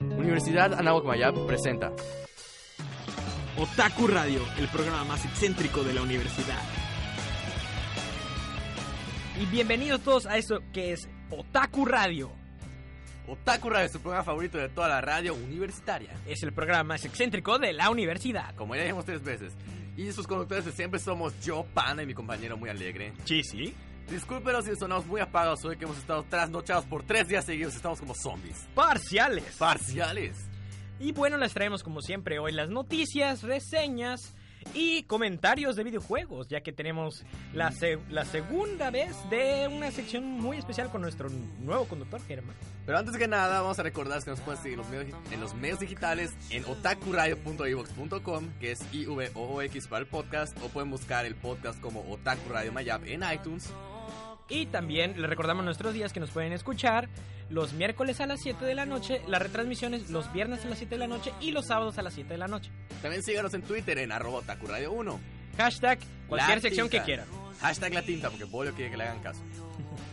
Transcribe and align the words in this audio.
Universidad 0.00 0.72
Anáhuac 0.72 1.04
Mayab 1.04 1.46
presenta 1.46 1.92
Otaku 3.58 4.06
Radio, 4.06 4.40
el 4.58 4.66
programa 4.68 5.04
más 5.04 5.26
excéntrico 5.26 5.84
de 5.84 5.92
la 5.92 6.00
universidad. 6.00 6.62
Y 9.38 9.44
bienvenidos 9.46 10.00
todos 10.00 10.24
a 10.24 10.38
eso 10.38 10.60
que 10.72 10.92
es 10.92 11.06
Otaku 11.30 11.84
Radio. 11.84 12.30
Otaku 13.28 13.68
Radio 13.68 13.86
es 13.86 13.92
tu 13.92 14.00
programa 14.00 14.24
favorito 14.24 14.56
de 14.56 14.70
toda 14.70 14.88
la 14.88 15.02
radio 15.02 15.34
universitaria. 15.34 16.14
Es 16.26 16.42
el 16.42 16.54
programa 16.54 16.94
más 16.94 17.04
excéntrico 17.04 17.58
de 17.58 17.74
la 17.74 17.90
universidad. 17.90 18.54
Como 18.54 18.74
ya 18.74 18.82
dijimos 18.82 19.04
tres 19.04 19.22
veces. 19.22 19.52
Y 19.98 20.10
sus 20.12 20.26
conductores 20.26 20.64
de 20.64 20.72
siempre 20.72 20.98
somos 20.98 21.38
yo, 21.44 21.66
Pana, 21.74 22.02
y 22.02 22.06
mi 22.06 22.14
compañero 22.14 22.56
muy 22.56 22.70
alegre. 22.70 23.12
Sí, 23.26 23.42
sí. 23.44 23.74
Discúlpenos 24.10 24.64
si 24.64 24.74
sonamos 24.76 25.06
muy 25.06 25.20
apagados 25.20 25.64
hoy 25.64 25.76
que 25.76 25.84
hemos 25.84 25.96
estado 25.98 26.24
trasnochados 26.28 26.84
por 26.84 27.02
tres 27.04 27.28
días 27.28 27.44
seguidos. 27.44 27.74
Estamos 27.76 28.00
como 28.00 28.14
zombies. 28.14 28.66
Parciales. 28.74 29.56
Parciales. 29.56 30.36
Y 30.98 31.12
bueno, 31.12 31.36
les 31.38 31.54
traemos 31.54 31.82
como 31.82 32.02
siempre 32.02 32.38
hoy 32.38 32.52
las 32.52 32.68
noticias, 32.70 33.42
reseñas 33.42 34.34
y 34.74 35.04
comentarios 35.04 35.74
de 35.76 35.84
videojuegos, 35.84 36.48
ya 36.48 36.60
que 36.60 36.72
tenemos 36.72 37.24
la, 37.54 37.72
se- 37.72 37.98
la 38.10 38.26
segunda 38.26 38.90
vez 38.90 39.16
de 39.30 39.66
una 39.72 39.90
sección 39.90 40.24
muy 40.24 40.58
especial 40.58 40.90
con 40.90 41.00
nuestro 41.00 41.30
nuevo 41.60 41.86
conductor, 41.86 42.20
Germán. 42.26 42.54
Pero 42.84 42.98
antes 42.98 43.16
que 43.16 43.26
nada, 43.28 43.62
vamos 43.62 43.78
a 43.78 43.82
recordar 43.82 44.22
que 44.22 44.28
nos 44.30 44.40
pueden 44.40 44.60
seguir 44.62 44.78
en 45.30 45.40
los 45.40 45.54
medios, 45.54 45.80
digitales 45.80 46.32
en 46.50 46.64
otakuradio.ivox.com, 46.66 48.50
que 48.60 48.72
es 48.72 48.80
I-V-O-O-X 48.92 49.86
para 49.86 50.00
el 50.00 50.06
podcast, 50.06 50.54
o 50.62 50.68
pueden 50.68 50.90
buscar 50.90 51.24
el 51.24 51.36
podcast 51.36 51.80
como 51.80 52.00
Otaku 52.12 52.50
Radio 52.50 52.72
Mayab 52.72 53.06
en 53.06 53.22
iTunes. 53.32 53.72
Y 54.50 54.66
también 54.66 55.20
les 55.20 55.30
recordamos 55.30 55.64
nuestros 55.64 55.94
días 55.94 56.12
que 56.12 56.20
nos 56.20 56.30
pueden 56.30 56.52
escuchar 56.52 57.08
los 57.48 57.72
miércoles 57.72 58.20
a 58.20 58.26
las 58.26 58.40
7 58.40 58.64
de 58.64 58.74
la 58.74 58.84
noche, 58.84 59.22
las 59.26 59.40
retransmisiones 59.40 60.10
los 60.10 60.32
viernes 60.32 60.64
a 60.64 60.68
las 60.68 60.78
7 60.78 60.94
de 60.94 60.98
la 60.98 61.06
noche 61.06 61.32
y 61.40 61.52
los 61.52 61.66
sábados 61.66 61.98
a 61.98 62.02
las 62.02 62.14
7 62.14 62.28
de 62.28 62.38
la 62.38 62.48
noche. 62.48 62.70
También 63.00 63.22
síganos 63.22 63.54
en 63.54 63.62
Twitter 63.62 63.98
en 63.98 64.12
arroba 64.12 64.38
otakuradio 64.38 64.92
1. 64.92 65.20
Hashtag 65.56 65.98
cualquier 66.28 66.58
La 66.58 66.62
sección 66.62 66.88
que 66.88 67.00
quieran. 67.02 67.26
Hashtag 67.60 67.94
la 67.94 68.02
tinta, 68.02 68.30
porque 68.30 68.44
Bolio 68.44 68.74
quiere 68.74 68.90
que 68.90 68.96
le 68.96 69.04
hagan 69.04 69.20
caso. 69.20 69.40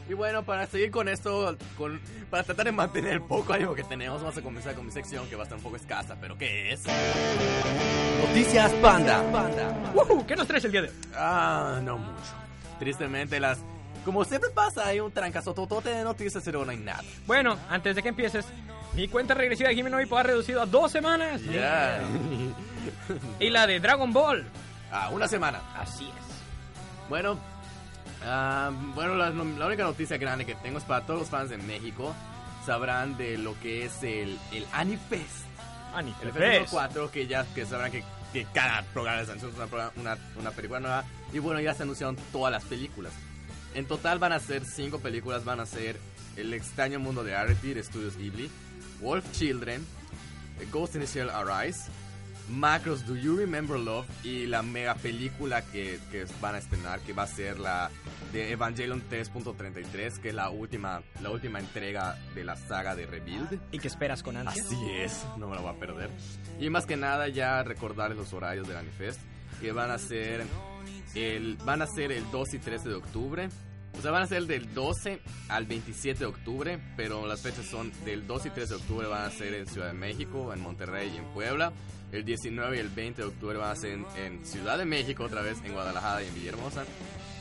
Y 0.09 0.13
bueno, 0.13 0.43
para 0.43 0.65
seguir 0.67 0.89
con 0.89 1.09
esto, 1.09 1.58
con, 1.77 1.99
para 2.30 2.43
tratar 2.43 2.65
de 2.65 2.71
mantener 2.71 3.13
el 3.13 3.21
poco 3.21 3.53
ánimo 3.53 3.75
que 3.75 3.83
tenemos, 3.83 4.21
vamos 4.21 4.38
a 4.38 4.41
comenzar 4.41 4.73
con 4.73 4.85
mi 4.85 4.91
sección 4.91 5.27
que 5.27 5.35
va 5.35 5.43
a 5.43 5.45
estar 5.45 5.58
un 5.58 5.63
poco 5.63 5.75
escasa, 5.75 6.15
pero 6.19 6.38
¿qué 6.38 6.71
es? 6.71 6.83
Noticias 8.25 8.71
Panda. 8.75 9.21
Panda. 9.31 9.91
¡Woohoo! 9.93 10.25
¿Qué 10.25 10.35
nos 10.35 10.47
traes 10.47 10.63
el 10.65 10.71
día 10.71 10.81
de 10.83 10.89
hoy? 10.89 10.93
Ah, 11.13 11.80
no 11.83 11.97
mucho. 11.97 12.33
Tristemente, 12.80 13.39
las. 13.39 13.59
Como 14.08 14.23
siempre 14.23 14.50
pasa, 14.52 14.86
hay 14.86 15.02
un 15.02 15.11
trancazo 15.11 15.53
totote 15.53 15.89
de 15.89 16.02
noticias, 16.02 16.41
pero 16.45 16.63
no 16.63 16.72
hay 16.72 16.77
nada. 16.77 17.03
Bueno, 17.25 17.58
antes 17.69 17.94
de 17.94 18.02
que 18.02 18.08
empieces, 18.08 18.45
mi 18.94 19.09
cuenta 19.09 19.33
regresiva 19.33 19.67
de 19.67 19.75
Jimeno 19.75 19.99
Hippo 19.99 20.17
ha 20.17 20.23
reducido 20.23 20.61
a 20.61 20.66
dos 20.66 20.94
semanas. 20.94 21.44
Ya. 21.44 21.99
Y 23.41 23.49
la 23.49 23.67
de 23.67 23.81
Dragon 23.81 24.14
Ball. 24.14 24.45
Ah, 24.94 25.09
una 25.11 25.27
semana. 25.27 25.59
Así 25.75 26.05
es. 26.05 27.09
Bueno, 27.09 27.37
ah, 28.23 28.71
bueno 28.95 29.15
la, 29.15 29.30
la 29.30 29.65
única 29.65 29.83
noticia 29.83 30.17
grande 30.17 30.45
que 30.45 30.55
tengo 30.55 30.77
es 30.77 30.86
para 30.86 31.05
todos 31.05 31.20
los 31.20 31.30
fans 31.30 31.49
de 31.49 31.58
México. 31.58 32.15
Sabrán 32.65 33.17
de 33.17 33.37
lo 33.37 33.59
que 33.59 33.83
es 33.83 34.03
el, 34.03 34.39
el 34.53 34.65
Anifest. 34.71 35.43
Ani, 35.93 36.11
El 36.21 36.32
Fest 36.32 36.36
número 36.36 36.59
Fest. 36.61 36.71
4, 36.71 37.11
que 37.11 37.27
ya 37.27 37.43
que 37.53 37.65
sabrán 37.65 37.92
que, 37.92 38.05
que 38.32 38.45
cada 38.53 38.83
programa 38.83 39.20
es 39.20 39.27
una, 39.27 39.89
una, 39.98 40.17
una 40.39 40.52
película 40.52 40.80
nueva. 40.80 41.03
Y 41.33 41.39
bueno, 41.39 41.59
ya 41.59 41.73
se 41.73 41.83
anunciaron 41.83 42.15
todas 42.32 42.53
las 42.53 42.64
películas. 42.64 43.11
En 43.73 43.86
total 43.86 44.20
van 44.20 44.33
a 44.33 44.39
ser 44.39 44.66
5 44.66 45.00
películas. 45.00 45.45
Van 45.45 45.60
a 45.60 45.66
ser 45.66 45.98
El 46.36 46.54
extraño 46.54 47.00
mundo 47.00 47.23
de 47.23 47.36
Arity 47.36 47.73
de 47.73 47.83
Studios 47.83 48.17
Ghibli, 48.17 48.50
Wolf 49.02 49.32
Children, 49.32 49.86
Ghost 50.72 50.95
in 50.95 51.02
the 51.02 51.08
Shell 51.08 51.30
Arise, 51.30 51.89
Macros 52.50 53.06
Do 53.06 53.16
You 53.16 53.36
Remember 53.36 53.77
Love 53.77 54.06
y 54.23 54.45
la 54.45 54.61
mega 54.61 54.95
película 54.95 55.61
que, 55.64 56.00
que 56.11 56.26
van 56.42 56.56
a 56.56 56.58
estrenar 56.60 57.00
que 57.02 57.14
va 57.14 57.23
a 57.23 57.27
ser 57.27 57.60
la 57.60 57.89
de 58.32 58.52
Evangelion 58.52 59.04
3.33 59.10 60.20
que 60.20 60.30
es 60.30 60.36
la 60.36 60.50
última 60.50 61.02
la 61.22 61.30
última 61.30 61.60
entrega 61.60 62.17
de 62.36 62.44
la 62.44 62.56
saga 62.56 62.95
de 62.95 63.06
Rebuild. 63.06 63.60
¿Y 63.72 63.80
qué 63.80 63.88
esperas 63.88 64.23
con 64.23 64.38
ansia? 64.38 64.64
Así 64.64 64.77
es, 64.92 65.26
no 65.38 65.48
me 65.48 65.56
lo 65.56 65.61
voy 65.61 65.76
a 65.76 65.80
perder. 65.80 66.10
Y 66.60 66.70
más 66.70 66.86
que 66.86 66.95
nada 66.95 67.27
ya 67.27 67.64
recordarles 67.64 68.17
los 68.17 68.32
horarios 68.33 68.67
del 68.67 68.77
Anifest 68.77 69.20
que 69.60 69.72
van 69.72 69.92
a 69.92 69.98
ser 69.98 70.45
el 71.16 71.58
van 71.66 71.82
a 71.82 71.88
ser 71.88 72.12
el 72.12 72.30
2 72.32 72.54
y 72.54 72.60
13 72.60 72.90
de 72.90 72.95
octubre. 72.95 73.50
O 73.98 74.02
sea, 74.02 74.12
van 74.12 74.23
a 74.23 74.28
ser 74.28 74.44
del 74.45 74.73
12 74.73 75.20
al 75.50 75.66
27 75.66 76.20
de 76.20 76.26
octubre, 76.26 76.80
pero 76.95 77.26
las 77.26 77.42
fechas 77.42 77.66
son 77.66 77.92
del 78.06 78.28
2 78.28 78.45
y 78.45 78.50
13 78.52 78.70
de 78.70 78.80
octubre 78.80 79.08
van 79.08 79.23
a 79.23 79.32
ser 79.32 79.56
en 79.56 79.66
Ciudad 79.66 79.88
de 79.88 79.94
México, 79.94 80.54
en 80.54 80.62
Monterrey 80.62 81.12
y 81.14 81.18
en 81.18 81.26
Puebla. 81.26 81.73
El 82.12 82.23
19 82.23 82.78
y 82.78 82.80
el 82.80 82.90
20 82.90 83.22
de 83.23 83.28
octubre 83.28 83.58
van 83.58 83.72
a 83.72 83.76
ser 83.76 83.92
en, 83.94 84.06
en 84.18 84.45
Ciudad 84.45 84.78
de 84.78 84.86
México, 84.86 85.23
otra 85.23 85.42
vez 85.42 85.58
en 85.64 85.73
Guadalajara 85.73 86.23
y 86.23 86.28
en 86.28 86.36
Villahermosa. 86.36 86.86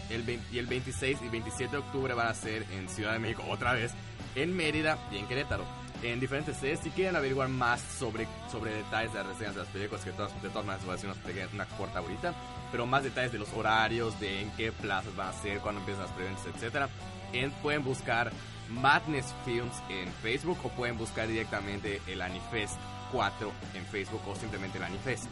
El 0.09 0.23
20 0.23 0.47
y 0.53 0.59
el 0.59 0.67
26 0.67 1.19
y 1.23 1.29
27 1.29 1.73
de 1.73 1.79
octubre 1.79 2.15
van 2.15 2.29
a 2.29 2.35
ser 2.35 2.65
en 2.73 2.89
Ciudad 2.89 3.13
de 3.13 3.19
México, 3.19 3.45
otra 3.51 3.75
vez 3.75 3.93
en 4.35 4.57
Mérida 4.57 4.99
y 5.13 5.19
en 5.19 5.27
Querétaro. 5.27 5.65
En 6.03 6.21
diferentes 6.21 6.57
sedes, 6.59 6.81
si 6.81 6.91
quieren 6.91 7.17
averiguar 7.17 7.49
más 7.49 7.81
sobre, 7.81 8.27
sobre 8.53 8.75
detalles 8.75 9.13
de 9.13 9.19
las 9.19 9.29
reseñas 9.29 9.55
de 9.55 9.61
las 9.63 9.71
películas, 9.71 10.05
que 10.05 10.11
de 10.11 10.17
todas, 10.17 10.43
de 10.43 10.49
todas 10.51 10.65
maneras 10.67 10.85
voy 10.85 10.93
a 10.93 10.95
hacer 10.97 11.11
una, 11.11 11.21
pequeña- 11.23 11.49
una 11.55 11.65
corta 11.67 11.99
ahorita, 12.01 12.35
pero 12.71 12.87
más 12.87 13.03
detalles 13.03 13.33
de 13.33 13.39
los 13.39 13.53
horarios, 13.55 14.19
de 14.21 14.43
en 14.43 14.51
qué 14.53 14.73
plazas 14.73 15.15
van 15.17 15.29
a 15.29 15.33
ser, 15.33 15.59
cuándo 15.61 15.81
empiezan 15.81 16.05
las 16.05 16.13
preventas, 16.13 16.45
etc. 16.47 16.91
En, 17.33 17.51
pueden 17.63 17.83
buscar 17.83 18.31
Madness 18.69 19.35
Films 19.45 19.75
en 19.89 20.09
Facebook 20.23 20.59
o 20.65 20.69
pueden 20.71 20.99
buscar 20.99 21.29
directamente 21.29 22.01
el 22.07 22.21
Anifest 22.21 22.77
4 23.13 23.53
en 23.75 23.85
Facebook 23.87 24.21
o 24.29 24.35
simplemente 24.37 24.79
el 24.79 24.85
Anifest. 24.85 25.25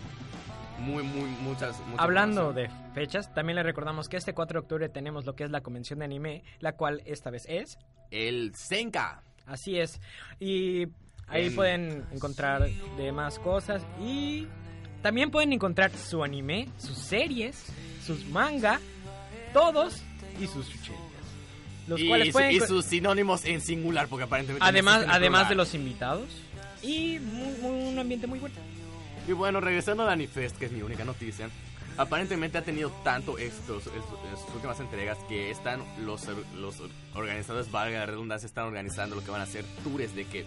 Muy, 0.79 1.03
muy, 1.05 1.29
muchas, 1.43 1.79
muchas 1.87 2.01
Hablando 2.01 2.53
de 2.53 2.69
fechas, 2.95 3.33
también 3.33 3.57
les 3.57 3.65
recordamos 3.65 4.09
que 4.09 4.17
este 4.17 4.35
4 4.35 4.61
de 4.61 4.63
octubre 4.65 4.89
tenemos 4.89 5.25
lo 5.25 5.37
que 5.37 5.45
es 5.45 5.51
la 5.51 5.61
convención 5.61 6.01
de 6.01 6.05
anime, 6.07 6.43
la 6.59 6.73
cual 6.73 7.03
esta 7.05 7.31
vez 7.31 7.45
es. 7.49 7.79
El 8.11 8.55
Senka. 8.57 9.23
Así 9.47 9.79
es. 9.79 10.01
Y 10.41 10.87
ahí 11.29 11.47
En- 11.47 11.55
pueden 11.55 12.05
encontrar 12.13 12.69
demás 12.97 13.39
cosas 13.39 13.83
y 14.01 14.47
también 15.03 15.31
pueden 15.31 15.53
encontrar 15.53 15.91
su 15.97 16.25
anime, 16.25 16.69
sus 16.79 16.97
series, 16.99 17.67
sus 18.07 18.25
manga, 18.27 18.81
todos 19.53 20.03
y 20.41 20.47
sus 20.47 20.69
chucherías. 20.71 21.01
Los 21.87 22.01
y, 22.01 22.09
cuales 22.09 22.33
pueden 22.33 22.53
y 22.53 22.61
sus 22.61 22.85
sinónimos 22.87 23.45
en 23.45 23.61
singular, 23.61 24.09
porque 24.09 24.25
aparentemente. 24.25 24.67
además 24.67 25.05
además 25.09 25.49
de 25.51 25.55
los 25.55 25.75
invitados 25.75 26.27
y 26.83 27.19
muy- 27.19 27.59
muy- 27.61 27.89
un 27.93 27.99
ambiente 27.99 28.27
muy 28.27 28.39
bueno. 28.39 28.55
Y 29.29 29.33
bueno, 29.33 29.61
regresando 29.61 30.03
al 30.03 30.09
Anifest, 30.11 30.57
que 30.57 30.67
es 30.67 30.73
mi 30.73 30.81
única 30.83 31.05
noticia, 31.05 31.49
aparentemente 31.97 32.59
ha 32.59 32.63
tenido 32.63 32.91
tanto 33.05 33.39
en 33.39 33.51
sus 33.51 33.87
últimas 34.55 34.81
entregas 34.81 35.19
que 35.29 35.51
están 35.51 35.83
los, 36.05 36.27
los 36.55 36.77
organizadores, 37.15 37.71
valga 37.71 38.01
la 38.01 38.07
redundancia, 38.07 38.47
están 38.47 38.65
organizando 38.67 39.17
lo 39.17 39.25
que 39.25 39.31
van 39.31 39.41
a 39.41 39.47
ser 39.47 39.65
tours 39.83 40.15
de 40.15 40.25
que, 40.27 40.45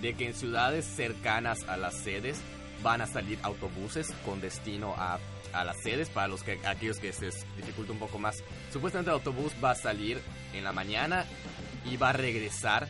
de 0.00 0.14
que 0.14 0.26
en 0.28 0.34
ciudades 0.34 0.84
cercanas 0.84 1.62
a 1.68 1.76
las 1.76 1.94
sedes 1.94 2.40
van 2.82 3.00
a 3.00 3.06
salir 3.06 3.38
autobuses 3.42 4.12
con 4.24 4.40
destino 4.40 4.94
a, 4.96 5.18
a 5.52 5.64
las 5.64 5.80
sedes 5.82 6.08
para 6.10 6.28
los 6.28 6.42
que 6.42 6.60
aquellos 6.66 6.98
que 6.98 7.12
se 7.12 7.26
les 7.26 7.46
dificulta 7.56 7.92
un 7.92 7.98
poco 7.98 8.18
más. 8.18 8.42
Supuestamente 8.72 9.10
el 9.10 9.14
autobús 9.14 9.52
va 9.62 9.72
a 9.72 9.74
salir 9.74 10.20
en 10.54 10.62
la 10.64 10.72
mañana 10.72 11.24
y 11.84 11.96
va 11.96 12.10
a 12.10 12.12
regresar 12.12 12.88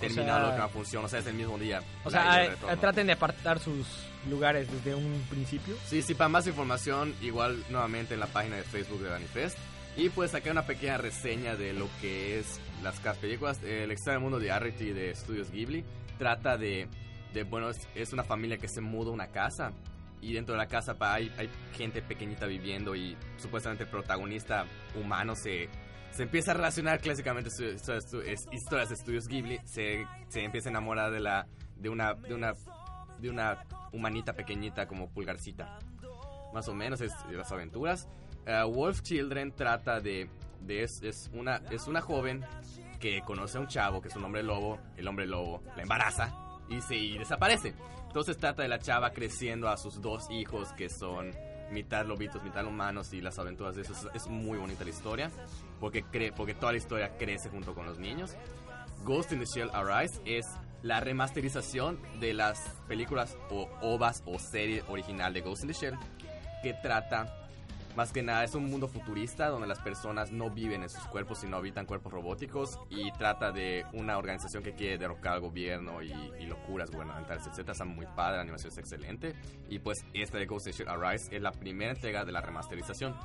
terminado 0.00 0.38
sea- 0.38 0.42
la 0.42 0.48
última 0.50 0.68
función, 0.68 1.04
o 1.04 1.08
sea, 1.08 1.18
es 1.18 1.26
el 1.26 1.34
mismo 1.34 1.58
día. 1.58 1.82
O 2.04 2.10
sea, 2.10 2.56
traten 2.80 3.06
de 3.08 3.12
apartar 3.14 3.58
sus 3.58 3.86
lugares 4.28 4.70
desde 4.70 4.94
un 4.94 5.20
principio. 5.30 5.76
Sí, 5.86 6.02
sí, 6.02 6.14
para 6.14 6.28
más 6.28 6.46
información, 6.46 7.14
igual 7.22 7.62
nuevamente 7.70 8.14
en 8.14 8.20
la 8.20 8.26
página 8.26 8.56
de 8.56 8.62
Facebook 8.62 9.00
de 9.02 9.08
Danifest. 9.10 9.58
Y 9.96 10.10
pues 10.10 10.30
saqué 10.30 10.50
una 10.50 10.64
pequeña 10.64 10.96
reseña 10.96 11.56
de 11.56 11.72
lo 11.72 11.88
que 12.00 12.38
es 12.38 12.60
las 12.82 13.00
películas. 13.18 13.60
El 13.64 13.90
extraño 13.90 14.20
mundo 14.20 14.38
de 14.38 14.52
Arity 14.52 14.92
de 14.92 15.12
Studios 15.14 15.50
Ghibli 15.50 15.84
trata 16.18 16.56
de, 16.56 16.86
de 17.34 17.42
bueno, 17.42 17.70
es, 17.70 17.88
es 17.96 18.12
una 18.12 18.22
familia 18.22 18.58
que 18.58 18.68
se 18.68 18.80
muda 18.80 19.10
a 19.10 19.14
una 19.14 19.26
casa. 19.28 19.72
Y 20.20 20.32
dentro 20.34 20.54
de 20.54 20.58
la 20.58 20.66
casa 20.68 20.96
hay, 21.00 21.32
hay 21.36 21.48
gente 21.76 22.02
pequeñita 22.02 22.46
viviendo 22.46 22.94
y 22.94 23.16
supuestamente 23.38 23.84
el 23.84 23.90
protagonista 23.90 24.66
humano 24.94 25.34
se, 25.34 25.68
se 26.12 26.22
empieza 26.24 26.50
a 26.52 26.54
relacionar 26.54 27.00
clásicamente 27.00 27.50
su- 27.50 27.64
historias 28.52 28.88
de 28.90 28.96
Studios 28.96 29.26
Ghibli. 29.28 29.58
Se, 29.64 30.04
se 30.28 30.44
empieza 30.44 30.68
a 30.68 30.70
enamorar 30.70 31.10
de 31.12 31.20
la, 31.20 31.46
de 31.76 31.88
una, 31.88 32.14
de 32.14 32.34
una, 32.34 32.52
de 33.20 33.30
una 33.30 33.64
humanita 33.92 34.32
pequeñita 34.32 34.86
como 34.86 35.08
pulgarcita. 35.08 35.78
Más 36.52 36.68
o 36.68 36.74
menos 36.74 37.00
es 37.00 37.12
las 37.30 37.50
aventuras. 37.52 38.08
Eh, 38.46 38.62
Wolf 38.64 39.02
Children 39.02 39.52
trata 39.52 40.00
de, 40.00 40.30
de 40.60 40.82
es, 40.82 41.30
una, 41.32 41.56
es 41.70 41.86
una 41.86 42.00
joven 42.00 42.44
que 42.98 43.20
conoce 43.22 43.58
a 43.58 43.60
un 43.60 43.66
chavo 43.68 44.00
que 44.00 44.08
es 44.08 44.16
un 44.16 44.24
hombre 44.24 44.42
lobo. 44.42 44.78
El 44.96 45.06
hombre 45.08 45.26
lobo 45.26 45.62
la 45.76 45.82
embaraza 45.82 46.34
y 46.68 46.80
se 46.80 46.94
desaparece. 47.18 47.74
Entonces 48.06 48.38
trata 48.38 48.62
de 48.62 48.68
la 48.68 48.78
chava 48.78 49.10
creciendo 49.10 49.68
a 49.68 49.76
sus 49.76 50.00
dos 50.00 50.30
hijos 50.30 50.72
que 50.72 50.88
son 50.88 51.32
mitad 51.70 52.06
lobitos, 52.06 52.42
mitad 52.42 52.64
humanos 52.64 53.12
y 53.12 53.20
las 53.20 53.38
aventuras 53.38 53.76
de 53.76 53.82
eso. 53.82 53.92
Es, 53.92 54.06
es 54.14 54.26
muy 54.28 54.58
bonita 54.58 54.84
la 54.84 54.90
historia 54.90 55.30
porque, 55.80 56.02
cre 56.04 56.32
porque 56.32 56.54
toda 56.54 56.72
la 56.72 56.78
historia 56.78 57.16
crece 57.18 57.50
junto 57.50 57.74
con 57.74 57.86
los 57.86 57.98
niños. 57.98 58.34
Ghost 59.04 59.32
in 59.32 59.38
the 59.38 59.46
Shell 59.46 59.70
Arise 59.72 60.20
es 60.24 60.46
la 60.82 61.00
remasterización 61.00 62.00
de 62.20 62.34
las 62.34 62.58
películas 62.86 63.36
o 63.50 63.68
ovas 63.80 64.22
o 64.26 64.38
serie 64.38 64.82
original 64.88 65.32
de 65.32 65.40
Ghost 65.40 65.62
in 65.62 65.68
the 65.68 65.74
Shell 65.74 65.98
que 66.62 66.74
trata 66.74 67.34
más 67.96 68.12
que 68.12 68.22
nada 68.22 68.44
es 68.44 68.54
un 68.54 68.70
mundo 68.70 68.86
futurista 68.86 69.48
donde 69.48 69.66
las 69.66 69.80
personas 69.80 70.30
no 70.30 70.50
viven 70.50 70.84
en 70.84 70.88
sus 70.88 71.02
cuerpos 71.08 71.38
sino 71.40 71.56
habitan 71.56 71.84
cuerpos 71.84 72.12
robóticos 72.12 72.78
y 72.90 73.10
trata 73.12 73.50
de 73.50 73.84
una 73.92 74.18
organización 74.18 74.62
que 74.62 74.74
quiere 74.74 74.98
derrocar 74.98 75.32
al 75.32 75.40
gobierno 75.40 76.00
y, 76.00 76.12
y 76.38 76.46
locuras 76.46 76.92
gubernamentales, 76.92 77.44
etc. 77.48 77.70
Está 77.70 77.84
muy 77.84 78.06
padre, 78.06 78.36
la 78.36 78.42
animación 78.42 78.70
es 78.70 78.78
excelente 78.78 79.34
y 79.68 79.80
pues 79.80 79.98
esta 80.14 80.38
de 80.38 80.46
Ghost 80.46 80.68
in 80.68 80.72
the 80.72 80.78
Shell 80.78 80.88
Arise 80.88 81.34
es 81.34 81.42
la 81.42 81.50
primera 81.50 81.90
entrega 81.90 82.24
de 82.24 82.30
la 82.30 82.40
remasterización. 82.40 83.16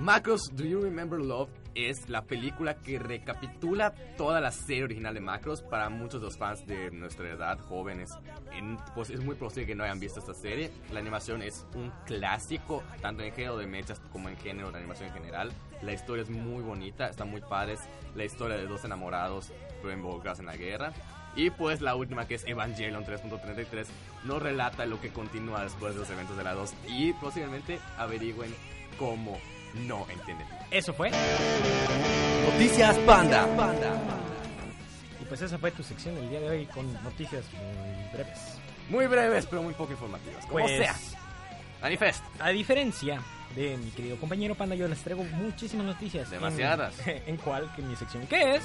Macros, 0.00 0.50
Do 0.56 0.64
You 0.64 0.80
Remember 0.80 1.20
Love 1.20 1.50
es 1.74 2.08
la 2.08 2.22
película 2.22 2.74
que 2.74 2.98
recapitula 2.98 3.94
toda 4.16 4.40
la 4.40 4.50
serie 4.50 4.84
original 4.84 5.12
de 5.14 5.20
Macros 5.20 5.60
para 5.62 5.90
muchos 5.90 6.20
de 6.20 6.26
los 6.26 6.38
fans 6.38 6.66
de 6.66 6.90
nuestra 6.90 7.28
edad, 7.28 7.58
jóvenes. 7.60 8.08
En- 8.50 8.78
pues 8.94 9.10
es 9.10 9.22
muy 9.22 9.34
posible 9.36 9.66
que 9.66 9.74
no 9.74 9.84
hayan 9.84 10.00
visto 10.00 10.20
esta 10.20 10.32
serie. 10.34 10.70
La 10.90 11.00
animación 11.00 11.42
es 11.42 11.66
un 11.74 11.92
clásico, 12.06 12.82
tanto 13.02 13.22
en 13.22 13.32
género 13.34 13.58
de 13.58 13.66
mechas 13.66 14.00
como 14.10 14.30
en 14.30 14.36
género 14.38 14.72
de 14.72 14.78
animación 14.78 15.08
en 15.08 15.14
general. 15.14 15.52
La 15.82 15.92
historia 15.92 16.22
es 16.22 16.30
muy 16.30 16.62
bonita, 16.62 17.06
está 17.08 17.26
muy 17.26 17.42
padre. 17.42 17.76
La 18.14 18.24
historia 18.24 18.56
de 18.56 18.66
dos 18.66 18.84
enamorados 18.84 19.52
pero 19.82 19.92
involucrados 19.92 20.40
en 20.40 20.46
la 20.46 20.56
guerra. 20.56 20.92
Y 21.36 21.50
pues 21.50 21.80
la 21.82 21.94
última 21.94 22.26
que 22.26 22.34
es 22.36 22.44
Evangelion 22.46 23.04
3.33 23.04 23.86
nos 24.24 24.42
relata 24.42 24.86
lo 24.86 25.00
que 25.00 25.10
continúa 25.10 25.62
después 25.62 25.92
de 25.94 26.00
los 26.00 26.10
eventos 26.10 26.36
de 26.36 26.42
la 26.44 26.54
2 26.54 26.74
y 26.88 27.12
posiblemente 27.14 27.78
averigüen 27.98 28.52
cómo 28.98 29.38
no 29.74 30.06
entienden. 30.10 30.46
Eso 30.70 30.92
fue. 30.92 31.10
Noticias 32.52 32.96
Panda. 32.98 33.46
Y 35.20 35.24
pues 35.24 35.40
esa 35.42 35.58
fue 35.58 35.70
tu 35.70 35.82
sección 35.82 36.16
el 36.18 36.28
día 36.30 36.40
de 36.40 36.48
hoy 36.50 36.66
con 36.66 36.92
noticias 37.04 37.44
muy 37.52 38.12
breves. 38.12 38.38
Muy 38.88 39.06
breves 39.06 39.46
pero 39.46 39.62
muy 39.62 39.74
poco 39.74 39.92
informativas. 39.92 40.44
Como 40.46 40.60
Pues, 40.64 40.78
sea. 40.78 40.94
Manifest. 41.82 42.22
A 42.40 42.50
diferencia 42.50 43.20
de 43.56 43.76
mi 43.78 43.90
querido 43.90 44.16
compañero 44.18 44.54
Panda, 44.54 44.74
yo 44.74 44.86
les 44.86 44.98
traigo 45.00 45.24
muchísimas 45.24 45.86
noticias. 45.86 46.26
en- 46.26 46.32
Demasiadas. 46.32 46.94
¿En, 47.06 47.36
cuál? 47.38 47.72
Que 47.74 47.82
en 47.82 47.88
mi 47.88 47.96
sección. 47.96 48.26
¿Qué 48.26 48.56
es? 48.56 48.62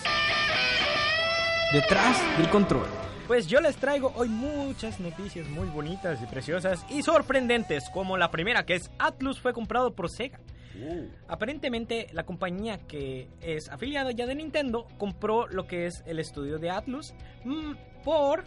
Detrás 1.72 2.18
del 2.38 2.50
control. 2.50 2.88
Pues 3.28 3.48
yo 3.48 3.60
les 3.60 3.76
traigo 3.78 4.14
hoy 4.16 4.30
muchas 4.30 5.00
noticias 5.00 5.48
muy 5.48 5.68
bonitas 5.68 6.22
y 6.22 6.26
preciosas 6.28 6.86
y 6.90 7.02
sorprendentes, 7.02 7.90
como 7.92 8.18
la 8.18 8.30
primera 8.30 8.66
que 8.68 8.76
es 8.76 8.92
Atlus 9.00 9.40
fue 9.42 9.52
comprado 9.54 9.96
por 9.96 10.12
Sega. 10.12 10.40
Aparentemente 11.28 12.08
la 12.14 12.26
compañía 12.26 12.80
que 12.80 13.28
es 13.42 13.70
afiliada 13.70 14.12
ya 14.12 14.26
de 14.26 14.36
Nintendo 14.36 14.88
compró 14.98 15.48
lo 15.48 15.68
que 15.68 15.86
es 15.86 16.04
el 16.06 16.20
estudio 16.20 16.60
de 16.60 16.70
Atlus 16.70 17.14
mm, 17.44 17.74
por 18.04 18.44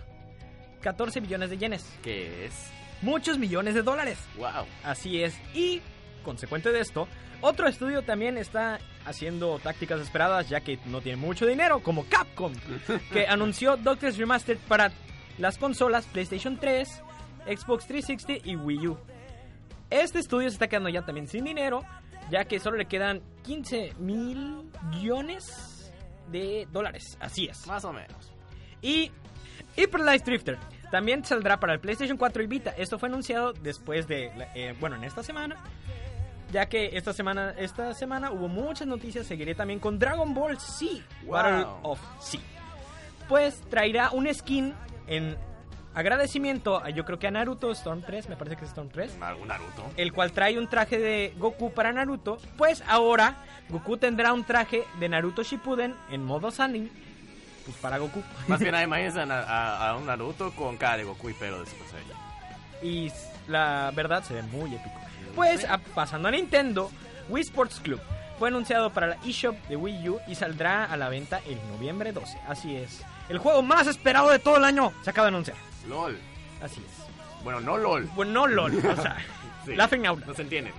14 0.80 1.20
billones 1.20 1.50
de 1.50 1.58
yenes. 1.58 1.86
¿Qué 2.02 2.46
es? 2.46 2.70
Muchos 3.02 3.38
millones 3.38 3.74
de 3.74 3.82
dólares. 3.82 4.18
Wow. 4.36 4.66
Así 4.84 5.22
es. 5.22 5.38
Y, 5.54 5.80
consecuente 6.24 6.72
de 6.72 6.80
esto, 6.80 7.08
otro 7.40 7.68
estudio 7.68 8.02
también 8.02 8.36
está 8.36 8.80
haciendo 9.04 9.58
tácticas 9.60 10.00
esperadas 10.00 10.48
ya 10.48 10.60
que 10.60 10.78
no 10.86 11.00
tiene 11.00 11.16
mucho 11.16 11.46
dinero, 11.46 11.80
como 11.80 12.04
Capcom, 12.06 12.52
que 13.12 13.26
anunció 13.26 13.76
Doctors 13.76 14.18
Remastered 14.18 14.58
para 14.66 14.92
las 15.38 15.56
consolas 15.56 16.06
PlayStation 16.06 16.58
3, 16.58 16.88
Xbox 17.46 17.86
360 17.86 18.48
y 18.48 18.56
Wii 18.56 18.88
U. 18.88 18.98
Este 19.90 20.18
estudio 20.18 20.48
se 20.50 20.54
está 20.54 20.68
quedando 20.68 20.90
ya 20.90 21.02
también 21.02 21.28
sin 21.28 21.44
dinero, 21.44 21.82
ya 22.30 22.44
que 22.44 22.58
solo 22.60 22.76
le 22.76 22.86
quedan 22.86 23.22
15 23.44 23.94
mil 23.98 24.70
millones 24.90 25.92
de 26.30 26.66
dólares. 26.72 27.16
Así 27.20 27.46
es. 27.46 27.66
Más 27.66 27.84
o 27.84 27.92
menos. 27.92 28.32
Y 28.82 29.10
Hyper 29.76 30.00
Light 30.00 30.24
Drifter 30.24 30.58
también 30.90 31.24
saldrá 31.24 31.58
para 31.60 31.74
el 31.74 31.80
PlayStation 31.80 32.16
4 32.16 32.42
y 32.42 32.46
Vita. 32.46 32.70
Esto 32.76 32.98
fue 32.98 33.08
anunciado 33.08 33.52
después 33.52 34.06
de, 34.08 34.30
eh, 34.54 34.74
bueno, 34.80 34.96
en 34.96 35.04
esta 35.04 35.22
semana. 35.22 35.56
Ya 36.50 36.66
que 36.66 36.96
esta 36.96 37.12
semana, 37.12 37.54
esta 37.58 37.92
semana 37.92 38.30
hubo 38.30 38.48
muchas 38.48 38.86
noticias. 38.86 39.26
Seguiré 39.26 39.54
también 39.54 39.80
con 39.80 39.98
Dragon 39.98 40.32
Ball 40.32 40.58
Z, 40.58 41.02
Wow. 41.24 41.32
Battle 41.32 41.66
of 41.82 42.00
Z. 42.20 42.42
Pues 43.28 43.60
traerá 43.68 44.10
un 44.12 44.32
skin 44.32 44.72
en 45.06 45.36
agradecimiento 45.98 46.82
a 46.82 46.90
yo 46.90 47.04
creo 47.04 47.18
que 47.18 47.26
a 47.26 47.30
Naruto 47.30 47.70
Storm 47.72 48.02
3, 48.02 48.28
me 48.28 48.36
parece 48.36 48.56
que 48.56 48.64
es 48.64 48.70
Storm 48.70 48.88
3 48.90 49.18
¿Algún 49.20 49.48
Naruto? 49.48 49.84
el 49.96 50.12
cual 50.12 50.32
trae 50.32 50.58
un 50.58 50.68
traje 50.68 50.98
de 50.98 51.34
Goku 51.38 51.72
para 51.72 51.92
Naruto, 51.92 52.38
pues 52.56 52.82
ahora 52.86 53.36
Goku 53.68 53.96
tendrá 53.96 54.32
un 54.32 54.44
traje 54.44 54.84
de 55.00 55.08
Naruto 55.08 55.42
Shippuden 55.42 55.94
en 56.10 56.24
modo 56.24 56.50
Sanin, 56.50 56.90
pues 57.64 57.76
para 57.78 57.98
Goku. 57.98 58.22
Más 58.46 58.60
nada 58.60 58.82
imagínense 58.84 59.20
a, 59.20 59.24
a- 59.24 59.90
a 59.90 59.96
un 59.96 60.06
Naruto 60.06 60.52
con 60.52 60.76
cara 60.76 60.96
de 60.98 61.04
Goku 61.04 61.30
y 61.30 61.34
pelo 61.34 61.60
de 61.60 61.66
Super 61.66 61.86
Saiyan. 61.88 62.18
Y 62.82 63.10
la 63.48 63.90
verdad 63.94 64.22
se 64.22 64.34
ve 64.34 64.42
muy 64.42 64.74
épico. 64.74 64.94
Pues 65.34 65.64
a- 65.64 65.78
pasando 65.78 66.28
a 66.28 66.30
Nintendo, 66.30 66.90
Wii 67.28 67.42
Sports 67.42 67.80
Club 67.80 68.00
fue 68.38 68.48
anunciado 68.48 68.90
para 68.92 69.08
la 69.08 69.16
eShop 69.26 69.56
de 69.68 69.74
Wii 69.76 70.08
U 70.10 70.20
y 70.28 70.34
saldrá 70.36 70.84
a 70.84 70.96
la 70.96 71.08
venta 71.08 71.40
el 71.46 71.58
noviembre 71.68 72.12
12. 72.12 72.38
Así 72.48 72.76
es. 72.76 73.02
El 73.28 73.38
juego 73.38 73.62
más 73.62 73.86
esperado 73.88 74.30
de 74.30 74.38
todo 74.38 74.56
el 74.56 74.64
año 74.64 74.92
se 75.02 75.10
acaba 75.10 75.26
de 75.26 75.34
anunciar. 75.34 75.56
LOL. 75.86 76.18
Así 76.62 76.80
es. 76.86 77.42
Bueno, 77.44 77.60
no 77.60 77.76
LOL. 77.78 78.04
Bueno, 78.14 78.32
no 78.32 78.46
LOL, 78.46 78.76
o 78.78 78.96
sea, 78.96 79.16
Sí. 79.64 79.74
laughing 79.76 80.06
out. 80.06 80.24
No 80.24 80.34
se 80.34 80.42
entiende. 80.42 80.72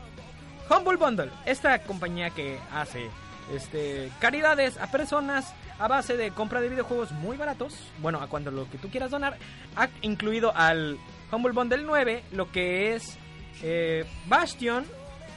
Humble 0.69 0.97
Bundle, 0.97 1.31
esta 1.45 1.79
compañía 1.83 2.29
que 2.29 2.59
hace 2.73 3.09
este, 3.53 4.11
caridades 4.19 4.77
a 4.77 4.87
personas 4.91 5.53
a 5.79 5.87
base 5.87 6.15
de 6.17 6.31
compra 6.31 6.61
de 6.61 6.69
videojuegos 6.69 7.11
muy 7.11 7.37
baratos, 7.37 7.73
bueno, 7.99 8.21
a 8.21 8.27
cuando 8.27 8.51
lo 8.51 8.69
que 8.69 8.77
tú 8.77 8.89
quieras 8.89 9.09
donar, 9.11 9.37
ha 9.75 9.87
incluido 10.01 10.55
al 10.55 10.97
Humble 11.31 11.53
Bundle 11.53 11.83
9 11.83 12.23
lo 12.33 12.51
que 12.51 12.94
es 12.95 13.18
eh, 13.63 14.06
Bastion, 14.27 14.85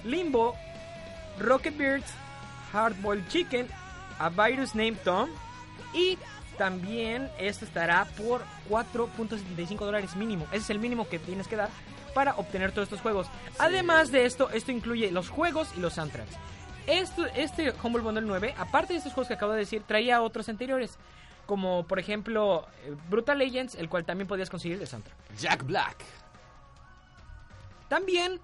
Limbo, 0.04 0.54
Rocket 1.38 1.76
Beards, 1.76 2.12
Hardboiled 2.73 3.26
Chicken, 3.28 3.69
A 4.19 4.28
Virus 4.28 4.75
Named 4.75 4.99
Tom 5.04 5.31
y 5.95 6.19
también 6.62 7.28
esto 7.40 7.64
estará 7.64 8.04
por 8.16 8.40
4.75 8.71 9.78
dólares 9.78 10.14
mínimo. 10.14 10.45
Ese 10.52 10.59
es 10.59 10.71
el 10.71 10.78
mínimo 10.78 11.09
que 11.09 11.19
tienes 11.19 11.49
que 11.49 11.57
dar 11.57 11.71
para 12.14 12.37
obtener 12.37 12.71
todos 12.71 12.87
estos 12.87 13.00
juegos. 13.00 13.26
Además 13.59 14.12
de 14.12 14.26
esto, 14.26 14.49
esto 14.50 14.71
incluye 14.71 15.11
los 15.11 15.28
juegos 15.28 15.71
y 15.76 15.81
los 15.81 15.95
soundtracks. 15.95 16.37
Esto, 16.87 17.26
este 17.35 17.75
Humble 17.83 18.02
Bundle 18.02 18.23
9, 18.23 18.54
aparte 18.57 18.92
de 18.92 18.99
estos 18.99 19.12
juegos 19.12 19.26
que 19.26 19.35
acabo 19.35 19.50
de 19.54 19.59
decir, 19.59 19.83
traía 19.83 20.23
otros 20.23 20.49
anteriores. 20.49 20.99
Como 21.47 21.85
por 21.85 21.99
ejemplo 21.99 22.69
eh, 22.85 22.95
Brutal 23.11 23.38
Legends, 23.38 23.75
el 23.75 23.88
cual 23.88 24.04
también 24.04 24.28
podías 24.28 24.49
conseguir 24.49 24.78
de 24.78 24.87
soundtrack. 24.87 25.16
Jack 25.37 25.64
Black. 25.64 25.97
También 27.88 28.38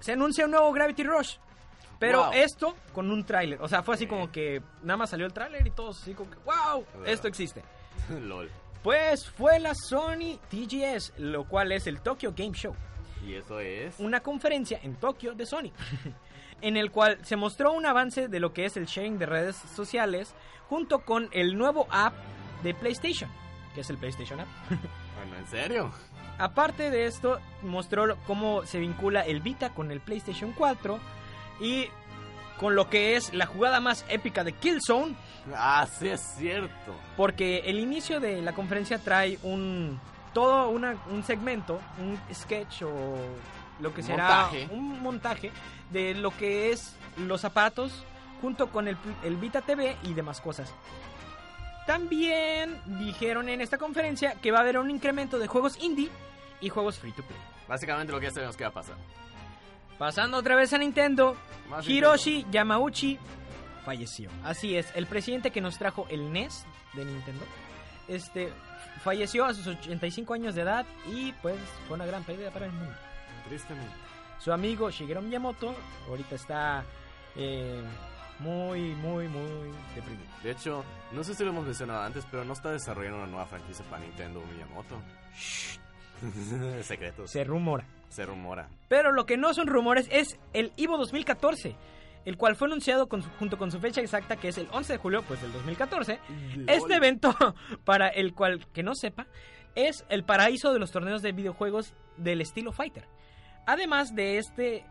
se 0.00 0.12
anuncia 0.12 0.46
un 0.46 0.52
nuevo 0.52 0.72
Gravity 0.72 1.02
Rush. 1.02 1.36
Pero 1.98 2.24
Wow. 2.24 2.32
esto 2.34 2.76
con 2.92 3.10
un 3.10 3.24
tráiler. 3.24 3.60
O 3.60 3.68
sea, 3.68 3.82
fue 3.82 3.94
así 3.94 4.06
como 4.06 4.30
que 4.30 4.62
nada 4.82 4.96
más 4.96 5.10
salió 5.10 5.26
el 5.26 5.32
tráiler 5.32 5.66
y 5.66 5.70
todos 5.70 6.00
así 6.00 6.14
como 6.14 6.30
que, 6.30 6.36
wow, 6.44 6.84
esto 7.04 7.26
existe. 7.28 7.62
LOL. 8.22 8.50
Pues 8.82 9.28
fue 9.28 9.58
la 9.58 9.74
Sony 9.74 10.38
TGS, 10.50 11.14
lo 11.18 11.44
cual 11.48 11.72
es 11.72 11.86
el 11.86 12.00
Tokyo 12.00 12.32
Game 12.36 12.52
Show. 12.54 12.74
Y 13.26 13.34
eso 13.34 13.58
es. 13.58 13.98
Una 13.98 14.20
conferencia 14.20 14.78
en 14.82 14.94
Tokio 14.94 15.34
de 15.34 15.44
Sony. 15.46 15.72
en 16.60 16.76
el 16.76 16.90
cual 16.90 17.18
se 17.24 17.36
mostró 17.36 17.72
un 17.72 17.86
avance 17.86 18.28
de 18.28 18.40
lo 18.40 18.52
que 18.52 18.64
es 18.64 18.76
el 18.76 18.86
sharing 18.86 19.18
de 19.18 19.26
redes 19.26 19.56
sociales 19.56 20.34
junto 20.68 21.00
con 21.04 21.28
el 21.32 21.56
nuevo 21.58 21.86
app 21.90 22.14
de 22.62 22.74
PlayStation, 22.74 23.30
que 23.74 23.80
es 23.82 23.90
el 23.90 23.98
PlayStation 23.98 24.40
App. 24.40 24.48
Bueno, 25.18 25.36
¿en 25.36 25.46
serio? 25.48 25.90
Aparte 26.38 26.90
de 26.92 27.06
esto, 27.06 27.40
mostró 27.62 28.16
cómo 28.24 28.64
se 28.64 28.78
vincula 28.78 29.22
el 29.22 29.40
Vita 29.40 29.70
con 29.74 29.90
el 29.90 29.98
PlayStation 30.00 30.52
4 30.56 31.00
y 31.60 31.88
con 32.58 32.74
lo 32.74 32.90
que 32.90 33.16
es 33.16 33.32
la 33.34 33.46
jugada 33.46 33.80
más 33.80 34.04
épica 34.08 34.42
de 34.44 34.52
Killzone, 34.52 35.14
Ah, 35.54 35.86
sí 35.98 36.08
es 36.08 36.20
cierto. 36.36 36.94
porque 37.16 37.60
el 37.66 37.78
inicio 37.78 38.20
de 38.20 38.42
la 38.42 38.52
conferencia 38.52 38.98
trae 38.98 39.38
un 39.42 40.00
todo 40.34 40.68
una- 40.68 40.96
un 41.10 41.22
segmento, 41.24 41.80
un 42.00 42.18
sketch 42.34 42.82
o 42.82 43.16
lo 43.80 43.94
que 43.94 44.02
será 44.02 44.26
Montaje. 44.42 44.68
un 44.72 45.00
montaje 45.02 45.50
de 45.90 46.14
lo 46.14 46.30
que 46.36 46.70
es 46.72 46.94
los 47.16 47.40
zapatos 47.40 48.04
junto 48.42 48.68
con 48.70 48.88
el, 48.88 48.96
el 49.24 49.36
Vita 49.36 49.60
TV 49.62 49.96
y 50.04 50.14
demás 50.14 50.40
cosas. 50.40 50.72
También 51.86 52.78
dijeron 52.98 53.48
en 53.48 53.60
esta 53.60 53.78
conferencia 53.78 54.34
que 54.42 54.50
va 54.50 54.58
a 54.58 54.60
haber 54.60 54.78
un 54.78 54.90
incremento 54.90 55.38
de 55.38 55.46
juegos 55.46 55.78
indie 55.82 56.10
y 56.60 56.68
juegos 56.68 56.98
free 56.98 57.12
to 57.12 57.22
play. 57.22 57.38
Básicamente 57.66 58.12
lo 58.12 58.20
que 58.20 58.26
ya 58.26 58.32
sabemos 58.32 58.56
que 58.56 58.64
va 58.64 58.70
a 58.70 58.74
pasar. 58.74 58.96
Pasando 59.98 60.36
otra 60.36 60.54
vez 60.54 60.72
a 60.72 60.78
Nintendo, 60.78 61.36
Más 61.68 61.86
Hiroshi 61.86 62.46
Yamauchi 62.50 63.18
falleció. 63.84 64.30
Así 64.44 64.76
es, 64.76 64.86
el 64.94 65.06
presidente 65.06 65.50
que 65.50 65.60
nos 65.60 65.76
trajo 65.78 66.06
el 66.08 66.32
NES 66.32 66.64
de 66.94 67.04
Nintendo, 67.04 67.44
este 68.06 68.52
falleció 69.02 69.44
a 69.44 69.54
sus 69.54 69.66
85 69.66 70.34
años 70.34 70.54
de 70.54 70.62
edad 70.62 70.86
y 71.12 71.32
pues 71.42 71.56
fue 71.86 71.96
una 71.96 72.06
gran 72.06 72.22
pérdida 72.24 72.50
para 72.50 72.66
el 72.66 72.72
mundo. 72.72 72.94
Tristemente. 73.48 73.92
Su 74.38 74.52
amigo 74.52 74.90
Shigeru 74.90 75.20
Miyamoto 75.20 75.74
ahorita 76.08 76.36
está 76.36 76.84
eh, 77.34 77.82
muy, 78.38 78.94
muy, 78.94 79.26
muy 79.26 79.72
deprimido. 79.94 80.28
De 80.42 80.52
hecho, 80.52 80.84
no 81.12 81.24
sé 81.24 81.34
si 81.34 81.42
lo 81.44 81.50
hemos 81.50 81.64
mencionado 81.64 82.02
antes, 82.02 82.24
pero 82.30 82.44
no 82.44 82.52
está 82.52 82.70
desarrollando 82.70 83.18
una 83.18 83.26
nueva 83.26 83.46
franquicia 83.46 83.84
para 83.86 84.02
Nintendo 84.02 84.42
Miyamoto. 84.52 85.00
Secretos. 86.82 87.30
Se 87.30 87.44
rumora. 87.44 87.86
Se 88.08 88.24
rumora. 88.24 88.68
Pero 88.88 89.12
lo 89.12 89.26
que 89.26 89.36
no 89.36 89.52
son 89.54 89.66
rumores 89.66 90.08
es 90.10 90.38
el 90.52 90.72
Evo 90.76 90.96
2014, 90.96 91.76
el 92.24 92.36
cual 92.36 92.56
fue 92.56 92.68
anunciado 92.68 93.08
con 93.08 93.22
su- 93.22 93.30
junto 93.38 93.58
con 93.58 93.70
su 93.70 93.78
fecha 93.80 94.00
exacta, 94.00 94.36
que 94.36 94.48
es 94.48 94.58
el 94.58 94.68
11 94.72 94.94
de 94.94 94.98
julio 94.98 95.22
pues, 95.28 95.40
del 95.42 95.52
2014. 95.52 96.18
Este 96.66 96.94
evento, 96.94 97.34
para 97.84 98.08
el 98.08 98.34
cual 98.34 98.66
que 98.72 98.82
no 98.82 98.94
sepa, 98.94 99.26
es 99.74 100.04
el 100.08 100.24
paraíso 100.24 100.72
de 100.72 100.78
los 100.78 100.90
torneos 100.90 101.22
de 101.22 101.32
videojuegos 101.32 101.94
del 102.16 102.40
estilo 102.40 102.72
Fighter. 102.72 103.04
Además 103.66 104.14
de, 104.14 104.38
este, 104.38 104.84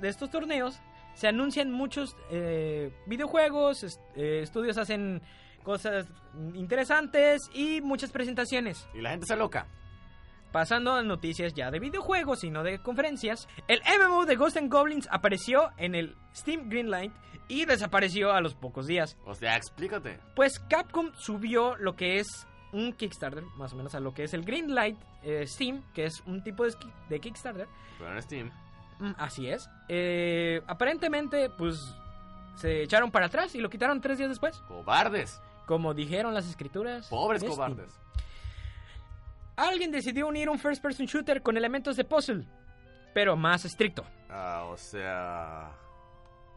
de 0.00 0.08
estos 0.08 0.30
torneos, 0.30 0.80
se 1.14 1.28
anuncian 1.28 1.70
muchos 1.70 2.16
eh, 2.30 2.92
videojuegos, 3.06 3.84
est- 3.84 4.00
eh, 4.16 4.40
estudios 4.42 4.76
hacen 4.78 5.22
cosas 5.62 6.06
interesantes 6.54 7.40
y 7.54 7.80
muchas 7.80 8.10
presentaciones. 8.10 8.86
Y 8.94 9.00
la 9.00 9.10
gente 9.10 9.26
se 9.26 9.36
loca. 9.36 9.66
Pasando 10.54 10.92
a 10.92 11.02
noticias 11.02 11.52
ya 11.52 11.72
de 11.72 11.80
videojuegos 11.80 12.44
y 12.44 12.50
no 12.50 12.62
de 12.62 12.78
conferencias, 12.78 13.48
el 13.66 13.80
MMO 13.98 14.24
de 14.24 14.36
Ghost 14.36 14.56
and 14.56 14.72
Goblins 14.72 15.08
apareció 15.10 15.72
en 15.78 15.96
el 15.96 16.14
Steam 16.32 16.68
Greenlight 16.68 17.12
y 17.48 17.64
desapareció 17.64 18.30
a 18.30 18.40
los 18.40 18.54
pocos 18.54 18.86
días. 18.86 19.18
O 19.24 19.34
sea, 19.34 19.56
explícate. 19.56 20.20
Pues 20.36 20.60
Capcom 20.60 21.10
subió 21.16 21.74
lo 21.74 21.96
que 21.96 22.20
es 22.20 22.46
un 22.70 22.92
Kickstarter, 22.92 23.42
más 23.56 23.72
o 23.72 23.76
menos 23.76 23.96
a 23.96 24.00
lo 24.00 24.14
que 24.14 24.22
es 24.22 24.32
el 24.32 24.44
Greenlight 24.44 24.96
eh, 25.24 25.44
Steam, 25.48 25.82
que 25.92 26.04
es 26.04 26.20
un 26.24 26.44
tipo 26.44 26.64
de, 26.64 27.18
Kickstarter. 27.18 27.66
Pero 27.98 28.12
en 28.12 28.22
Steam. 28.22 28.52
Mm, 29.00 29.14
así 29.18 29.48
es. 29.48 29.68
Eh, 29.88 30.62
aparentemente, 30.68 31.50
pues 31.50 31.80
se 32.54 32.84
echaron 32.84 33.10
para 33.10 33.26
atrás 33.26 33.56
y 33.56 33.58
lo 33.58 33.68
quitaron 33.68 34.00
tres 34.00 34.18
días 34.18 34.30
después, 34.30 34.56
Cobardes. 34.68 35.42
como 35.66 35.94
dijeron 35.94 36.32
las 36.32 36.46
escrituras. 36.46 37.08
Pobres 37.08 37.42
cobardes. 37.42 38.03
Alguien 39.56 39.90
decidió 39.90 40.26
unir 40.26 40.48
un 40.48 40.58
first 40.58 40.82
person 40.82 41.06
shooter 41.06 41.42
con 41.42 41.56
elementos 41.56 41.96
de 41.96 42.04
puzzle, 42.04 42.44
pero 43.12 43.36
más 43.36 43.64
estricto. 43.64 44.04
Ah, 44.28 44.64
o 44.64 44.76
sea. 44.76 45.72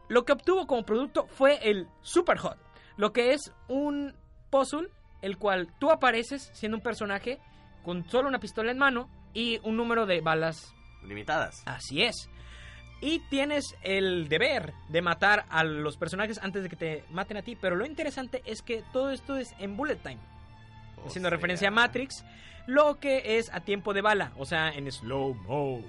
Lo 0.08 0.24
que 0.24 0.32
obtuvo 0.32 0.66
como 0.66 0.84
producto 0.84 1.26
fue 1.26 1.58
el 1.62 1.86
Super 2.00 2.38
Hot, 2.38 2.58
lo 2.96 3.12
que 3.12 3.34
es 3.34 3.52
un 3.68 4.14
puzzle 4.50 4.88
el 5.22 5.38
cual 5.38 5.68
tú 5.78 5.90
apareces 5.90 6.50
siendo 6.52 6.76
un 6.76 6.82
personaje 6.82 7.38
con 7.84 8.08
solo 8.08 8.28
una 8.28 8.40
pistola 8.40 8.70
en 8.70 8.78
mano 8.78 9.08
y 9.32 9.60
un 9.62 9.76
número 9.76 10.06
de 10.06 10.20
balas. 10.20 10.74
Limitadas. 11.04 11.62
Así 11.66 12.02
es. 12.02 12.28
Y 13.00 13.20
tienes 13.30 13.76
el 13.82 14.28
deber 14.28 14.72
de 14.88 15.02
matar 15.02 15.44
a 15.50 15.62
los 15.62 15.96
personajes 15.96 16.38
antes 16.42 16.64
de 16.64 16.68
que 16.68 16.76
te 16.76 17.04
maten 17.10 17.36
a 17.36 17.42
ti, 17.42 17.54
pero 17.54 17.76
lo 17.76 17.86
interesante 17.86 18.42
es 18.44 18.62
que 18.62 18.82
todo 18.92 19.10
esto 19.10 19.36
es 19.36 19.54
en 19.58 19.76
bullet 19.76 19.96
time, 19.96 20.18
Haciendo 21.06 21.30
referencia 21.30 21.68
a 21.68 21.70
Matrix, 21.70 22.24
lo 22.66 22.98
que 22.98 23.38
es 23.38 23.50
a 23.52 23.60
tiempo 23.60 23.94
de 23.94 24.02
bala, 24.02 24.32
o 24.36 24.44
sea, 24.44 24.68
en 24.70 24.90
slow 24.90 25.34
mo. 25.34 25.82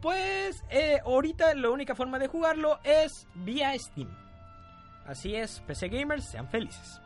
Pues 0.00 0.64
eh, 0.70 0.98
ahorita 1.04 1.54
la 1.54 1.70
única 1.70 1.94
forma 1.94 2.18
de 2.18 2.26
jugarlo 2.28 2.78
es 2.82 3.28
vía 3.34 3.72
Steam. 3.78 4.08
Así 5.06 5.34
es, 5.36 5.60
PC 5.60 5.88
gamers, 5.88 6.24
sean 6.30 6.48
felices. 6.48 7.00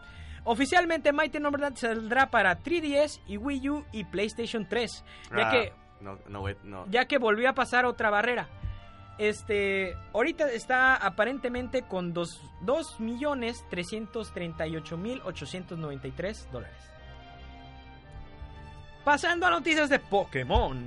Oficialmente 0.45 1.13
Mighty 1.13 1.41
Number 1.41 1.61
9 1.61 1.77
saldrá 1.77 2.31
para 2.31 2.63
3DS 2.63 3.21
y 3.27 3.37
Wii 3.37 3.69
U 3.71 3.85
y 3.93 4.05
PlayStation 4.05 4.67
3, 4.69 5.05
ya 5.37 5.49
Ah, 5.49 5.51
que 5.51 5.73
No, 6.01 6.19
no, 6.29 6.45
no. 6.63 6.87
ya 6.89 7.07
que 7.07 7.19
volvió 7.19 7.51
a 7.51 7.55
pasar 7.55 7.85
otra 7.85 8.11
barrera. 8.11 8.49
Este, 9.19 9.97
ahorita 10.13 10.51
está 10.51 10.95
aparentemente 10.97 11.83
con 11.83 12.13
dos- 12.13 12.41
2.338.893 15.07 16.51
dólares. 16.51 16.77
Pasando 19.05 19.47
a 19.47 19.51
noticias 19.51 19.89
de 19.89 19.99
Pokémon. 20.01 20.83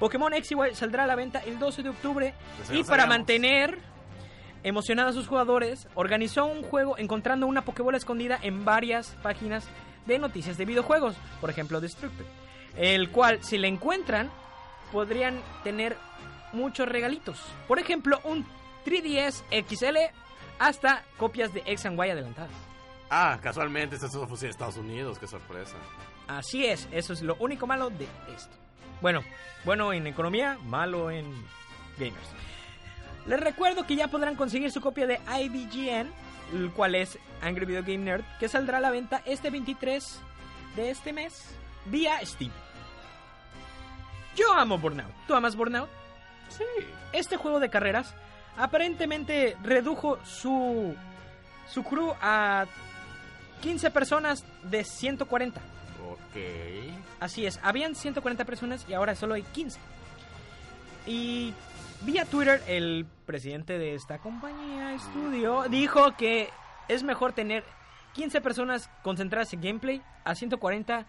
Pokémon 0.00 0.34
X 0.34 0.52
y 0.52 0.54
Y 0.54 0.74
saldrá 0.74 1.04
a 1.04 1.06
la 1.06 1.14
venta 1.14 1.38
el 1.40 1.58
12 1.58 1.82
de 1.82 1.88
octubre 1.88 2.34
Pues 2.58 2.70
y 2.70 2.82
para 2.84 3.04
sabíamos. 3.04 3.08
mantener 3.08 3.78
emocionados 4.62 5.12
a 5.12 5.18
sus 5.18 5.28
jugadores, 5.28 5.86
organizó 5.94 6.44
un 6.44 6.62
juego 6.62 6.98
encontrando 6.98 7.46
una 7.46 7.62
Pokébola 7.62 7.96
escondida 7.96 8.38
en 8.42 8.64
varias 8.64 9.10
páginas 9.22 9.66
de 10.06 10.18
noticias 10.18 10.58
de 10.58 10.64
videojuegos, 10.64 11.14
por 11.40 11.50
ejemplo 11.50 11.80
Destructed, 11.80 12.24
el 12.76 13.10
cual 13.10 13.42
si 13.44 13.58
la 13.58 13.68
encuentran 13.68 14.28
podrían 14.92 15.40
tener 15.62 15.96
muchos 16.56 16.88
regalitos, 16.88 17.40
por 17.68 17.78
ejemplo 17.78 18.20
un 18.24 18.44
3DS 18.84 19.44
XL 19.66 19.96
hasta 20.58 21.04
copias 21.16 21.52
de 21.52 21.60
X 21.60 21.86
and 21.86 21.98
Y 21.98 22.10
adelantadas. 22.10 22.50
Ah, 23.10 23.38
casualmente 23.40 23.96
este 23.96 24.06
es 24.06 24.40
de 24.40 24.48
Estados 24.48 24.76
Unidos, 24.76 25.18
qué 25.18 25.26
sorpresa. 25.26 25.76
Así 26.26 26.66
es, 26.66 26.88
eso 26.90 27.12
es 27.12 27.22
lo 27.22 27.36
único 27.38 27.66
malo 27.66 27.90
de 27.90 28.08
esto. 28.34 28.54
Bueno, 29.00 29.22
bueno 29.64 29.92
en 29.92 30.06
economía, 30.06 30.58
malo 30.64 31.10
en 31.10 31.30
gamers. 31.98 32.30
Les 33.26 33.38
recuerdo 33.38 33.86
que 33.86 33.96
ya 33.96 34.08
podrán 34.08 34.36
conseguir 34.36 34.70
su 34.70 34.80
copia 34.80 35.06
de 35.06 35.20
IBGN, 35.40 36.10
el 36.54 36.70
cual 36.72 36.94
es 36.94 37.18
Angry 37.42 37.66
Video 37.66 37.82
Game 37.82 37.98
Nerd, 37.98 38.24
que 38.38 38.48
saldrá 38.48 38.78
a 38.78 38.80
la 38.80 38.90
venta 38.90 39.22
este 39.24 39.50
23 39.50 40.20
de 40.76 40.90
este 40.90 41.12
mes 41.12 41.44
vía 41.86 42.18
Steam. 42.24 42.52
Yo 44.36 44.52
amo 44.52 44.78
Burnout. 44.78 45.12
¿Tú 45.26 45.34
amas 45.34 45.56
Burnout? 45.56 45.88
Sí. 46.58 46.64
Este 47.12 47.36
juego 47.36 47.60
de 47.60 47.70
carreras 47.70 48.14
aparentemente 48.56 49.56
redujo 49.62 50.18
su 50.24 50.94
su 51.68 51.82
crew 51.82 52.12
a 52.20 52.66
15 53.60 53.90
personas 53.90 54.44
de 54.62 54.84
140. 54.84 55.60
Ok. 56.10 56.36
Así 57.20 57.46
es, 57.46 57.58
habían 57.62 57.94
140 57.94 58.44
personas 58.44 58.86
y 58.88 58.94
ahora 58.94 59.14
solo 59.14 59.34
hay 59.34 59.42
15. 59.42 59.80
Y 61.06 61.54
vía 62.02 62.24
Twitter, 62.24 62.62
el 62.66 63.06
presidente 63.26 63.78
de 63.78 63.94
esta 63.94 64.18
compañía, 64.18 64.94
estudio, 64.94 65.64
dijo 65.68 66.16
que 66.16 66.50
es 66.88 67.02
mejor 67.02 67.32
tener 67.32 67.64
15 68.14 68.40
personas 68.40 68.90
concentradas 69.02 69.52
en 69.52 69.60
gameplay 69.60 70.02
a 70.24 70.34
140 70.34 71.06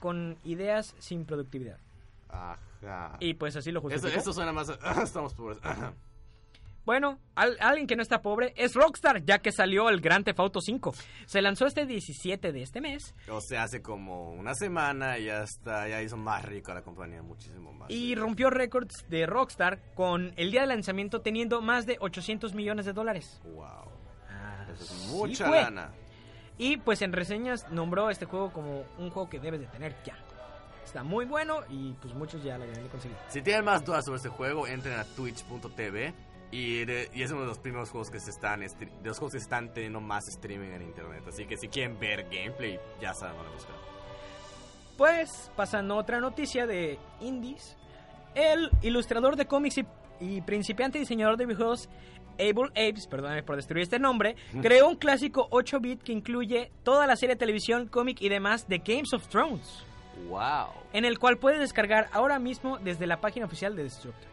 con 0.00 0.36
ideas 0.44 0.94
sin 0.98 1.24
productividad. 1.24 1.78
Ajá. 2.28 2.58
Y 3.20 3.34
pues 3.34 3.56
así 3.56 3.70
lo 3.72 3.80
justificó. 3.80 4.18
eso 4.18 4.32
suena 4.32 4.52
más. 4.52 4.68
Estamos 5.02 5.34
pobres. 5.34 5.58
Bueno, 6.84 7.20
al- 7.36 7.56
alguien 7.60 7.86
que 7.86 7.94
no 7.94 8.02
está 8.02 8.22
pobre 8.22 8.52
es 8.56 8.74
Rockstar, 8.74 9.24
ya 9.24 9.38
que 9.38 9.52
salió 9.52 9.88
el 9.88 10.00
Grand 10.00 10.24
Theft 10.24 10.40
Auto 10.40 10.60
5. 10.60 10.92
Se 11.26 11.40
lanzó 11.40 11.66
este 11.66 11.86
17 11.86 12.50
de 12.50 12.60
este 12.62 12.80
mes 12.80 13.14
o 13.30 13.40
sea, 13.40 13.62
hace 13.62 13.82
como 13.82 14.32
una 14.32 14.52
semana 14.56 15.16
y 15.18 15.26
ya 15.26 15.44
está, 15.44 15.86
ya 15.86 16.02
hizo 16.02 16.16
más 16.16 16.44
rico 16.44 16.72
a 16.72 16.74
la 16.74 16.82
compañía, 16.82 17.22
muchísimo 17.22 17.72
más. 17.72 17.88
y 17.88 18.16
rompió 18.16 18.50
récords 18.50 19.06
de 19.08 19.26
Rockstar 19.26 19.78
con 19.94 20.32
el 20.36 20.50
día 20.50 20.62
de 20.62 20.66
lanzamiento 20.66 21.20
teniendo 21.20 21.62
más 21.62 21.86
de 21.86 21.98
800 22.00 22.52
millones 22.54 22.84
de 22.84 22.92
dólares. 22.92 23.40
Wow. 23.44 23.92
Eso 24.74 24.82
es 24.84 25.06
mucha 25.12 25.46
fue. 25.46 25.62
lana. 25.62 25.92
Y 26.58 26.78
pues 26.78 27.00
en 27.02 27.12
reseñas 27.12 27.70
nombró 27.70 28.10
este 28.10 28.24
juego 28.26 28.52
como 28.52 28.84
un 28.98 29.10
juego 29.10 29.28
que 29.30 29.38
debes 29.38 29.60
de 29.60 29.66
tener 29.68 29.94
ya. 30.04 30.16
Está 30.84 31.02
muy 31.02 31.24
bueno 31.24 31.60
y 31.70 31.92
pues 31.94 32.12
muchos 32.14 32.42
ya 32.42 32.58
lo 32.58 32.64
deben 32.66 32.82
de 32.84 32.88
conseguir. 32.90 33.16
Si 33.28 33.40
tienen 33.42 33.64
más 33.64 33.84
dudas 33.84 34.04
sobre 34.04 34.16
este 34.16 34.28
juego, 34.28 34.66
entren 34.66 34.98
a 34.98 35.04
twitch.tv 35.04 36.12
y, 36.50 36.84
de- 36.84 37.08
y 37.14 37.22
es 37.22 37.30
uno 37.30 37.42
de 37.42 37.46
los 37.46 37.58
primeros 37.58 37.90
juegos 37.90 38.10
que 38.10 38.20
se 38.20 38.30
están 38.30 38.60
de 38.60 38.68
los 39.04 39.18
juegos 39.18 39.32
que 39.32 39.38
están 39.38 39.72
teniendo 39.72 40.00
más 40.00 40.28
streaming 40.28 40.70
en 40.72 40.82
internet. 40.82 41.22
Así 41.28 41.46
que 41.46 41.56
si 41.56 41.68
quieren 41.68 41.98
ver 41.98 42.24
gameplay, 42.24 42.78
ya 43.00 43.14
saben 43.14 43.36
dónde 43.36 43.52
buscar. 43.52 43.74
Pues 44.98 45.50
pasando 45.56 45.94
a 45.94 45.96
otra 45.98 46.20
noticia 46.20 46.66
de 46.66 46.98
indies, 47.20 47.76
el 48.34 48.70
ilustrador 48.82 49.36
de 49.36 49.46
cómics 49.46 49.78
y, 49.78 49.86
y 50.20 50.40
principiante 50.42 50.98
diseñador 50.98 51.36
de 51.36 51.46
videojuegos 51.46 51.88
Able 52.38 52.68
Apes, 52.70 53.06
perdóname 53.08 53.42
por 53.42 53.56
destruir 53.56 53.82
este 53.84 53.98
nombre, 53.98 54.36
creó 54.62 54.88
un 54.88 54.96
clásico 54.96 55.48
8-bit 55.50 56.02
que 56.02 56.12
incluye 56.12 56.70
toda 56.82 57.06
la 57.06 57.16
serie 57.16 57.34
de 57.34 57.38
televisión, 57.38 57.88
cómic 57.88 58.20
y 58.20 58.28
demás 58.28 58.68
de 58.68 58.78
Games 58.78 59.12
of 59.12 59.26
Thrones, 59.28 59.84
Wow. 60.28 60.68
en 60.92 61.04
el 61.04 61.18
cual 61.18 61.38
puedes 61.38 61.60
descargar 61.60 62.08
ahora 62.12 62.38
mismo 62.38 62.78
desde 62.78 63.06
la 63.06 63.20
página 63.20 63.46
oficial 63.46 63.74
de 63.76 63.84
Destructor. 63.84 64.30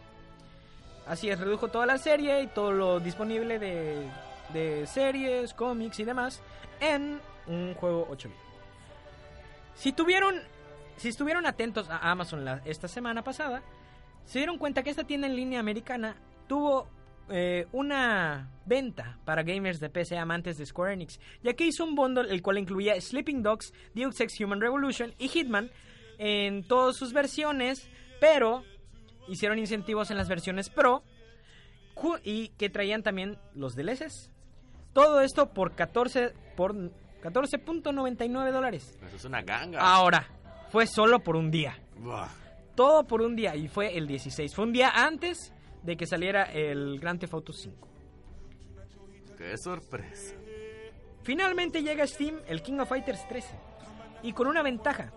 Así 1.07 1.29
es, 1.29 1.39
redujo 1.39 1.69
toda 1.69 1.86
la 1.86 1.98
serie 1.98 2.43
y 2.43 2.48
todo 2.48 2.71
lo 2.71 3.00
disponible 3.00 3.57
de, 3.59 4.86
series, 4.86 5.53
cómics 5.53 6.00
y 6.00 6.03
demás 6.03 6.41
en 6.79 7.19
un 7.48 7.74
juego 7.74 8.07
8 8.09 8.29
bit. 8.29 8.38
Si 9.75 9.95
si 10.98 11.07
estuvieron 11.07 11.45
atentos 11.45 11.89
a 11.89 12.12
Amazon 12.12 12.62
esta 12.65 12.88
semana 12.88 13.24
pasada, 13.24 13.62
se 14.25 14.39
dieron 14.39 14.57
cuenta 14.57 14.83
que 14.83 14.89
esta 14.89 15.05
tienda 15.05 15.27
en 15.27 15.36
línea 15.36 15.59
americana 15.59 16.15
tuvo 16.48 16.88
eh, 17.29 17.67
una 17.71 18.50
venta 18.65 19.17
para 19.25 19.43
gamers 19.43 19.79
de 19.79 19.89
PC 19.89 20.17
amantes 20.17 20.57
de 20.57 20.65
Square 20.65 20.93
Enix, 20.93 21.19
ya 21.43 21.53
que 21.53 21.65
hizo 21.65 21.83
un 21.83 21.95
bundle 21.95 22.29
el 22.29 22.41
cual 22.41 22.57
incluía 22.57 23.00
Sleeping 23.00 23.43
Dogs, 23.43 23.74
Deus 23.93 24.19
Ex 24.19 24.39
Human 24.39 24.62
Revolution 24.62 25.13
y 25.17 25.27
Hitman 25.27 25.71
en 26.17 26.63
todas 26.63 26.98
sus 26.98 27.13
versiones, 27.13 27.89
pero 28.19 28.63
hicieron 29.27 29.59
incentivos 29.59 30.12
en 30.12 30.17
las 30.17 30.27
versiones 30.27 30.69
Pro 30.69 31.03
y 32.24 32.50
que 32.50 32.69
traían 32.69 33.03
también 33.03 33.38
los 33.53 33.75
DLCs. 33.75 34.31
Todo 34.93 35.21
esto 35.21 35.53
por 35.53 35.75
14 35.75 36.33
por 36.55 36.74
14.99 37.21 38.51
dólares. 38.51 38.98
Eso 39.05 39.15
es 39.15 39.25
una 39.25 39.41
ganga. 39.41 39.79
Ahora, 39.79 40.27
fue 40.69 40.88
solo 40.88 41.19
por 41.19 41.36
un 41.36 41.51
día. 41.51 41.77
Buah. 41.98 42.29
Todo 42.75 43.05
por 43.05 43.21
un 43.21 43.36
día 43.36 43.55
y 43.55 43.67
fue 43.67 43.98
el 43.98 44.07
16. 44.07 44.55
Fue 44.55 44.65
un 44.65 44.71
día 44.71 44.89
antes 44.89 45.53
de 45.83 45.98
que 45.98 46.05
saliera 46.05 46.43
el 46.43 47.00
Grand 47.00 47.19
Theft 47.19 47.33
Auto 47.33 47.53
5. 47.53 47.88
Qué 49.38 49.57
sorpresa. 49.57 50.36
Finalmente 51.24 51.81
llega 51.81 52.03
a 52.03 52.07
Steam 52.07 52.39
el 52.48 52.62
King 52.62 52.79
of 52.79 52.89
Fighters 52.89 53.27
13 53.27 53.48
y 54.24 54.33
con 54.33 54.48
una 54.48 54.63
ventaja, 54.63 55.13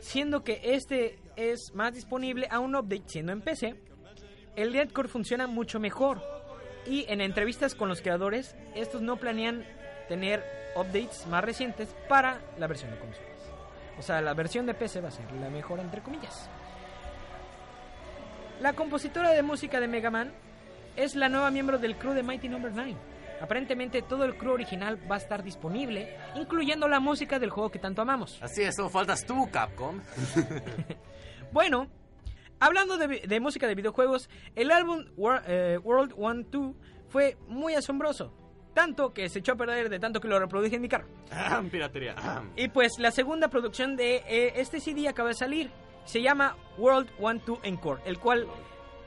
siendo 0.00 0.42
que 0.42 0.60
este 0.62 1.18
es 1.36 1.72
más 1.74 1.94
disponible 1.94 2.48
a 2.50 2.60
un 2.60 2.74
update 2.74 3.04
siendo 3.06 3.32
en 3.32 3.42
PC, 3.42 3.74
el 4.56 4.72
Deadcore 4.72 5.08
funciona 5.08 5.46
mucho 5.46 5.78
mejor 5.80 6.22
y 6.86 7.04
en 7.08 7.20
entrevistas 7.20 7.74
con 7.74 7.88
los 7.88 8.00
creadores 8.00 8.56
estos 8.74 9.02
no 9.02 9.16
planean 9.16 9.64
tener 10.08 10.42
updates 10.74 11.26
más 11.26 11.44
recientes 11.44 11.94
para 12.08 12.40
la 12.58 12.66
versión 12.66 12.90
de 12.90 12.98
consolas. 12.98 13.28
O 13.98 14.02
sea, 14.02 14.20
la 14.20 14.34
versión 14.34 14.64
de 14.66 14.74
PC 14.74 15.00
va 15.00 15.08
a 15.08 15.12
ser 15.12 15.30
la 15.32 15.50
mejor 15.50 15.80
entre 15.80 16.02
comillas. 16.02 16.48
La 18.60 18.72
compositora 18.72 19.30
de 19.30 19.42
música 19.42 19.78
de 19.78 19.86
Mega 19.86 20.10
Man 20.10 20.32
es 20.96 21.14
la 21.14 21.28
nueva 21.28 21.52
miembro 21.52 21.78
del 21.78 21.96
crew 21.96 22.12
de 22.12 22.24
Mighty 22.24 22.48
Number 22.48 22.72
9. 22.74 22.96
Aparentemente 23.40 24.02
todo 24.02 24.24
el 24.24 24.36
crew 24.36 24.52
original 24.52 24.98
va 25.08 25.14
a 25.14 25.18
estar 25.18 25.44
disponible, 25.44 26.16
incluyendo 26.34 26.88
la 26.88 26.98
música 26.98 27.38
del 27.38 27.50
juego 27.50 27.70
que 27.70 27.78
tanto 27.78 28.02
amamos. 28.02 28.42
Así 28.42 28.62
es, 28.62 28.74
solo 28.74 28.90
faltas 28.90 29.24
tú, 29.24 29.48
Capcom. 29.50 30.00
Bueno, 31.50 31.88
hablando 32.60 32.98
de, 32.98 33.40
música 33.40 33.66
de 33.66 33.74
videojuegos, 33.74 34.28
el 34.54 34.70
álbum 34.70 35.06
eh, 35.46 35.78
World 35.82 36.12
1 36.14 36.42
2 36.50 36.76
fue 37.08 37.38
muy 37.46 37.72
asombroso. 37.74 38.34
Tanto 38.74 39.14
que 39.14 39.30
se 39.30 39.38
echó 39.38 39.52
a 39.52 39.56
perder 39.56 39.88
de 39.88 39.98
tanto 39.98 40.20
que 40.20 40.28
lo 40.28 40.38
reproduje 40.38 40.76
en 40.76 40.82
mi 40.82 40.88
carro. 40.88 41.08
Piratería. 41.70 42.14
Y 42.54 42.68
pues 42.68 42.98
la 42.98 43.12
segunda 43.12 43.48
producción 43.48 43.96
de 43.96 44.16
eh, 44.28 44.52
este 44.56 44.78
CD 44.78 45.08
acaba 45.08 45.30
de 45.30 45.36
salir. 45.36 45.70
Se 46.08 46.22
llama 46.22 46.56
World 46.78 47.10
1 47.18 47.42
2 47.46 47.58
Encore, 47.64 48.00
el 48.06 48.18
cual 48.18 48.46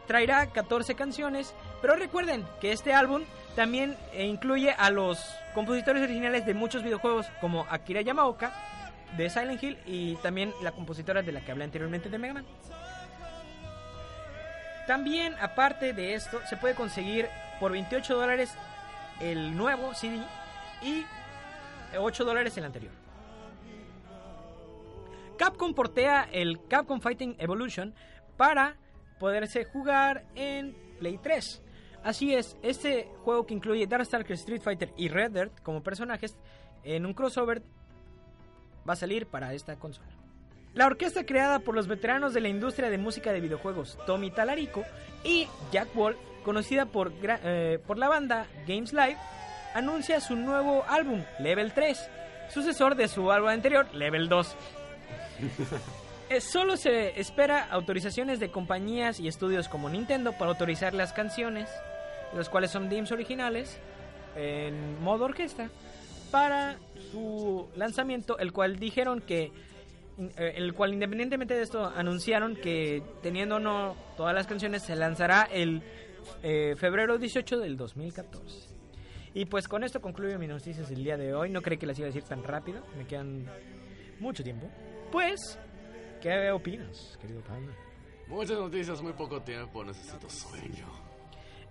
traerá 0.05 0.46
14 0.51 0.93
canciones. 0.93 1.55
Pero 1.81 1.96
recuerden 1.96 2.46
que 2.60 2.72
este 2.72 2.93
álbum 2.93 3.24
también 3.55 3.98
eh, 4.13 4.25
incluye 4.25 4.70
a 4.72 4.91
los 4.91 5.20
compositores 5.55 6.03
originales 6.03 6.46
de 6.46 6.53
muchos 6.53 6.84
videojuegos 6.84 7.25
como 7.41 7.65
Akira 7.72 8.01
Yamaoka 8.01 8.53
de 9.17 9.31
Silent 9.31 9.63
Hill 9.63 9.79
y 9.88 10.15
también 10.17 10.53
la 10.62 10.74
compositora 10.74 11.24
de 11.24 11.31
la 11.31 11.41
que 11.41 11.51
hablé 11.51 11.63
anteriormente 11.63 12.08
de 12.08 12.20
Mega 12.20 12.36
Man. 12.36 12.46
También, 14.86 15.34
aparte 15.41 15.93
de 15.93 16.13
esto, 16.13 16.39
se 16.48 16.55
puede 16.55 16.75
conseguir 16.75 17.27
por 17.60 17.72
28 17.72 18.15
dólares 18.15 18.53
el 19.20 19.58
nuevo 19.58 19.96
CD 19.96 20.20
y 20.84 21.03
8 21.98 22.25
dólares 22.25 22.55
el 22.58 22.65
anterior. 22.65 23.00
Capcom 25.41 25.74
portea 25.74 26.29
el 26.31 26.60
Capcom 26.67 27.01
Fighting 27.01 27.36
Evolution 27.39 27.95
para 28.38 28.77
poderse 29.19 29.65
jugar 29.65 30.24
en 30.36 30.77
Play 30.99 31.17
3. 31.17 31.63
Así 32.04 32.36
es, 32.36 32.56
este 32.62 33.10
juego 33.23 33.47
que 33.47 33.56
incluye 33.56 33.88
Darkstalker, 33.88 34.36
Street 34.36 34.62
Fighter 34.62 34.93
y 34.97 35.08
Red 35.08 35.32
Dead 35.32 35.49
como 35.63 35.82
personajes 35.82 36.38
en 36.84 37.08
un 37.08 37.15
crossover 37.15 37.63
va 38.88 38.93
a 38.93 38.95
salir 38.95 39.25
para 39.25 39.56
esta 39.56 39.80
consola. 39.80 40.12
La 40.75 40.86
orquesta 40.86 41.25
creada 41.25 41.58
por 41.58 41.73
los 41.73 41.88
veteranos 41.88 42.36
de 42.36 42.41
la 42.41 42.49
industria 42.49 42.91
de 42.91 42.99
música 42.99 43.34
de 43.34 43.41
videojuegos 43.41 43.97
Tommy 44.06 44.30
Talarico 44.30 44.84
y 45.23 45.47
Jack 45.71 45.88
Wall, 45.95 46.17
conocida 46.45 46.86
por, 46.86 47.13
eh, 47.23 47.80
por 47.88 47.97
la 47.97 48.10
banda 48.10 48.45
Games 48.67 48.93
Live, 48.93 49.17
anuncia 49.73 50.21
su 50.21 50.36
nuevo 50.36 50.86
álbum, 50.88 51.23
Level 51.39 51.73
3, 51.73 52.12
sucesor 52.49 52.93
de 52.93 53.08
su 53.08 53.32
álbum 53.32 53.49
anterior, 53.49 53.91
Level 53.91 54.30
2. 54.30 54.56
Eh, 56.30 56.39
Solo 56.39 56.77
se 56.77 57.19
espera 57.19 57.65
autorizaciones 57.69 58.39
de 58.39 58.51
compañías 58.51 59.19
y 59.19 59.27
estudios 59.27 59.67
como 59.67 59.89
Nintendo 59.89 60.32
para 60.32 60.51
autorizar 60.51 60.93
las 60.93 61.12
canciones, 61.12 61.69
los 62.34 62.47
cuales 62.47 62.71
son 62.71 62.88
themes 62.88 63.12
originales, 63.12 63.77
en 64.38 65.04
modo 65.04 65.25
orquesta, 65.25 65.69
para 66.32 66.77
su 67.12 67.67
lanzamiento, 67.75 68.39
el 68.39 68.54
cual 68.54 68.77
dijeron 68.77 69.19
que, 69.19 69.51
eh, 70.38 70.54
el 70.56 70.73
cual 70.73 70.93
independientemente 70.93 71.54
de 71.54 71.63
esto 71.63 71.91
anunciaron 71.93 72.56
que 72.56 73.04
teniendo 73.21 73.58
o 73.58 73.60
no 73.60 73.97
todas 74.15 74.34
las 74.34 74.47
canciones 74.47 74.84
se 74.84 74.95
lanzará 74.95 75.49
el 75.51 75.84
eh, 76.43 76.75
febrero 76.77 77.17
18 77.17 77.60
del 77.60 77.75
2014. 77.75 78.69
Y 79.34 79.45
pues 79.45 79.67
con 79.67 79.84
esto 79.84 79.99
concluyo 79.99 80.39
mis 80.39 80.47
noticias 80.47 80.89
del 80.89 81.04
día 81.04 81.17
de 81.17 81.34
hoy. 81.34 81.49
No 81.49 81.62
creí 81.62 81.77
que 81.77 81.86
las 81.86 81.97
iba 81.99 82.06
a 82.06 82.12
decir 82.12 82.23
tan 82.23 82.43
rápido. 82.43 82.82
Me 82.97 83.06
quedan 83.06 83.45
mucho 84.19 84.43
tiempo. 84.43 84.69
Pues, 85.12 85.60
¿qué 86.21 86.52
opinas, 86.52 87.17
querido 87.19 87.41
Panda? 87.41 87.74
Muchas 88.28 88.58
noticias, 88.58 89.02
muy 89.02 89.13
poco 89.13 89.41
tiempo, 89.41 89.84
necesito 89.84 90.30
sueño. 90.30 90.86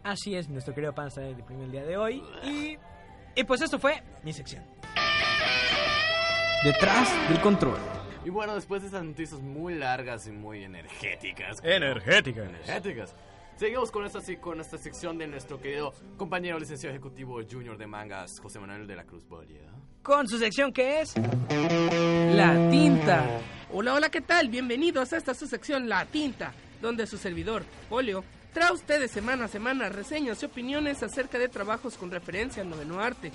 Así 0.03 0.35
es, 0.35 0.49
nuestro 0.49 0.75
querido 0.75 0.95
Panza 0.95 1.23
de 1.23 1.35
primer 1.43 1.65
el 1.65 1.73
día 1.73 1.85
de 1.85 1.97
hoy. 1.97 2.23
Y, 2.43 2.77
y 3.35 3.45
pues 3.45 3.63
esto 3.63 3.79
fue 3.79 4.03
mi 4.23 4.33
sección. 4.33 4.65
Detrás 6.65 7.11
del 7.29 7.41
control. 7.41 7.79
Y 8.25 8.29
bueno, 8.29 8.55
después 8.55 8.83
de 8.83 8.89
estas 8.89 9.03
noticias 9.03 9.41
muy 9.41 9.75
largas 9.75 10.27
y 10.27 10.33
muy 10.33 10.63
energéticas. 10.65 11.57
Energéticas. 11.63 12.49
Energéticas. 12.51 13.17
Seguimos 13.61 13.91
con 13.91 14.07
esta, 14.07 14.21
con 14.41 14.59
esta 14.59 14.79
sección 14.79 15.19
de 15.19 15.27
nuestro 15.27 15.61
querido 15.61 15.93
compañero 16.17 16.59
licenciado 16.59 16.95
ejecutivo 16.95 17.43
junior 17.43 17.77
de 17.77 17.87
mangas, 17.87 18.41
José 18.41 18.59
Manuel 18.59 18.87
de 18.87 18.97
la 18.97 19.05
Cruz 19.05 19.29
Bolia. 19.29 19.61
Con 20.03 20.27
su 20.27 20.39
sección 20.39 20.73
que 20.73 21.03
es... 21.03 21.13
La 21.19 22.71
tinta. 22.71 23.43
Hola, 23.71 23.93
hola, 23.93 24.09
¿qué 24.09 24.23
tal? 24.23 24.49
Bienvenidos 24.49 25.13
a 25.13 25.19
esta 25.19 25.35
su 25.35 25.47
sección 25.47 25.91
La 25.91 26.07
tinta, 26.07 26.55
donde 26.81 27.07
su 27.07 27.19
servidor, 27.19 27.65
Polio, 27.91 28.25
trae 28.55 28.73
ustedes 28.73 29.11
semana 29.11 29.45
a 29.45 29.49
semana 29.49 29.91
reseñas 29.91 30.43
y 30.43 30.47
opiniones 30.47 31.03
acerca 31.03 31.39
de 31.39 31.51
trabajos 31.51 31.99
con 31.99 32.11
referencia 32.11 32.63
al 32.63 32.71
noveno 32.71 32.99
arte. 32.99 33.31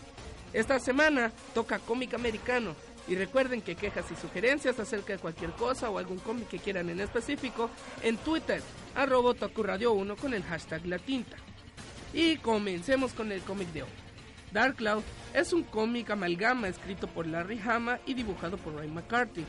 Esta 0.54 0.80
semana 0.80 1.32
toca 1.54 1.78
cómic 1.78 2.16
americano. 2.16 2.76
Y 3.08 3.16
recuerden 3.16 3.62
que 3.62 3.76
quejas 3.76 4.10
y 4.12 4.16
sugerencias 4.16 4.80
acerca 4.80 5.14
de 5.14 5.20
cualquier 5.20 5.52
cosa 5.52 5.90
o 5.90 5.98
algún 6.00 6.18
cómic 6.18 6.48
que 6.48 6.60
quieran 6.60 6.90
en 6.90 7.00
específico 7.00 7.70
en 8.02 8.18
Twitter, 8.18 8.62
arroba 8.96 9.34
Radio 9.58 9.94
1 9.94 10.16
con 10.16 10.34
el 10.34 10.44
hashtag 10.44 10.86
La 10.88 10.98
Tinta. 10.98 11.38
Y 12.14 12.38
comencemos 12.38 13.14
con 13.14 13.32
el 13.32 13.42
cómic 13.42 13.68
de 13.74 13.84
hoy. 13.84 13.90
Dark 14.52 14.78
Cloud 14.78 15.04
es 15.34 15.52
un 15.52 15.64
cómic 15.64 16.10
amalgama 16.12 16.70
escrito 16.70 17.08
por 17.08 17.28
Larry 17.28 17.60
Hama 17.60 18.00
y 18.06 18.14
dibujado 18.14 18.58
por 18.58 18.76
Ray 18.76 18.90
McCarthy, 18.90 19.44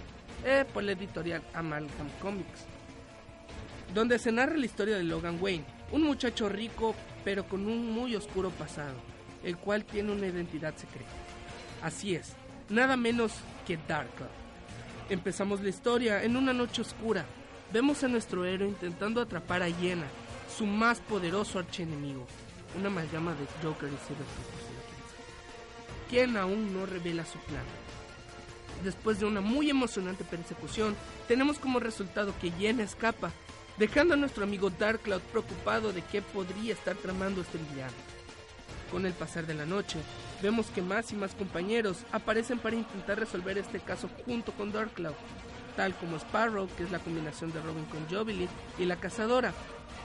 eh, 0.45 0.64
por 0.75 0.83
la 0.83 0.92
editorial 0.92 1.42
Amalgam 1.55 2.11
Comics, 2.21 2.66
donde 3.95 4.19
se 4.19 4.33
narra 4.33 4.57
la 4.57 4.66
historia 4.66 4.97
de 4.97 5.05
Logan 5.05 5.38
Wayne, 5.40 5.64
un 5.92 6.03
muchacho 6.03 6.49
rico 6.49 6.95
pero 7.25 7.49
con 7.49 7.66
un 7.66 7.92
muy 7.92 8.16
oscuro 8.16 8.51
pasado, 8.51 8.97
el 9.45 9.57
cual 9.57 9.85
tiene 9.85 10.12
una 10.12 10.27
identidad 10.27 10.75
secreta. 10.77 11.11
Así 11.83 12.14
es, 12.16 12.35
nada 12.68 12.96
menos 12.96 13.33
que 13.66 13.76
Dark 13.76 14.11
Cloud. 14.16 14.31
Empezamos 15.09 15.61
la 15.61 15.68
historia 15.68 16.22
en 16.22 16.37
una 16.37 16.52
noche 16.52 16.83
oscura. 16.83 17.24
Vemos 17.72 18.02
a 18.02 18.09
nuestro 18.09 18.44
héroe 18.44 18.68
intentando 18.68 19.20
atrapar 19.20 19.62
a 19.62 19.68
Yena, 19.68 20.07
su 20.57 20.66
más 20.66 21.00
poderoso 21.00 21.59
archienemigo, 21.59 22.26
una 22.76 22.88
amalgama 22.88 23.33
de 23.33 23.46
Joker 23.62 23.88
y 23.88 23.96
Surfer, 23.96 24.26
quien 26.09 26.37
aún 26.37 26.72
no 26.72 26.87
revela 26.87 27.24
su 27.24 27.38
plan. 27.40 27.64
Después 28.85 29.18
de 29.18 29.26
una 29.26 29.40
muy 29.40 29.70
emocionante 29.70 30.22
persecución, 30.24 30.94
tenemos 31.26 31.59
como 31.59 31.81
resultado 31.81 32.35
que 32.40 32.50
Yena 32.52 32.83
escapa, 32.83 33.33
dejando 33.79 34.14
a 34.14 34.16
nuestro 34.16 34.44
amigo 34.44 34.70
Dark 34.70 35.00
Cloud 35.00 35.22
preocupado 35.33 35.92
de 35.92 36.02
qué 36.02 36.22
podría 36.22 36.74
estar 36.74 36.94
tramando 36.96 37.40
este 37.40 37.59
villano. 37.59 38.15
Con 38.90 39.05
el 39.05 39.12
pasar 39.12 39.46
de 39.46 39.55
la 39.55 39.66
noche, 39.66 39.99
vemos 40.42 40.66
que 40.66 40.81
más 40.81 41.12
y 41.12 41.16
más 41.16 41.35
compañeros 41.35 42.05
aparecen 42.12 42.59
para 42.59 42.77
intentar 42.77 43.18
resolver 43.18 43.59
este 43.59 43.81
caso 43.81 44.09
junto 44.25 44.53
con 44.53 44.72
Dark 44.72 44.92
Cloud, 44.92 45.14
tal 45.77 45.94
como 45.96 46.16
Sparrow, 46.16 46.68
que 46.77 46.85
es 46.85 46.90
la 46.92 47.01
combinación 47.01 47.53
de 47.53 47.61
Robin 47.61 47.85
con 47.87 48.09
Jubilee, 48.09 48.49
y 48.79 48.85
la 48.85 48.96
Cazadora, 48.96 49.53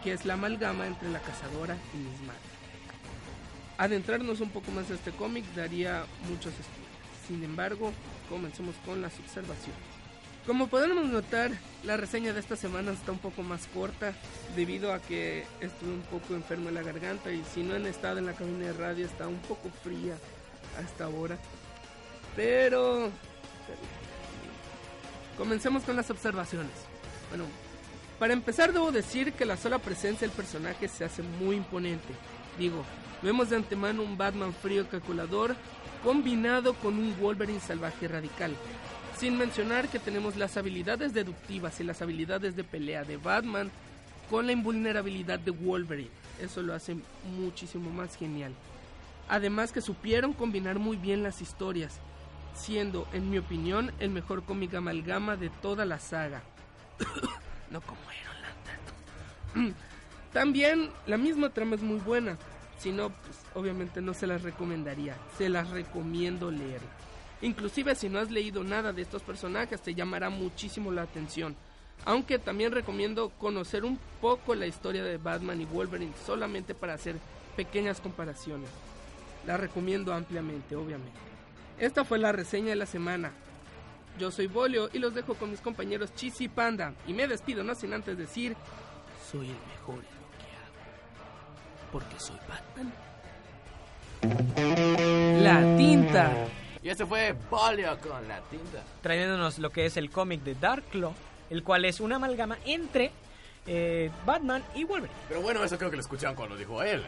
que 0.04 0.14
es 0.14 0.26
la 0.26 0.34
amalgama 0.34 0.88
entre 0.88 1.10
la 1.12 1.20
Cazadora 1.20 1.78
y 1.94 1.98
Miss 1.98 2.20
Marvel. 2.22 2.42
Adentrarnos 3.78 4.42
un 4.42 4.50
poco 4.50 4.72
más 4.72 4.90
a 4.90 4.96
este 4.96 5.12
cómic 5.12 5.46
daría 5.56 6.06
muchos 6.28 6.54
spoilers. 6.54 7.28
Sin 7.28 7.44
embargo, 7.44 7.92
comencemos 8.30 8.76
con 8.86 9.02
las 9.02 9.18
observaciones. 9.20 9.91
Como 10.46 10.68
podemos 10.68 11.06
notar, 11.06 11.52
la 11.84 11.98
reseña 11.98 12.34
de 12.34 12.40
esta 12.40 12.56
semana 12.56 12.92
está 12.92 13.12
un 13.12 13.20
poco 13.20 13.44
más 13.44 13.68
corta 13.68 14.14
debido 14.56 14.92
a 14.92 15.00
que 15.00 15.46
estuve 15.60 15.92
un 15.92 16.02
poco 16.02 16.34
enfermo 16.34 16.70
en 16.70 16.76
la 16.76 16.82
garganta 16.82 17.32
y 17.32 17.44
si 17.54 17.62
no 17.62 17.76
han 17.76 17.86
estado 17.86 18.18
en 18.18 18.26
la 18.26 18.34
cabina 18.34 18.66
de 18.66 18.74
radio 18.74 19.06
está 19.06 19.28
un 19.28 19.38
poco 19.40 19.70
fría 19.84 20.18
hasta 20.84 21.06
ahora. 21.06 21.38
Pero... 22.36 23.12
Comencemos 25.38 25.84
con 25.84 25.96
las 25.96 26.10
observaciones. 26.10 26.72
Bueno, 27.30 27.46
para 28.20 28.34
empezar 28.34 28.74
debo 28.74 28.92
decir 28.92 29.34
que 29.34 29.46
la 29.46 29.58
sola 29.58 29.78
presencia 29.80 30.28
del 30.28 30.36
personaje 30.36 30.88
se 30.88 31.06
hace 31.06 31.22
muy 31.22 31.56
imponente. 31.56 32.14
Digo, 32.58 32.84
vemos 33.22 33.52
de 33.52 33.58
antemano 33.58 34.02
un 34.02 34.18
Batman 34.18 34.54
frío 34.54 34.90
calculador 34.90 35.56
combinado 36.04 36.74
con 36.74 36.98
un 36.98 37.16
Wolverine 37.20 37.60
salvaje 37.60 38.08
radical. 38.08 38.56
Sin 39.22 39.38
mencionar 39.38 39.88
que 39.88 40.00
tenemos 40.00 40.36
las 40.36 40.58
habilidades 40.58 41.14
deductivas 41.14 41.80
y 41.80 41.84
las 41.84 42.02
habilidades 42.02 42.56
de 42.56 42.64
pelea 42.64 43.04
de 43.04 43.18
Batman 43.18 43.70
con 44.32 44.48
la 44.48 44.52
invulnerabilidad 44.52 45.38
de 45.38 45.52
Wolverine. 45.52 46.10
Eso 46.42 46.64
lo 46.64 46.74
hace 46.74 46.98
muchísimo 47.38 47.92
más 47.92 48.18
genial. 48.18 48.52
Además 49.30 49.72
que 49.72 49.82
supieron 49.82 50.34
combinar 50.34 50.80
muy 50.80 50.98
bien 50.98 51.22
las 51.22 51.40
historias, 51.40 52.00
siendo, 52.56 53.08
en 53.14 53.30
mi 53.30 53.38
opinión, 53.38 53.92
el 54.00 54.10
mejor 54.10 54.44
cómic 54.44 54.74
amalgama 54.74 55.36
de 55.36 55.52
toda 55.52 55.86
la 55.86 56.00
saga. 56.00 56.42
no 57.70 57.80
como 57.82 58.00
Iron. 59.54 59.76
También 60.34 60.90
la 61.06 61.18
misma 61.18 61.52
trama 61.52 61.76
es 61.76 61.84
muy 61.84 62.00
buena. 62.00 62.40
Si 62.80 62.92
no, 62.92 63.10
pues 63.10 63.38
obviamente 63.54 64.02
no 64.02 64.16
se 64.16 64.26
las 64.26 64.42
recomendaría. 64.42 65.16
Se 65.38 65.48
las 65.48 65.70
recomiendo 65.70 66.50
leer. 66.50 66.82
Inclusive 67.42 67.96
si 67.96 68.08
no 68.08 68.20
has 68.20 68.30
leído 68.30 68.64
nada 68.64 68.94
de 68.94 69.02
estos 69.02 69.24
personajes 69.24 69.82
te 69.82 69.96
llamará 69.96 70.30
muchísimo 70.30 70.92
la 70.92 71.02
atención. 71.04 71.56
Aunque 72.06 72.40
también 72.40 72.72
recomiendo 72.72 73.30
conocer 73.30 73.84
un 73.84 74.00
poco 74.20 74.56
la 74.56 74.68
historia 74.68 75.04
de 75.04 75.18
Batman 75.18 75.62
y 75.62 75.66
Wolverine 75.66 76.14
solamente 76.26 76.74
para 76.74 76.94
hacer 76.94 77.16
pequeñas 77.56 78.00
comparaciones. 78.00 78.70
La 79.46 79.58
recomiendo 79.58 80.14
ampliamente, 80.14 80.76
obviamente. 80.76 81.20
Esta 81.80 82.04
fue 82.04 82.20
la 82.20 82.32
reseña 82.32 82.70
de 82.70 82.76
la 82.76 82.86
semana. 82.86 83.32
Yo 84.20 84.30
soy 84.30 84.48
Bolio 84.48 84.90
y 84.94 85.00
los 85.00 85.16
dejo 85.16 85.36
con 85.36 85.50
mis 85.50 85.62
compañeros 85.62 86.14
Chisi 86.16 86.46
y 86.46 86.50
Panda. 86.50 86.94
Y 87.08 87.14
me 87.14 87.28
despido 87.28 87.64
no 87.64 87.74
sin 87.74 87.94
antes 87.94 88.18
decir, 88.18 88.56
soy 89.32 89.48
el 89.48 89.58
mejor 89.72 89.96
en 89.96 90.02
lo 90.02 90.28
que 90.38 90.46
hago. 90.58 91.92
Porque 91.92 92.20
soy 92.20 92.38
Batman. 92.48 92.94
La 95.44 95.78
tinta. 95.78 96.32
Y 96.84 96.90
este 96.90 97.06
fue 97.06 97.36
Bolio 97.50 97.98
con 98.00 98.28
la 98.28 98.42
tinta. 98.42 98.84
Trayéndonos 99.02 99.60
lo 99.60 99.70
que 99.70 99.86
es 99.86 99.98
el 99.98 100.10
cómic 100.10 100.42
de 100.44 100.56
Dark 100.56 100.84
Claw, 100.86 101.14
el 101.50 101.64
cual 101.64 101.86
es 101.86 102.00
una 102.00 102.16
amalgama 102.16 102.58
entre 102.66 103.12
eh, 103.68 104.10
Batman 104.26 104.64
y 104.74 104.84
Wolverine. 104.84 105.14
Pero 105.28 105.42
bueno, 105.42 105.64
eso 105.64 105.78
creo 105.78 105.92
que 105.92 105.98
lo 105.98 106.02
escucharon 106.02 106.36
cuando 106.36 106.58
dijo 106.58 106.82
él. 106.82 107.04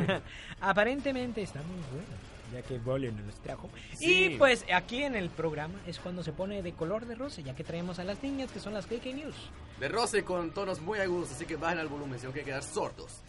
Aparentemente 0.60 1.42
está 1.42 1.60
muy 1.62 1.76
bueno, 1.92 2.08
ya 2.52 2.62
que 2.62 2.78
Bolio 2.78 3.12
nos 3.12 3.26
los 3.26 3.36
trajo. 3.36 3.70
Sí. 3.96 4.24
Y 4.24 4.36
pues 4.36 4.64
aquí 4.74 5.04
en 5.04 5.14
el 5.14 5.30
programa 5.30 5.78
es 5.86 6.00
cuando 6.00 6.24
se 6.24 6.32
pone 6.32 6.62
de 6.62 6.72
color 6.72 7.06
de 7.06 7.14
rosa, 7.14 7.40
ya 7.40 7.54
que 7.54 7.62
traemos 7.62 8.00
a 8.00 8.04
las 8.04 8.20
niñas 8.20 8.50
que 8.50 8.58
son 8.58 8.74
las 8.74 8.86
KK 8.86 9.04
News. 9.14 9.36
De 9.78 9.88
roce 9.88 10.24
con 10.24 10.50
tonos 10.50 10.80
muy 10.80 10.98
agudos, 10.98 11.30
así 11.30 11.46
que 11.46 11.54
bajen 11.54 11.78
al 11.78 11.88
volumen 11.88 12.18
si 12.18 12.26
no 12.26 12.32
quieren 12.32 12.46
quedar 12.46 12.64
sordos. 12.64 13.20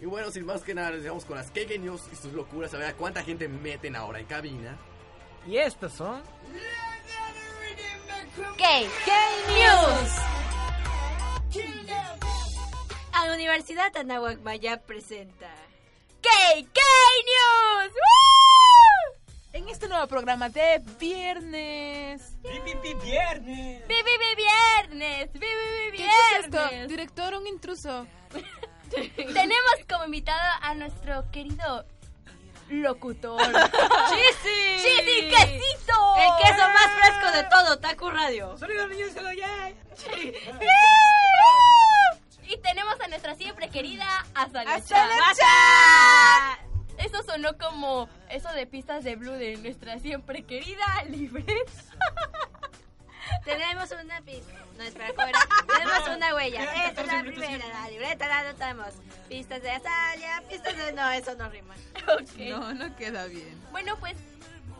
Y 0.00 0.06
bueno, 0.06 0.30
sin 0.30 0.46
más 0.46 0.62
que 0.62 0.74
nada, 0.74 0.90
les 0.90 1.02
dejamos 1.02 1.26
con 1.26 1.36
las 1.36 1.50
KK 1.50 1.78
News 1.80 2.02
y 2.10 2.16
sus 2.16 2.32
locuras. 2.32 2.72
A 2.72 2.78
ver 2.78 2.94
cuánta 2.94 3.22
gente 3.22 3.46
meten 3.46 3.94
ahora 3.94 4.18
en 4.20 4.26
cabina. 4.26 4.76
Y 5.46 5.56
estas 5.58 5.92
son... 5.92 6.22
KK 8.56 9.10
News. 9.48 10.12
A 13.12 13.26
la 13.26 13.34
Universidad 13.34 13.96
Anáhuac 13.96 14.40
Maya 14.40 14.80
presenta 14.80 15.48
KK 16.20 16.78
News. 17.26 17.92
¡Woo! 17.92 19.20
En 19.52 19.68
este 19.68 19.86
nuevo 19.86 20.06
programa 20.08 20.48
de 20.48 20.82
viernes. 20.98 22.36
viernes! 22.42 22.42
¡Vi, 22.42 22.58
vi, 22.64 22.74
vi, 22.82 24.34
viernes! 24.36 25.32
¡Vi, 25.32 25.40
vi, 25.40 25.90
vi, 25.92 25.96
¿Qué 25.98 26.06
es 26.06 26.44
esto? 26.44 26.68
viernes! 26.68 26.88
Director, 26.88 27.34
un 27.34 27.46
intruso. 27.46 28.06
Tenemos 29.16 29.74
como 29.88 30.06
invitado 30.06 30.40
a 30.62 30.74
nuestro 30.74 31.30
querido 31.30 31.84
locutor. 32.68 33.40
¡Chisi! 34.08 34.76
¡Chisi, 34.76 35.28
quesito! 35.28 36.14
El 36.16 36.44
queso 36.44 36.68
más 36.68 36.90
fresco 37.00 37.36
de 37.36 37.44
todo, 37.44 37.78
Taku 37.78 38.10
Radio. 38.10 38.56
¡Sonido 38.58 38.88
niños 38.88 39.12
se 39.12 39.22
lo 39.22 39.28
oye! 39.28 39.74
Y 42.42 42.56
tenemos 42.58 43.00
a 43.00 43.08
nuestra 43.08 43.34
siempre 43.34 43.68
querida 43.68 44.06
Azalecha. 44.34 45.04
¡Azalecha! 45.04 46.58
Eso 46.98 47.22
sonó 47.24 47.56
como 47.58 48.08
eso 48.30 48.52
de 48.52 48.66
pistas 48.66 49.04
de 49.04 49.16
Blue 49.16 49.32
de 49.32 49.56
nuestra 49.56 49.98
siempre 49.98 50.44
querida 50.44 51.04
libreta. 51.08 51.72
Tenemos 53.44 53.90
una 53.90 54.20
pista. 54.22 54.52
No, 54.76 54.82
espera, 54.82 55.08
¿cómo 55.14 55.28
era? 55.28 55.38
Tenemos 55.66 56.16
una 56.16 56.34
huella. 56.34 56.88
Esta 56.88 57.00
es 57.02 57.06
la 57.06 57.20
primera. 57.20 57.68
La 57.68 57.88
libreta 57.90 58.28
la 58.28 58.40
anotamos. 58.40 58.94
Pistas 59.28 59.62
de 59.62 59.70
Azalea, 59.70 60.42
pistas 60.48 60.76
de. 60.76 60.92
No, 60.92 61.10
eso 61.10 61.34
no 61.34 61.48
rima. 61.48 61.74
Ok. 62.08 62.38
No, 62.50 62.74
no 62.74 62.96
queda 62.96 63.26
bien. 63.26 63.60
Bueno, 63.70 63.96
pues, 63.98 64.14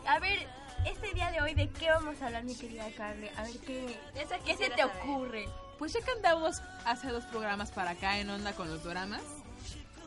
a 0.07 0.19
ver, 0.19 0.47
este 0.85 1.13
día 1.13 1.31
de 1.31 1.41
hoy, 1.41 1.53
¿de 1.53 1.69
qué 1.69 1.89
vamos 1.89 2.21
a 2.21 2.27
hablar, 2.27 2.43
mi 2.43 2.55
querida 2.55 2.85
Carly? 2.95 3.29
A 3.37 3.43
ver, 3.43 3.57
¿qué, 3.65 3.99
qué 4.45 4.57
se 4.57 4.69
te 4.69 4.77
saber. 4.81 4.95
ocurre? 4.97 5.45
Pues 5.79 5.93
ya 5.93 6.01
que 6.01 6.11
andamos 6.11 6.61
hace 6.85 7.07
dos 7.07 7.25
programas 7.25 7.71
para 7.71 7.91
acá 7.91 8.19
en 8.19 8.29
Onda 8.29 8.53
con 8.53 8.69
los 8.69 8.83
doramas. 8.83 9.21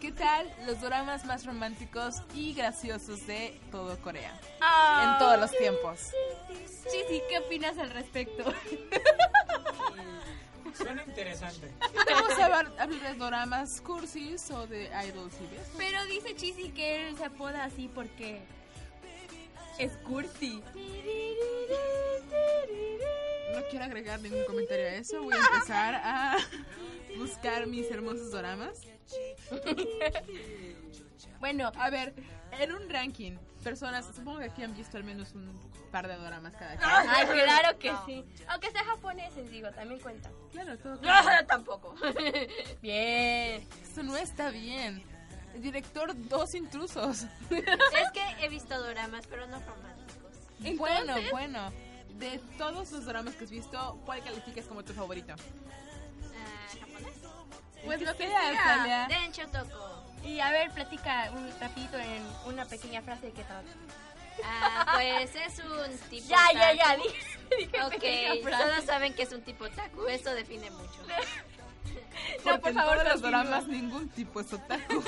¿Qué 0.01 0.13
tal 0.13 0.49
los 0.65 0.81
doramas 0.81 1.25
más 1.25 1.45
románticos 1.45 2.23
y 2.33 2.55
graciosos 2.55 3.27
de 3.27 3.61
todo 3.73 3.99
Corea? 4.01 4.39
En 5.03 5.19
todos 5.19 5.41
los 5.41 5.51
tiempos. 5.51 5.99
Sí, 6.67 7.03
sí, 7.09 7.21
¿qué 7.29 7.39
opinas 7.39 7.77
al 7.79 7.91
respecto? 7.91 8.45
Suena 10.77 11.03
interesante. 11.03 11.73
Vamos 12.09 12.39
a 12.39 12.45
hablar, 12.45 12.73
hablar 12.79 13.01
de 13.01 13.15
doramas 13.15 13.81
cursis 13.81 14.49
o 14.53 14.69
de 14.69 14.85
idols 15.09 15.35
y 15.41 15.47
besos. 15.49 15.75
Pero 15.77 16.05
dice 16.05 16.37
Chisi 16.37 16.71
que 16.71 17.09
él 17.09 17.17
se 17.17 17.25
apoda 17.25 17.65
así 17.65 17.91
porque 17.93 18.41
es 19.79 19.97
cursi. 19.99 20.63
No 23.55 23.63
quiero 23.71 23.85
agregar 23.85 24.21
ningún 24.21 24.45
comentario 24.45 24.87
a 24.87 24.91
eso. 24.95 25.23
Voy 25.23 25.35
a 25.35 25.39
empezar 25.55 25.95
a 25.97 26.37
buscar 27.17 27.67
mis 27.67 27.91
hermosos 27.91 28.31
doramas. 28.31 28.81
Bueno, 31.41 31.71
A 31.77 31.89
ver, 31.91 32.15
en 32.59 32.73
un 32.73 32.89
ranking, 32.91 33.37
personas, 33.63 34.05
supongo 34.15 34.39
que 34.41 34.47
aquí 34.47 34.63
han 34.65 34.77
visto 34.77 34.97
al 34.97 35.05
menos 35.05 35.33
un 35.35 35.57
par 35.93 36.09
de 36.09 36.17
doramas 36.17 36.55
cada 36.57 36.77
quien. 36.77 36.91
ay, 36.91 37.27
claro 37.27 37.79
que 37.79 37.93
sí. 38.07 38.25
Aunque 38.49 38.71
sea 38.73 38.83
japoneses, 38.85 39.49
digo, 39.51 39.71
también 39.71 40.01
cuenta. 40.01 40.31
Claro, 40.51 40.77
todo 40.79 40.97
No, 41.01 41.47
tampoco. 41.47 41.95
Bien. 42.83 43.65
Esto 43.83 44.03
no 44.03 44.17
está 44.17 44.51
bien. 44.51 45.03
El 45.55 45.63
director, 45.63 46.11
dos 46.29 46.55
intrusos. 46.55 47.23
Es 47.51 48.11
que 48.13 48.45
he 48.45 48.49
visto 48.49 48.77
doramas, 48.77 49.27
pero 49.29 49.47
no 49.47 49.61
románticos. 49.61 50.77
bueno, 50.77 51.15
bueno. 51.31 51.73
De 52.15 52.39
todos 52.59 52.91
los 52.91 53.05
dramas 53.05 53.35
que 53.35 53.45
has 53.45 53.51
visto, 53.51 54.01
¿cuál 54.05 54.23
calificas 54.25 54.67
como 54.67 54.83
tu 54.85 54.93
favorito? 54.93 55.35
Ah, 55.35 56.79
¿Japonés? 56.81 57.15
Pues 57.85 58.03
lo 58.03 58.17
que 58.17 58.27
sea. 58.29 59.07
Dencho 59.09 59.47
Toko. 59.49 60.05
Y 60.25 60.41
a 60.41 60.51
ver, 60.51 60.71
platica 60.73 61.31
un 61.33 61.49
rapidito 61.61 61.97
en 61.97 62.27
una 62.47 62.65
pequeña 62.65 63.03
frase 63.03 63.31
que 63.31 63.45
tal. 63.45 63.65
Ah, 64.45 64.93
pues 64.95 65.35
es 65.37 65.59
un 65.61 65.97
tipo. 66.11 66.29
Ya, 66.29 66.39
ya, 66.53 66.73
ya. 66.73 66.97
Dije, 66.97 67.39
dije 67.59 67.83
Ok, 67.83 68.43
frase. 68.45 68.65
todos 68.65 68.85
saben 68.85 69.15
que 69.15 69.23
es 69.23 69.33
un 69.33 69.43
tipo 69.43 69.69
taku, 69.71 70.07
eso 70.07 70.35
define 70.35 70.71
mucho. 70.73 71.01
No, 72.45 72.59
por 72.61 72.71
en 72.71 72.75
favor, 72.75 72.97
todos 72.99 73.09
los 73.13 73.23
dramas 73.23 73.67
ningún 73.69 74.09
tipo 74.09 74.41
es 74.41 74.53
otaku. 74.53 75.05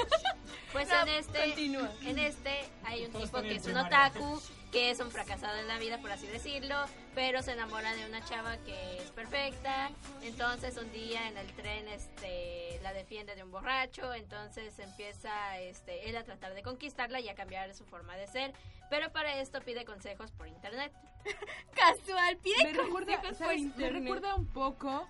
Pues 0.72 0.88
No, 0.88 1.02
en 1.02 1.08
este, 1.08 1.40
continúa. 1.46 1.90
en 2.02 2.18
este 2.20 2.68
hay 2.84 3.04
un 3.06 3.12
Todos 3.12 3.24
tipo 3.24 3.42
que 3.42 3.56
es 3.56 3.66
un 3.66 3.76
otaku, 3.76 4.40
que 4.70 4.90
es 4.90 5.00
un 5.00 5.11
fracasado 5.11 5.59
en 5.59 5.66
la 5.68 5.78
vida, 5.78 5.98
por 5.98 6.11
así 6.12 6.26
decirlo, 6.26 6.76
pero 7.14 7.42
se 7.42 7.52
enamora 7.52 7.94
de 7.94 8.06
una 8.06 8.24
chava 8.24 8.56
que 8.59 8.98
es 8.98 9.11
perfecta. 9.11 9.90
Entonces 10.22 10.76
un 10.76 10.90
día 10.92 11.28
en 11.28 11.37
el 11.37 11.46
tren 11.54 11.88
este 11.88 12.78
la 12.83 12.92
defiende 12.92 13.35
de 13.35 13.42
un 13.42 13.50
borracho, 13.50 14.14
entonces 14.14 14.78
empieza 14.78 15.59
este 15.59 16.09
él 16.09 16.16
a 16.16 16.24
tratar 16.24 16.54
de 16.54 16.62
conquistarla 16.62 17.20
y 17.20 17.28
a 17.28 17.35
cambiar 17.35 17.74
su 17.74 17.85
forma 17.85 18.16
de 18.16 18.26
ser, 18.26 18.52
pero 18.88 19.11
para 19.12 19.38
esto 19.40 19.61
pide 19.61 19.85
consejos 19.85 20.30
por 20.30 20.46
internet. 20.48 20.92
Casual, 21.74 22.37
pide 22.38 22.64
Me 22.64 22.72
recuerda, 22.72 23.20
por 23.20 23.35
¿sabes? 23.35 23.56
Me 23.61 23.66
internet. 23.68 24.02
recuerda 24.02 24.35
un 24.35 24.46
poco. 24.46 25.06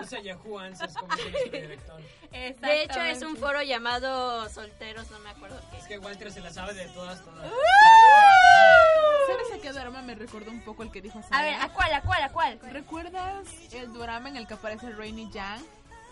O 0.00 0.04
sea, 0.04 0.20
Yahoo 0.20 0.58
Answers, 0.58 0.94
como 0.94 1.14
director. 1.52 2.00
De 2.30 2.82
hecho 2.82 3.00
es 3.02 3.22
un 3.22 3.36
foro 3.36 3.62
llamado 3.62 4.48
Solteros, 4.48 5.10
no 5.10 5.18
me 5.20 5.30
acuerdo 5.30 5.60
qué. 5.70 5.78
Es 5.78 5.84
que 5.86 5.98
Walter 5.98 6.32
se 6.32 6.40
la 6.40 6.50
sabe 6.50 6.74
de 6.74 6.86
todas, 6.88 7.22
todas. 7.24 7.50
¿Sabes 9.26 9.52
a 9.52 9.62
qué 9.62 9.72
drama 9.72 10.02
me 10.02 10.14
recordó 10.14 10.50
un 10.50 10.62
poco 10.62 10.82
el 10.82 10.90
que 10.90 11.00
dijo 11.02 11.20
A 11.30 11.42
ver? 11.42 11.54
¿a 11.60 11.68
cuál, 11.68 11.92
a 11.92 12.00
cuál, 12.02 12.22
a 12.22 12.28
cuál? 12.30 12.58
¿Recuerdas 12.70 13.46
el 13.72 13.92
drama 13.92 14.28
en 14.28 14.36
el 14.36 14.46
que 14.46 14.54
aparece 14.54 14.90
Rainy 14.90 15.30
Yang? 15.30 15.62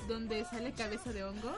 Donde 0.08 0.44
sale 0.44 0.72
cabeza 0.72 1.12
de 1.12 1.24
hongo. 1.24 1.56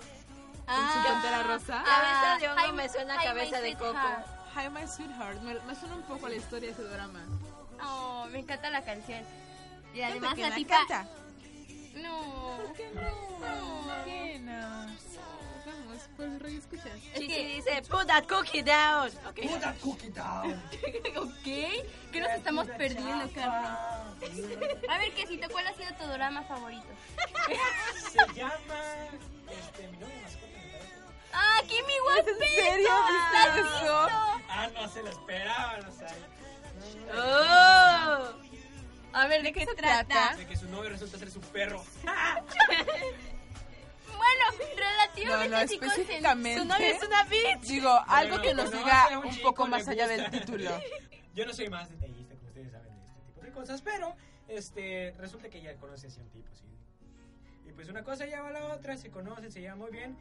Ah, 0.66 0.92
su 0.94 1.09
pantera 1.12 1.42
rosa. 1.42 1.83
Cabeza 1.85 2.38
de 2.40 2.48
hongo 2.48 2.66
Hi- 2.68 2.72
me 2.72 2.88
suena 2.88 3.20
a 3.20 3.24
cabeza 3.24 3.61
de 3.61 3.74
coco. 3.74 3.98
Hi 4.55 4.68
My 4.70 4.87
Sweetheart. 4.87 5.40
Me, 5.42 5.55
me 5.55 5.74
suena 5.74 5.96
un 5.96 6.03
poco 6.03 6.27
a 6.27 6.29
la 6.31 6.37
historia 6.37 6.68
de 6.68 6.72
ese 6.74 6.83
drama. 6.85 7.20
Oh, 7.83 8.27
me 8.31 8.38
encanta 8.40 8.70
la 8.70 8.83
canción. 8.83 9.22
Y 9.94 10.03
además 10.03 10.37
la 10.38 10.55
tipa... 10.55 10.77
No. 12.02 12.56
¿Por 12.56 12.72
qué 12.74 12.90
no? 12.94 13.02
¿Por 13.40 14.04
qué 14.04 14.38
no? 14.40 14.87
Vamos, 15.66 16.08
pues 16.16 16.38
Rey, 16.40 16.56
escuchas. 16.56 16.87
Es 17.14 17.20
que, 17.20 17.54
dice, 17.56 17.82
put 17.88 18.06
that 18.06 18.26
cookie 18.26 18.62
down. 18.62 19.08
Ok. 19.28 19.38
ok, 21.16 21.44
¿qué 22.12 22.20
nos 22.20 22.30
estamos 22.30 22.66
perdiendo, 22.68 23.30
Carlos? 23.34 23.78
A 24.88 24.98
ver, 24.98 25.12
Quesito, 25.12 25.48
¿cuál 25.50 25.66
ha 25.66 25.74
sido 25.74 25.92
tu 25.94 26.06
drama 26.06 26.42
favorito? 26.44 26.87
Se 28.11 28.34
llama. 28.34 28.52
Este, 29.50 29.88
mi 29.88 29.98
novia 29.98 30.16
mascota. 30.22 30.48
¡Ah, 31.32 31.61
Kimi 31.68 31.98
Guapito! 32.02 32.30
¿En 32.30 32.38
serio? 32.38 32.90
¿Viste 33.08 33.61
eso? 33.61 34.08
Ah, 34.48 34.68
no 34.74 34.88
se 34.88 35.02
lo 35.02 35.11
esperaban, 35.11 35.84
o 35.87 35.92
sea. 35.92 36.14
Oh. 37.14 38.38
A 39.12 39.26
ver, 39.26 39.42
¿de 39.42 39.52
qué 39.52 39.64
se 39.64 39.74
trata? 39.74 40.36
De 40.36 40.46
que 40.46 40.56
su 40.56 40.68
novio 40.68 40.90
resulta 40.90 41.18
ser 41.18 41.30
su 41.30 41.40
perro. 41.40 41.82
Bueno, 44.18 44.44
No, 44.50 44.74
relativamente 44.74 45.56
no, 45.56 45.68
sí 45.68 45.74
específicamente. 45.74 46.60
Su 46.60 46.66
novia 46.66 46.88
es 46.88 47.02
una 47.04 47.22
bitch. 47.24 47.60
Digo, 47.68 48.02
algo 48.08 48.42
que 48.42 48.52
nos 48.52 48.72
diga 48.72 49.18
un 49.18 49.26
un 49.26 49.38
poco 49.42 49.66
más 49.68 49.86
allá 49.86 50.08
del 50.08 50.28
título. 50.30 50.70
Yo 51.34 51.46
no 51.46 51.52
soy 51.52 51.68
más 51.68 51.88
detallista, 51.88 52.34
como 52.34 52.48
ustedes 52.48 52.72
saben, 52.72 52.96
de 52.98 53.04
este 53.06 53.20
tipo 53.26 53.40
de 53.42 53.52
cosas, 53.52 53.80
pero 53.82 54.16
este, 54.48 55.14
resulta 55.18 55.48
que 55.48 55.58
ella 55.58 55.76
conoce 55.76 56.08
a 56.08 56.10
un 56.20 56.30
tipo, 56.30 56.48
sí. 56.56 56.64
Y 57.68 57.72
pues 57.72 57.88
una 57.88 58.02
cosa 58.02 58.26
lleva 58.26 58.48
a 58.48 58.52
la 58.52 58.74
otra, 58.74 58.96
se 58.96 59.08
conocen, 59.08 59.52
se 59.52 59.60
llevan 59.60 59.78
muy 59.78 59.92
bien. 59.92 60.16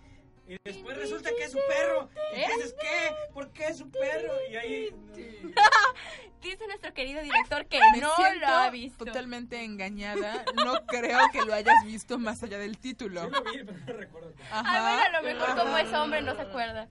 Y 0.47 0.57
después 0.63 0.97
resulta 0.97 1.29
que 1.37 1.43
es 1.43 1.51
su 1.51 1.59
perro. 1.67 2.09
Y 2.33 2.37
dices, 2.39 2.75
¿qué? 2.79 3.13
¿Por 3.33 3.49
qué 3.51 3.65
es 3.67 3.77
su 3.77 3.89
perro? 3.89 4.33
Y 4.49 4.55
ahí. 4.55 4.95
Dice 6.41 6.65
nuestro 6.67 6.93
querido 6.93 7.21
director 7.21 7.65
que 7.65 7.79
Me 7.93 7.99
no 7.99 8.15
siento 8.15 8.41
lo 8.41 8.47
ha 8.47 8.69
visto. 8.69 9.03
totalmente 9.03 9.63
engañada. 9.63 10.45
No 10.55 10.85
creo 10.85 11.19
que 11.33 11.41
lo 11.41 11.53
hayas 11.53 11.83
visto 11.83 12.17
más 12.19 12.41
allá 12.43 12.59
del 12.59 12.77
título. 12.77 13.23
Yo 13.23 13.29
lo 13.29 13.43
vi, 13.51 13.63
pero 13.65 13.77
no 13.85 13.93
recuerdo. 13.93 14.33
Ah, 14.51 14.61
bueno, 14.61 15.17
a 15.17 15.21
lo 15.21 15.27
mejor 15.27 15.49
Ajá. 15.49 15.63
como 15.63 15.77
es 15.77 15.93
hombre 15.93 16.21
no 16.21 16.35
se 16.35 16.41
acuerda. 16.43 16.87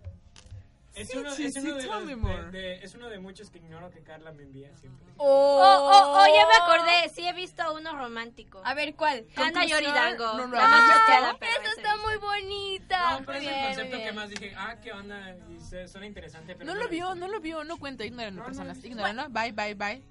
Es 0.97 1.15
uno, 1.15 1.31
sí, 1.31 1.45
es, 1.47 1.53
sí, 1.55 1.61
uno 1.61 1.75
de 1.75 1.81
tell 1.83 1.91
los- 1.91 2.07
de- 2.53 2.59
de- 2.59 2.75
es 2.85 2.95
uno 2.95 3.09
de 3.11 3.19
muchos 3.19 3.51
que 3.51 3.59
ignoro 3.59 3.91
que 3.91 4.01
Carla 4.03 4.33
me 4.33 4.45
envía 4.45 4.75
siempre. 4.77 5.07
Oh, 5.19 5.61
Oh, 5.63 5.91
oh, 5.93 6.23
oh, 6.23 6.27
ya 6.35 6.47
me 6.47 6.55
acordé. 6.57 7.09
Sí 7.15 7.27
he 7.27 7.33
visto 7.35 7.63
uno 7.75 7.95
romántico. 7.97 8.63
A 8.65 8.73
ver, 8.75 8.95
¿cuál? 8.95 9.27
Hannah 9.37 9.53
Conclusión, 9.53 9.81
Yoridango. 9.83 10.25
no 10.39 10.47
visto. 10.47 10.57
choteada, 10.57 11.37
pero 11.39 11.53
Esa 11.63 11.71
está 11.73 11.97
muy 11.99 12.17
bonita. 12.17 13.11
No, 13.21 13.27
pero 13.27 13.39
es 13.39 13.45
Muy 13.45 13.47
el 13.47 13.55
bien, 13.55 13.67
concepto 13.67 13.97
que 13.97 14.03
bien. 14.03 14.15
más 14.15 14.29
dije, 14.31 14.55
ah, 14.57 14.77
qué 14.83 14.93
onda, 14.93 15.37
y 15.51 15.61
se, 15.61 15.87
suena 15.87 16.07
interesante, 16.07 16.55
pero 16.57 16.73
No 16.73 16.81
lo 16.81 16.89
vio, 16.89 17.15
no 17.15 17.29
lo 17.29 17.41
vio, 17.41 17.63
no 17.65 17.77
cuenta, 17.77 18.05
ignórenlo, 18.05 18.41
No, 18.41 18.43
no, 18.43 18.47
personas. 18.47 18.79
no. 18.79 18.87
Ignórenlo. 18.87 19.29
Bye, 19.29 19.53
bye, 19.53 19.75
bye. 19.75 20.03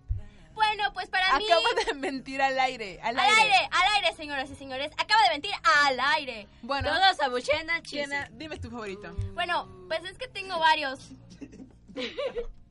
Bueno, 0.55 0.91
pues 0.93 1.07
para 1.09 1.37
mí... 1.37 1.45
Acabo 1.45 1.65
de 1.85 1.93
mentir 1.95 2.41
al 2.41 2.57
aire. 2.59 2.99
Al 3.03 3.19
Al 3.19 3.25
aire. 3.25 3.41
aire, 3.41 3.69
al 3.71 3.95
aire, 3.95 4.15
señoras 4.15 4.49
y 4.49 4.55
señores. 4.55 4.91
Acaba 4.97 5.21
de 5.23 5.29
mentir 5.29 5.51
al 5.85 5.99
aire. 6.15 6.47
Bueno, 6.63 6.89
Todos 6.89 7.19
a. 7.21 7.81
Tiana, 7.81 8.29
dime 8.31 8.57
tu 8.57 8.69
favorito. 8.71 9.13
Bueno, 9.33 9.67
pues 9.87 10.03
es 10.05 10.17
que 10.17 10.27
tengo 10.27 10.57
varios. 10.59 11.11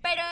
Pero 0.03 0.23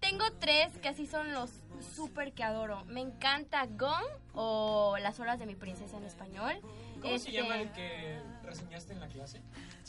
tengo 0.00 0.30
tres 0.40 0.76
que 0.78 0.88
así 0.88 1.06
son 1.06 1.32
los 1.32 1.50
súper 1.96 2.32
que 2.32 2.44
adoro. 2.44 2.84
Me 2.86 3.00
encanta 3.00 3.64
Gone 3.66 4.06
o 4.34 4.96
Las 5.00 5.20
horas 5.20 5.38
de 5.38 5.46
mi 5.46 5.54
princesa 5.54 5.96
en 5.96 6.04
español. 6.04 6.60
¿Cómo 7.02 7.14
Este, 7.14 7.30
se 7.30 7.36
llama 7.36 7.56
el 7.60 7.72
que 7.72 8.20
reseñaste 8.44 8.92
en 8.92 9.00
la 9.00 9.08
clase? 9.08 9.40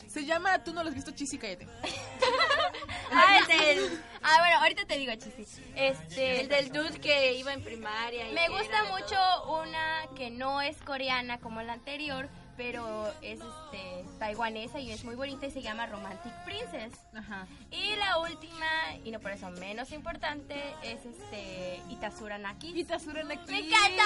Se 0.08 0.26
llama 0.26 0.64
Tú 0.64 0.74
no 0.74 0.84
lo 0.84 0.90
has 0.90 0.96
visto, 0.96 1.12
Chisi, 1.12 1.38
cállate. 1.38 1.68
Ah, 3.16 3.38
el 3.40 3.48
del... 3.78 4.02
Ah, 4.24 4.38
bueno, 4.40 4.58
ahorita 4.62 4.86
te 4.86 4.98
digo, 4.98 5.14
Chisi. 5.16 5.46
Este... 5.76 6.42
El 6.42 6.50
del 6.50 6.72
dude 6.72 7.00
que 7.00 7.34
iba 7.36 7.54
en 7.54 7.64
primaria. 7.64 8.28
y 8.30 8.34
Me 8.34 8.50
gusta 8.50 8.86
mucho 8.86 9.16
todo. 9.44 9.62
una 9.62 10.08
que 10.16 10.32
no 10.32 10.62
es 10.62 10.78
coreana 10.82 11.40
como 11.40 11.62
la 11.62 11.74
anterior, 11.74 12.28
pero 12.58 13.08
es 13.22 13.40
este, 13.40 14.06
taiwanesa 14.20 14.80
y 14.80 14.92
es 14.92 15.04
muy 15.04 15.16
bonita 15.16 15.48
y 15.48 15.52
se 15.52 15.62
llama 15.62 15.88
Romantic 15.88 16.32
Princess. 16.46 16.94
Ajá. 17.16 17.48
Y 17.72 17.96
la 17.96 18.20
última, 18.20 18.66
y 19.04 19.12
no 19.12 19.20
por 19.20 19.32
eso 19.32 19.50
menos 19.52 19.92
importante, 19.92 20.62
es 20.84 21.06
este 21.06 21.82
Itasura 21.90 22.38
Naki. 22.38 22.80
Y 22.80 22.84
Tasuran 22.84 23.32
aquí. 23.32 23.52
¡Me 23.52 23.60
encanta! 23.60 24.04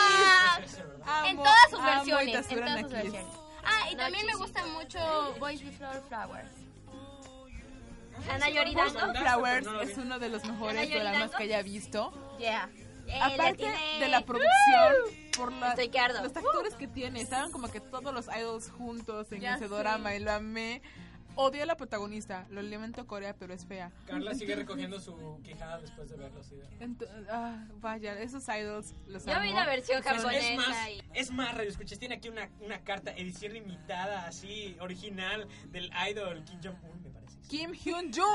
Amo, 1.06 1.28
en 1.28 1.38
todas 1.38 1.70
sus 1.70 1.84
versiones, 1.84 2.24
en 2.24 2.30
Itasura 2.30 2.66
todas 2.66 2.82
sus 2.82 2.92
Nakis. 2.92 3.12
versiones. 3.12 3.38
Ah, 3.66 3.92
y 3.92 3.96
también 3.98 4.26
me 4.26 4.36
gusta 4.36 4.66
mucho 4.68 5.36
Boys 5.40 5.62
Before 5.64 6.02
Flowers. 6.08 6.52
Yoridango. 8.54 8.94
Before 8.94 9.20
Flowers 9.20 9.68
es 9.90 9.98
uno 9.98 10.20
de 10.20 10.30
los 10.30 10.44
mejores 10.46 10.82
Ana 10.88 10.92
programas 10.96 11.32
que 11.32 11.44
haya 11.44 11.62
visto. 11.62 12.36
Yeah. 12.40 12.70
Eh, 13.08 13.20
Aparte 13.22 13.38
la 13.44 13.54
tiene- 13.56 14.00
de 14.00 14.08
la 14.10 14.22
producción, 14.22 14.94
por 15.38 15.52
la- 15.54 15.76
los 16.22 16.36
actores 16.36 16.74
que 16.76 16.88
tiene, 16.88 17.22
estaban 17.22 17.52
como 17.52 17.70
que 17.70 17.80
todos 17.80 18.14
los 18.14 18.28
idols 18.36 18.70
juntos 18.72 19.32
en 19.32 19.42
Ya 19.42 19.56
ese 19.56 19.68
sé. 19.68 19.76
drama 19.76 20.16
y 20.16 20.20
lo 20.20 20.32
amé. 20.32 20.82
Odio 21.40 21.62
a 21.62 21.66
la 21.68 21.78
protagonista, 21.78 22.48
lo 22.50 22.64
lamento 22.64 23.06
Corea, 23.06 23.36
pero 23.38 23.54
es 23.54 23.64
fea. 23.64 23.92
Carla 24.08 24.34
sigue 24.34 24.56
recogiendo 24.56 25.00
su 25.00 25.40
quijada 25.44 25.78
después 25.80 26.10
de 26.10 26.16
verlo. 26.16 26.44
Sí. 26.44 26.56
Ento- 26.80 27.08
ah, 27.30 27.64
vaya, 27.80 28.20
esos 28.20 28.44
idols 28.48 28.96
los 29.06 29.24
Yo 29.24 29.40
vi 29.42 29.50
amo. 29.50 29.60
la 29.60 29.66
versión 29.68 30.02
Son- 30.02 30.14
Es 30.16 30.18
japonesa 30.24 30.56
más, 30.56 30.90
y... 30.90 31.04
es 31.14 31.30
más, 31.32 31.54
Radio 31.56 31.70
Escuchas, 31.70 32.00
tiene 32.00 32.16
aquí 32.16 32.30
una, 32.30 32.50
una 32.62 32.80
carta, 32.84 33.12
edición 33.12 33.54
limitada, 33.54 34.26
así, 34.26 34.76
original, 34.80 35.48
del 35.68 35.92
idol 36.10 36.44
Kim 36.44 36.60
Jong-un, 36.64 37.04
me 37.04 37.10
parece. 37.12 37.38
Kim 37.48 37.72
Hyun 37.72 38.12
Jun. 38.12 38.26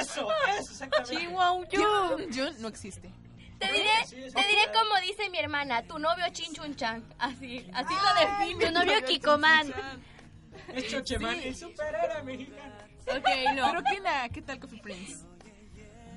Eso, 0.00 0.28
eso, 0.58 0.72
exactamente. 0.72 1.16
Kim 1.16 1.30
Hyun 1.30 2.32
Jun 2.34 2.60
no 2.60 2.66
existe. 2.66 3.12
Te 3.58 3.72
diré, 3.72 3.88
Sí, 4.06 4.22
es 4.24 4.34
te 4.34 4.46
diré 4.46 4.62
como 4.72 5.00
dice 5.00 5.28
mi 5.30 5.38
hermana, 5.38 5.82
tu 5.82 5.98
novio 5.98 6.24
Chin 6.32 6.52
Chun 6.54 6.76
Chan. 6.76 7.04
Así, 7.18 7.68
así 7.72 7.94
lo 7.94 8.20
define. 8.20 8.66
Tu 8.66 8.72
novio 8.72 9.04
Kikoman. 9.04 9.74
Es 10.74 10.88
Chocheman, 10.88 11.38
el 11.40 11.56
superhéroe 11.56 12.22
mexicano. 12.24 12.74
Ok, 13.06 13.28
no. 13.54 13.70
Pero 13.70 13.84
Kina, 13.84 14.28
¿qué 14.28 14.42
tal 14.42 14.60
Coffee 14.60 14.80
Prince? 14.80 15.24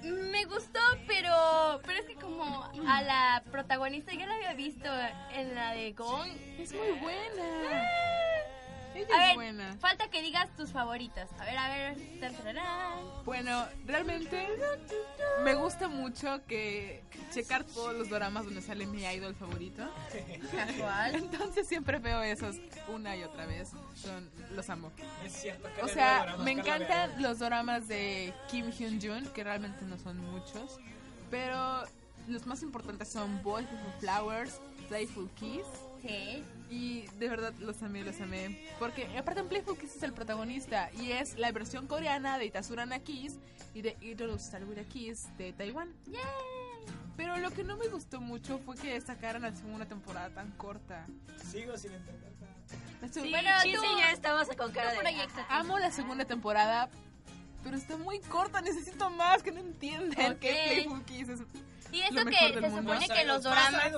Me 0.04 0.46
gustó, 0.46 0.80
pero 1.08 1.80
pero 1.86 2.00
es 2.00 2.06
que 2.06 2.16
como 2.16 2.64
a 2.88 3.02
la 3.04 3.44
protagonista 3.52 4.12
ya 4.14 4.26
la 4.26 4.34
había 4.34 4.54
visto 4.54 4.90
en 5.32 5.54
la 5.56 5.74
de 5.74 5.94
Gone. 5.94 6.62
Es 6.62 6.74
muy 6.74 6.92
buena. 7.00 7.84
Ella 9.08 9.16
A 9.20 9.22
es 9.24 9.28
ver, 9.30 9.36
buena. 9.36 9.78
falta 9.80 10.10
que 10.10 10.22
digas 10.22 10.50
tus 10.56 10.72
favoritas. 10.72 11.30
A 11.40 11.46
ver, 11.46 11.58
a 11.58 11.70
ver. 11.70 11.98
Bueno, 13.26 13.66
realmente 13.86 14.48
me 15.44 15.56
gusta 15.56 15.88
mucho 15.88 16.46
que 16.48 17.04
checar 17.34 17.64
todos 17.64 17.96
los 17.96 18.10
dramas 18.10 18.46
donde 18.46 18.62
sale 18.62 18.86
mi 18.86 19.04
idol 19.04 19.36
favorito. 19.36 19.84
Casual. 20.52 21.16
Entonces 21.32 21.68
siempre 21.68 22.00
veo 22.00 22.22
esos 22.22 22.58
una 22.88 23.16
y 23.16 23.24
otra 23.24 23.46
vez. 23.46 23.72
Son, 23.96 24.30
los 24.56 24.70
amo. 24.70 24.92
Es 25.24 25.34
cierto. 25.34 25.68
O 25.84 25.88
sea, 25.88 26.36
me 26.40 26.52
encantan 26.52 27.22
los 27.22 27.40
dramas 27.40 27.88
de 27.88 28.34
Kim 28.50 28.72
Hyun 28.72 29.00
Jun, 29.02 29.28
que 29.34 29.44
realmente 29.44 29.86
no 29.86 29.98
son 29.98 30.18
muchos, 30.18 30.80
pero 31.30 31.84
los 32.28 32.46
más 32.46 32.62
importantes 32.62 33.08
son 33.10 33.42
Boys 33.44 33.70
Before 33.70 33.94
Flowers, 34.00 34.60
Playful 34.88 35.30
Kiss, 35.32 35.66
Sí. 36.02 36.44
y 36.70 37.02
de 37.20 37.30
verdad 37.30 37.54
los 37.60 37.82
amé, 37.84 38.04
los 38.04 38.20
amé. 38.22 38.60
Porque 38.80 39.06
aparte 39.18 39.42
en 39.42 39.48
Playful 39.50 39.78
Kiss 39.78 39.96
es 39.98 40.04
el 40.04 40.14
protagonista 40.14 40.90
y 41.00 41.12
es 41.12 41.38
la 41.38 41.52
versión 41.52 41.88
coreana 41.88 42.38
de 42.38 42.46
Itazurana 42.46 43.00
Kiss 43.00 43.38
y 43.74 43.82
de 43.82 43.98
Idol 44.02 44.40
Salvura 44.40 44.84
Kiss 44.86 45.28
de 45.38 45.54
Taiwán. 45.54 45.94
Pero 47.18 47.38
lo 47.38 47.52
que 47.52 47.64
no 47.64 47.78
me 47.78 47.88
gustó 47.88 48.20
mucho 48.22 48.58
fue 48.60 48.76
que 48.76 49.00
sacaran 49.02 49.44
la 49.44 49.56
segunda 49.56 49.86
temporada 49.86 50.30
tan 50.34 50.50
corta. 50.52 51.06
Sigo 51.52 51.78
sin 51.78 51.92
entender. 51.94 52.32
Sí, 53.12 53.30
Bueno, 53.30 53.50
Chisi 53.64 53.76
tú- 53.76 53.84
y 53.84 54.02
yo 54.02 54.08
estamos 54.14 54.48
con 54.56 54.72
cara 54.72 54.92
de... 54.94 55.00
proyecta. 55.00 55.46
Amo 55.50 55.78
la 55.80 55.92
segunda 55.92 56.26
temporada, 56.26 56.90
pero 57.64 57.76
está 57.76 57.98
muy 57.98 58.20
corta. 58.22 58.62
Necesito 58.62 59.10
más, 59.10 59.44
que 59.44 59.52
no 59.52 59.60
entienden 59.60 60.32
Ok. 60.34 60.40
que 60.40 60.54
Playful 60.74 61.04
Kiss 61.06 61.30
es... 61.30 61.40
Y 61.92 62.02
eso 62.02 62.14
Lo 62.14 62.20
que 62.26 62.32
mejor 62.32 62.52
del 62.54 62.64
se 62.64 62.70
mundo. 62.70 62.94
supone 62.94 63.08
que 63.20 63.26
los 63.26 63.44
doramas. 63.44 63.92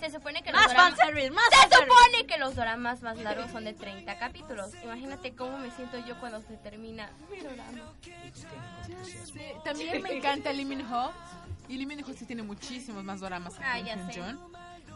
Se 0.00 0.10
supone 0.10 0.42
que 0.42 0.50
los 0.52 0.60
Más 0.60 0.68
doramas. 0.68 0.96
fanservice, 0.98 1.30
más 1.30 1.44
Se 1.44 1.56
fanservice. 1.56 1.90
supone 1.92 2.26
que 2.26 2.38
los 2.38 2.54
dramas 2.56 3.02
más 3.02 3.18
largos 3.18 3.50
son 3.50 3.64
de 3.64 3.72
30 3.74 4.18
capítulos. 4.18 4.70
Imagínate 4.82 5.34
cómo 5.34 5.56
me 5.58 5.70
siento 5.70 5.98
yo 6.06 6.18
cuando 6.20 6.40
se 6.42 6.56
termina 6.58 7.10
mi 7.30 7.40
sé. 7.40 7.48
También 9.64 10.02
me 10.02 10.16
encanta 10.16 10.52
Lee 10.52 10.64
Min 10.64 10.82
Ho. 10.92 11.12
Y 11.68 11.78
Lee 11.78 11.86
Min 11.86 12.04
Ho 12.04 12.12
sí 12.12 12.26
tiene 12.26 12.42
muchísimos 12.42 13.02
más 13.04 13.20
doramas 13.20 13.54
que 13.54 13.64
Ah, 13.64 13.78
ya 13.80 13.96
sé. 14.10 14.20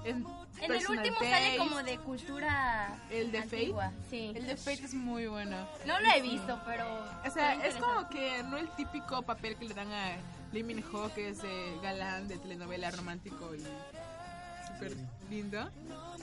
En, 0.05 0.25
En 0.61 0.73
el 0.73 0.87
último 0.89 1.19
sale 1.19 1.57
como 1.59 1.83
de 1.83 1.99
cultura. 1.99 2.99
¿El 3.11 3.33
de 3.33 3.39
antigua. 3.39 3.91
Sí. 4.09 4.33
El 4.35 4.47
de 4.47 4.57
Fate 4.57 4.85
es 4.85 4.95
muy 4.95 5.27
bueno. 5.27 5.57
No 5.87 5.99
lo 6.01 6.11
he 6.13 6.21
visto, 6.23 6.61
pero. 6.67 6.85
O 7.27 7.31
sea, 7.31 7.55
es 7.67 7.75
como 7.77 8.09
que 8.09 8.43
no 8.45 8.57
el 8.59 8.69
típico 8.71 9.23
papel 9.23 9.57
que 9.57 9.65
le 9.65 9.75
dan 9.75 9.91
a 9.93 10.17
Lee 10.53 10.63
Min 10.63 10.85
Ho, 10.93 11.13
que 11.15 11.31
es 11.31 11.43
de 11.43 11.79
galán 11.83 12.29
de 12.29 12.39
telenovela 12.39 12.91
romántico 12.93 13.55
y 13.57 13.65
súper 14.79 14.97
lindo. 15.31 15.71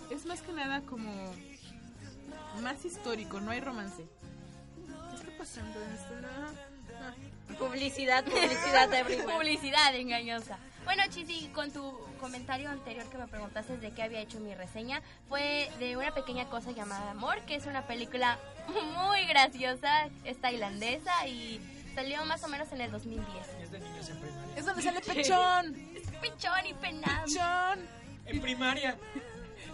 Es 0.09 0.25
más 0.25 0.41
que 0.41 0.51
nada 0.53 0.81
como 0.81 1.11
más 2.61 2.83
histórico, 2.85 3.39
no 3.41 3.51
hay 3.51 3.59
romance. 3.59 4.05
¿Qué 5.09 5.15
está 5.15 5.37
pasando 5.37 5.81
en 5.83 5.91
esto? 5.91 6.13
Ah, 6.23 7.13
Publicidad, 7.59 8.23
publicidad 8.25 8.93
everywhere. 8.93 9.33
Publicidad 9.33 9.95
engañosa. 9.95 10.57
Bueno, 10.85 11.03
Chisi, 11.09 11.47
con 11.53 11.71
tu 11.71 11.97
comentario 12.19 12.69
anterior 12.69 13.05
que 13.09 13.17
me 13.17 13.27
preguntaste 13.27 13.77
de 13.77 13.91
qué 13.91 14.03
había 14.03 14.19
hecho 14.21 14.39
mi 14.39 14.53
reseña, 14.53 15.01
fue 15.27 15.69
de 15.79 15.97
una 15.97 16.13
pequeña 16.13 16.45
cosa 16.45 16.71
llamada 16.71 17.11
Amor, 17.11 17.41
que 17.41 17.55
es 17.55 17.65
una 17.65 17.87
película 17.87 18.37
muy 18.95 19.25
graciosa, 19.25 20.09
es 20.23 20.39
tailandesa 20.39 21.27
y 21.27 21.59
salió 21.95 22.23
más 22.25 22.43
o 22.43 22.47
menos 22.47 22.71
en 22.71 22.81
el 22.81 22.91
2010. 22.91 23.47
Es 23.63 23.71
de 23.71 23.79
niños 23.79 24.09
en 24.09 24.19
primaria. 24.19 24.55
Es 24.55 24.65
donde 24.65 24.81
sale 24.83 25.01
Pechón. 25.13 25.75
Es 25.95 26.11
pichón 26.21 26.65
y 26.67 26.73
penado, 26.75 27.25
Pechón. 27.25 27.79
En 28.25 28.41
primaria. 28.41 28.97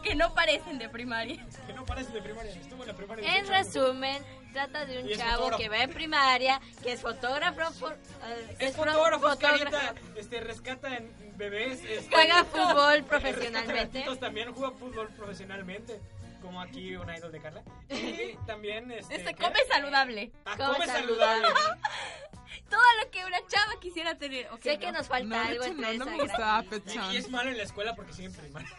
que 0.04 0.16
no 0.16 0.34
parecen 0.34 0.80
de 0.80 0.90
primaria. 0.90 1.46
Que 1.68 1.74
no 1.74 1.86
parece 1.86 2.12
de 2.12 2.22
primaria. 2.22 2.52
Estuvo 2.52 2.82
en 2.84 2.88
la 2.88 2.96
primaria. 2.96 3.38
En 3.38 3.48
resumen, 3.48 4.24
trata 4.52 4.86
de 4.86 5.00
un 5.02 5.08
Y 5.08 5.14
es 5.14 5.20
chavo 5.20 5.56
que 5.58 5.70
va 5.70 5.84
en 5.84 5.92
primaria, 5.92 6.60
que 6.82 6.94
es 6.94 7.02
fotógrafo, 7.02 7.72
for- 7.74 7.94
eh, 8.26 8.56
Es 8.60 8.76
pro- 8.76 8.86
fotógrafo, 8.92 9.30
fotógrafo, 9.30 9.64
Carita, 9.72 9.94
este, 10.16 10.40
rescata 10.42 10.96
en 10.98 11.14
bebés. 11.38 11.84
Este, 11.84 12.10
Juega 12.16 12.44
fútbol 12.46 13.04
profesionalmente. 13.10 14.04
también 14.20 14.52
juega 14.54 14.72
fútbol 14.76 15.08
profesionalmente. 15.16 16.00
Como 16.42 16.60
aquí 16.62 16.96
un 16.96 17.10
idol 17.14 17.32
de 17.32 17.40
Carla. 17.42 17.64
Y 17.90 18.36
también 18.48 18.92
este, 18.92 19.16
Este 19.16 19.34
¿qué? 19.34 19.44
come 19.44 19.60
saludable. 19.70 20.32
Ah, 20.46 20.56
come 20.58 20.74
come 20.74 20.88
saludable. 20.88 21.48
Todo 22.70 22.82
lo 23.04 23.12
que 23.12 23.26
una 23.26 23.38
chava 23.48 23.80
quisiera 23.80 24.18
tener. 24.18 24.48
ok, 24.52 24.62
Sé 24.62 24.80
que 24.80 24.88
¿no? 24.92 24.98
nos 25.00 25.08
falta 25.08 25.28
No, 25.28 25.44
de 25.44 25.50
algo 25.50 25.64
entre 25.66 25.98
no, 25.98 26.06
no 26.06 26.24
esa 26.24 26.64
Y, 27.12 27.14
y 27.14 27.18
es 27.18 27.30
malo 27.30 27.50
en 27.50 27.58
la 27.58 27.64
escuela 27.64 27.96
porque 27.96 28.14
sigue 28.14 28.28
en 28.28 28.34
primaria. 28.34 28.70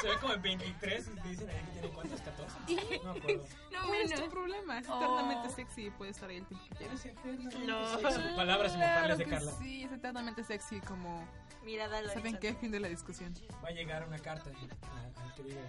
Se 0.00 0.08
ve 0.08 0.16
como 0.20 0.34
en 0.34 0.42
23 0.42 1.06
y 1.24 1.28
dicen 1.28 1.48
ahí 1.50 1.56
que 1.64 1.70
tiene 1.72 1.88
cuántos, 1.88 2.20
14. 2.20 2.56
No 3.04 3.12
me 3.14 3.18
acuerdo. 3.20 3.44
No, 3.72 3.86
¿Cuál 3.86 4.00
es 4.02 4.14
tu 4.20 4.30
problema? 4.30 4.78
Es 4.78 4.88
Oh. 4.88 4.96
eternamente 4.96 5.50
sexy 5.54 5.86
y 5.86 5.90
puede 5.90 6.10
estar 6.10 6.28
ahí 6.28 6.36
el 6.38 6.46
tiempo 6.46 6.66
que 6.68 6.76
quieras. 6.76 7.06
No. 7.60 8.36
Palabras 8.36 8.74
inmortales 8.74 9.18
de 9.18 9.24
que 9.24 9.30
Carla. 9.30 9.52
sí, 9.60 9.84
es 9.84 9.92
eternamente 9.92 10.44
sexy 10.44 10.80
como... 10.80 11.26
Mirada 11.62 11.98
al 11.98 12.10
¿Saben 12.10 12.38
qué? 12.38 12.52
Fin 12.54 12.70
de 12.70 12.80
la 12.80 12.88
discusión. 12.88 13.32
Va 13.64 13.68
a 13.68 13.72
llegar 13.72 14.06
una 14.06 14.18
carta 14.18 14.50
a- 14.50 15.22
al 15.22 15.34
querido 15.34 15.60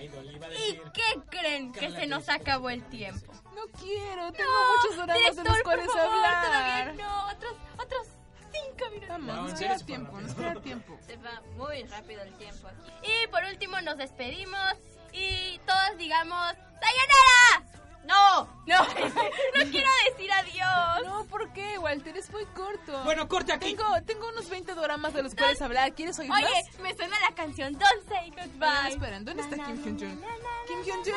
y 0.00 0.08
va 0.38 0.46
a 0.46 0.50
¿Y 0.50 0.52
decir... 0.52 0.82
qué 0.94 1.20
creen? 1.30 1.72
Que 1.72 1.90
se 1.90 2.06
nos 2.06 2.28
acabó 2.28 2.70
el 2.70 2.82
tiempo. 2.88 3.32
No 3.54 3.62
quiero, 3.78 4.32
tengo 4.32 4.50
No, 4.50 4.76
muchos 4.76 5.06
dramas 5.06 5.36
de 5.36 5.44
los 5.44 5.62
cuales 5.62 5.86
por 5.86 5.96
favor, 5.96 6.14
hablar. 6.14 6.44
todavía 6.46 6.92
no, 7.04 7.26
otros, 7.28 7.52
otros 7.78 8.06
cinco 8.52 8.84
minutos. 8.90 9.08
Vamos, 9.08 9.26
No, 9.26 9.34
en 9.44 9.50
nos 9.50 9.60
queda 9.60 9.78
tiempo, 9.78 10.20
nos 10.20 10.34
queda 10.34 10.54
tiempo. 10.60 10.98
Se 11.06 11.16
va 11.18 11.42
muy 11.56 11.82
rápido 11.84 12.22
el 12.22 12.34
tiempo 12.38 12.68
aquí. 12.68 12.90
Y 13.02 13.26
por 13.28 13.44
último 13.44 13.80
nos 13.82 13.96
despedimos 13.98 14.72
y 15.12 15.58
todos 15.66 15.98
digamos 15.98 16.52
¡Sayonara! 16.80 17.71
No, 18.04 18.48
no, 18.66 18.78
no 18.84 19.70
quiero 19.70 19.90
decir 20.10 20.32
adiós. 20.32 21.04
No, 21.04 21.24
¿por 21.26 21.52
qué, 21.52 21.78
Walter? 21.78 22.16
Es 22.16 22.30
muy 22.30 22.44
corto. 22.46 23.02
Bueno, 23.04 23.28
corte 23.28 23.52
aquí. 23.52 23.74
Tengo, 23.76 24.02
tengo 24.02 24.28
unos 24.28 24.48
20 24.48 24.74
dramas 24.74 25.14
de 25.14 25.22
los 25.22 25.34
cuales 25.34 25.62
hablar. 25.62 25.92
¿Quieres 25.94 26.18
oír 26.18 26.30
Oye, 26.32 26.42
más? 26.44 26.78
me 26.80 26.94
suena 26.94 27.16
la 27.20 27.34
canción 27.34 27.72
Don't 27.74 28.08
Say 28.08 28.30
Goodbye. 28.30 28.66
Oigan, 28.66 28.86
esperen, 28.86 29.24
¿dónde 29.24 29.42
está 29.42 29.56
Kim 29.56 29.76
Hyun 29.84 29.98
Jun? 29.98 30.24
Kim 30.66 30.82
Hyun 30.84 31.04
Jun. 31.04 31.14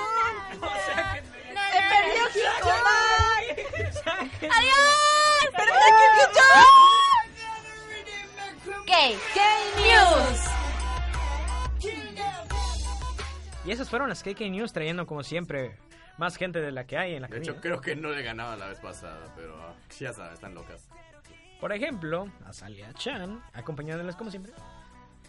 Na, 1.54 1.72
¡He 1.72 1.82
na, 1.82 1.90
perdido 1.90 2.26
na. 2.26 2.32
Kiko! 2.34 2.70
¡Adiós! 4.56 5.52
¡Perdón, 5.56 5.78
Kim 5.98 6.12
Hyun 6.16 6.32
Jun! 6.34 6.86
¿Qué? 8.86 9.18
News. 9.78 10.40
Y 13.66 13.72
esas 13.72 13.90
fueron 13.90 14.10
las 14.10 14.22
KK 14.22 14.42
News 14.52 14.74
trayendo 14.74 15.08
como 15.08 15.24
siempre 15.24 15.76
más 16.18 16.36
gente 16.38 16.62
de 16.62 16.72
la 16.72 16.86
que 16.86 16.98
hay 16.98 17.16
en 17.16 17.22
la 17.24 17.28
De 17.28 17.38
hecho, 17.40 17.56
creo 17.62 17.82
que 17.82 17.96
no 17.96 18.10
le 18.10 18.22
ganaban 18.24 18.60
la 18.60 18.68
vez 18.68 18.80
pasada, 18.80 19.34
pero 19.36 19.56
ah, 19.62 19.74
ya 20.00 20.14
saben, 20.14 20.34
están 20.34 20.54
locas. 20.56 20.88
Por 21.60 21.72
ejemplo, 21.74 22.28
Azalia 22.46 22.94
Chan, 22.94 23.42
acompañándoles 23.54 24.16
como 24.16 24.30
siempre. 24.30 24.52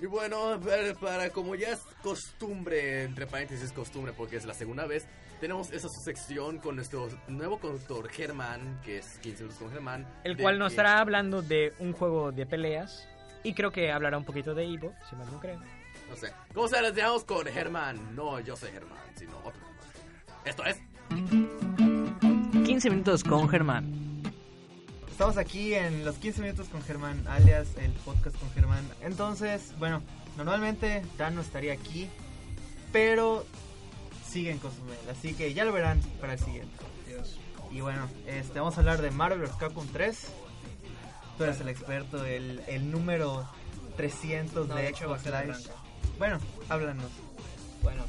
Y 0.01 0.07
bueno, 0.07 0.61
para, 0.61 0.93
para- 0.95 1.31
como 1.31 1.55
ya 1.55 1.71
es 1.73 1.81
costumbre, 2.03 3.05
entre 3.05 3.27
paréntesis 3.27 3.73
costumbre, 3.73 4.13
porque 4.13 4.37
es 4.37 4.45
la 4.45 4.53
segunda 4.53 4.87
vez, 4.87 5.07
tenemos 5.41 5.71
esa 5.71 5.89
sección 5.89 6.59
con 6.59 6.77
nuestro 6.77 7.09
nuevo 7.29 7.59
conductor 7.59 8.09
Germán, 8.11 8.81
que 8.85 8.99
es 8.99 9.19
15 9.21 9.45
minutos 9.45 9.59
con 9.63 9.71
Germán. 9.73 10.07
El 10.25 10.37
cual 10.37 10.59
nos 10.59 10.69
que- 10.69 10.75
estará 10.75 10.99
hablando 11.01 11.41
de 11.43 11.73
un 11.79 11.93
juego 11.93 12.33
de 12.33 12.45
peleas. 12.47 13.09
Y 13.43 13.55
creo 13.55 13.71
que 13.71 13.93
hablará 13.93 14.19
un 14.19 14.25
poquito 14.25 14.55
de 14.55 14.65
Evo, 14.65 14.93
si 15.09 15.15
mal 15.17 15.31
no 15.31 15.39
creo. 15.41 15.61
No 16.11 16.17
sé. 16.17 16.33
¿Cómo 16.53 16.69
se 16.69 16.83
las 16.83 16.95
dejamos 16.95 17.25
con 17.25 17.47
Germán? 17.47 18.15
No, 18.15 18.41
yo 18.41 18.57
soy 18.57 18.71
Germán, 18.73 18.99
sino 19.15 19.39
otro. 19.39 19.61
Esto 20.47 20.65
es... 20.65 20.81
15 22.65 22.91
minutos 22.91 23.25
con 23.25 23.49
Germán. 23.49 24.23
Estamos 25.11 25.39
aquí 25.39 25.75
en 25.75 26.05
los 26.05 26.17
15 26.17 26.41
minutos 26.43 26.69
con 26.69 26.83
Germán, 26.83 27.27
alias 27.27 27.67
el 27.79 27.91
podcast 27.93 28.39
con 28.39 28.51
Germán. 28.53 28.89
Entonces, 29.01 29.73
bueno, 29.79 30.03
normalmente 30.37 31.03
Dan 31.19 31.35
no 31.35 31.41
estaría 31.41 31.73
aquí, 31.73 32.09
pero 32.93 33.45
siguen 34.25 34.59
con 34.59 34.71
su 34.73 34.83
mail, 34.85 34.99
así 35.11 35.35
que 35.35 35.53
ya 35.53 35.65
lo 35.65 35.73
verán 35.73 36.01
para 36.21 36.35
el 36.35 36.39
siguiente. 36.39 36.77
Y 37.73 37.81
bueno, 37.81 38.09
este, 38.27 38.61
vamos 38.61 38.77
a 38.77 38.81
hablar 38.81 39.03
de 39.03 39.11
Marvel 39.11 39.41
vs. 39.41 39.57
Capcom 39.59 39.87
3. 39.93 40.29
Tú 41.39 41.45
eres 41.45 41.61
el 41.61 41.69
experto, 41.69 42.25
el, 42.25 42.63
el 42.69 42.91
número 42.91 43.49
300 43.97 44.69
No, 44.69 44.75
de 44.75 44.83
de 44.83 44.89
hecho, 44.91 45.07
Xbox 45.07 45.25
Live. 45.25 45.57
Bueno, 46.19 46.39
háblanos. 46.69 47.11
Bueno, 47.83 48.03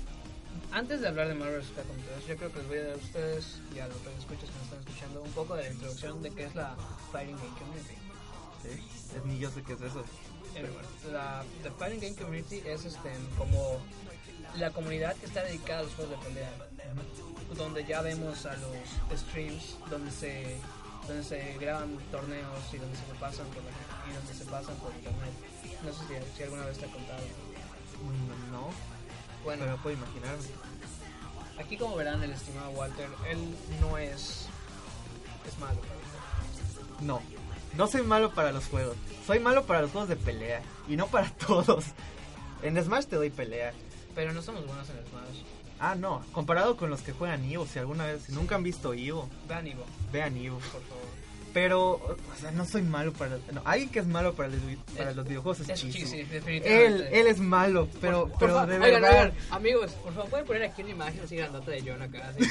antes 0.72 1.02
de 1.02 1.08
hablar 1.08 1.28
de 1.28 1.36
Marvel 1.36 1.60
vs. 1.62 1.72
Capcom 1.76 1.96
3, 1.96 2.28
yo 2.28 2.38
creo 2.38 2.52
que 2.52 2.60
les 2.60 2.68
voy 2.68 2.78
a 2.78 2.84
dar 2.84 2.94
a 2.94 2.98
ustedes 2.98 3.60
y 3.76 3.80
a 3.80 3.88
los 3.88 3.98
que 3.98 4.10
escuchas 4.18 4.50
que 4.50 4.58
me 4.58 4.64
están 4.64 4.80
escuchando 4.80 5.22
un 5.24 5.32
poco 5.32 5.56
de 5.56 5.64
la 5.64 5.70
introducción 5.72 6.22
de 6.22 6.32
qué 6.32 6.46
es 6.46 6.56
la 6.56 6.76
Fighting 7.12 7.38
Game 7.38 7.58
Community. 7.60 7.96
¿sí? 8.64 9.16
Es 9.18 9.26
ni 9.26 9.40
yo 9.40 9.50
sé 9.52 9.64
qué 9.64 9.74
es 9.74 9.82
eso. 9.82 10.04
Bueno, 10.54 10.70
la 11.12 11.44
the 11.64 11.72
Fighting 11.72 12.00
Game 12.02 12.16
Community 12.16 12.62
es 12.66 12.86
este, 12.86 13.12
como 13.38 13.80
la 14.56 14.72
comunidad 14.72 15.16
que 15.18 15.26
está 15.26 15.44
dedicada 15.44 15.80
a 15.80 15.84
los 15.84 15.94
juegos 15.94 16.20
de 16.20 16.26
pelea, 16.28 16.52
donde 17.56 17.86
ya 17.86 18.02
vemos 18.02 18.46
a 18.46 18.56
los 18.58 19.20
streams 19.20 19.78
donde 19.90 20.12
se 20.12 20.58
donde 21.08 21.24
se 21.24 21.58
graban 21.60 21.98
torneos 22.12 22.74
y 22.74 22.78
donde 22.78 22.98
se 22.98 23.04
pasan 23.20 23.48
por 23.48 23.64
la, 23.64 23.72
y 24.12 24.14
donde 24.14 24.34
se 24.34 24.44
pasan 24.46 24.76
por 24.76 24.94
internet. 24.94 25.32
No 25.86 25.94
sé 25.94 26.00
si, 26.08 26.38
si 26.38 26.44
alguna 26.44 26.66
vez 26.66 26.78
te 26.78 26.86
ha 26.86 26.92
contado. 26.92 27.22
Mm, 28.04 28.52
No, 28.52 28.70
Bueno, 29.48 29.64
pero 29.64 29.78
puedo 29.78 29.96
imaginarme. 29.96 30.44
Aquí 31.58 31.78
como 31.78 31.96
verán 31.96 32.22
el 32.22 32.34
estimado 32.34 32.70
Walter, 32.72 33.08
él 33.30 33.56
no 33.80 33.98
es 33.98 34.46
es 35.48 35.58
malo. 35.58 35.80
No, 37.00 37.22
no 37.78 37.88
soy 37.88 38.02
malo 38.02 38.34
para 38.34 38.52
los 38.52 38.66
juegos. 38.66 38.98
Soy 39.26 39.40
malo 39.40 39.64
para 39.64 39.84
los 39.84 39.92
juegos 39.92 40.10
de 40.10 40.18
pelea. 40.18 40.62
Y 40.90 40.98
no 40.98 41.08
para 41.08 41.30
todos. 41.48 41.86
En 42.62 42.76
Smash 42.84 43.06
te 43.06 43.16
doy 43.16 43.30
pelea. 43.30 43.72
Pero 44.16 44.34
no 44.34 44.42
somos 44.42 44.68
buenos 44.68 44.90
en 44.90 44.98
Smash. 45.08 45.44
Ah, 45.80 45.96
no. 45.96 46.26
Comparado 46.34 46.76
con 46.76 46.90
los 46.90 47.02
que 47.02 47.14
juegan 47.14 47.50
Evo, 47.50 47.66
si 47.66 47.80
alguna 47.80 48.06
vez, 48.06 48.24
si 48.24 48.34
nunca 48.34 48.56
han 48.56 48.64
visto 48.64 48.94
Evo, 48.94 49.30
Vean 49.48 49.66
Ivo, 49.66 49.86
vean 50.12 50.36
Evo. 50.36 50.58
por 50.58 50.82
favor. 50.82 50.97
Pero, 51.60 51.94
o 51.94 52.16
sea, 52.40 52.52
no 52.52 52.66
soy 52.66 52.84
malo 52.84 53.12
para... 53.14 53.40
No, 53.52 53.64
alguien 53.66 53.90
que 53.90 53.98
es 53.98 54.06
malo 54.06 54.36
para, 54.36 54.50
los 54.50 54.60
para 54.96 55.12
los 55.14 55.28
videojuegos 55.28 55.62
es, 55.62 55.70
Es 55.70 55.80
Chizu. 55.80 55.98
cheesy, 55.98 56.20
Él, 56.20 56.30
definitivamente. 56.30 57.20
él 57.20 57.26
es 57.28 57.40
malo, 57.40 57.88
pero, 58.00 58.28
Por- 58.28 58.30
por 58.30 58.40
pero 58.42 58.54
favor, 58.54 58.70
de 58.70 58.78
verdad... 58.78 59.10
oigan, 59.12 59.34
amigos, 59.50 59.92
por 60.04 60.14
favor, 60.14 60.30
pueden 60.30 60.46
poner 60.46 60.64
aquí 60.66 60.84
una 60.84 60.92
imagen 60.92 61.20
así 61.24 61.36
grandota 61.36 61.72
de 61.72 61.82
John 61.82 62.00
acá. 62.04 62.30
Así, 62.30 62.44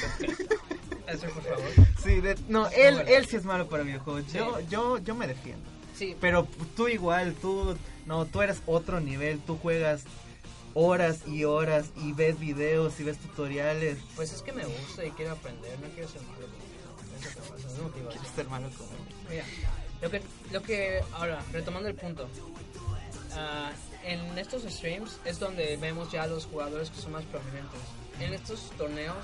Eso, 1.07 1.27
por 1.35 1.43
favor. 1.45 1.71
Sí, 2.03 2.21
de- 2.21 2.37
no, 2.49 2.67
él, 2.71 3.01
él 3.07 3.27
sí 3.27 3.37
es 3.37 3.45
malo 3.45 3.69
para 3.69 3.85
videojuegos. 3.85 4.33
Yo, 4.33 4.59
yo, 4.69 4.99
yo 4.99 5.15
me 5.15 5.29
defiendo. 5.29 5.63
Sí, 5.95 6.17
Pero 6.21 6.49
tú 6.77 6.89
igual, 6.89 7.35
tú, 7.41 7.77
no, 8.07 8.27
tú 8.27 8.43
eres 8.43 8.61
otro 8.67 8.99
nivel, 8.99 9.39
tú 9.39 9.57
juegas 9.57 10.03
horas 10.75 11.21
y 11.29 11.45
horas 11.45 11.87
y 11.97 12.13
ves 12.13 12.41
videos 12.41 12.99
y 12.99 13.05
ves 13.05 13.19
tutoriales. 13.19 13.99
pues 14.17 14.33
es 14.33 14.43
que 14.43 14.51
me 14.53 14.65
gusta 14.65 15.05
y 15.05 15.11
quiero 15.13 15.31
aprender, 15.33 15.79
no 15.81 15.87
quiero 15.91 16.09
ser 16.09 16.23
malo. 16.23 16.47
Quieres 18.11 18.29
ser 18.35 18.49
malo 18.49 18.69
como. 18.77 18.91
Mira, 19.29 19.45
lo 20.03 20.11
que, 20.11 20.23
lo 20.53 20.63
que, 20.63 21.01
ahora, 21.13 21.43
retomando 21.53 21.89
el 21.89 21.95
punto, 21.95 22.29
ah, 23.33 23.71
en 24.05 24.39
estos 24.39 24.63
streams 24.63 25.19
es 25.25 25.39
donde 25.39 25.77
vemos 25.79 26.13
ya 26.13 26.25
a 26.25 26.27
los 26.27 26.47
jugadores 26.47 26.91
que 26.91 27.01
son 27.01 27.13
más 27.13 27.25
prominentes. 27.25 27.81
En 28.21 28.33
estos 28.33 28.71
torneos 28.79 29.17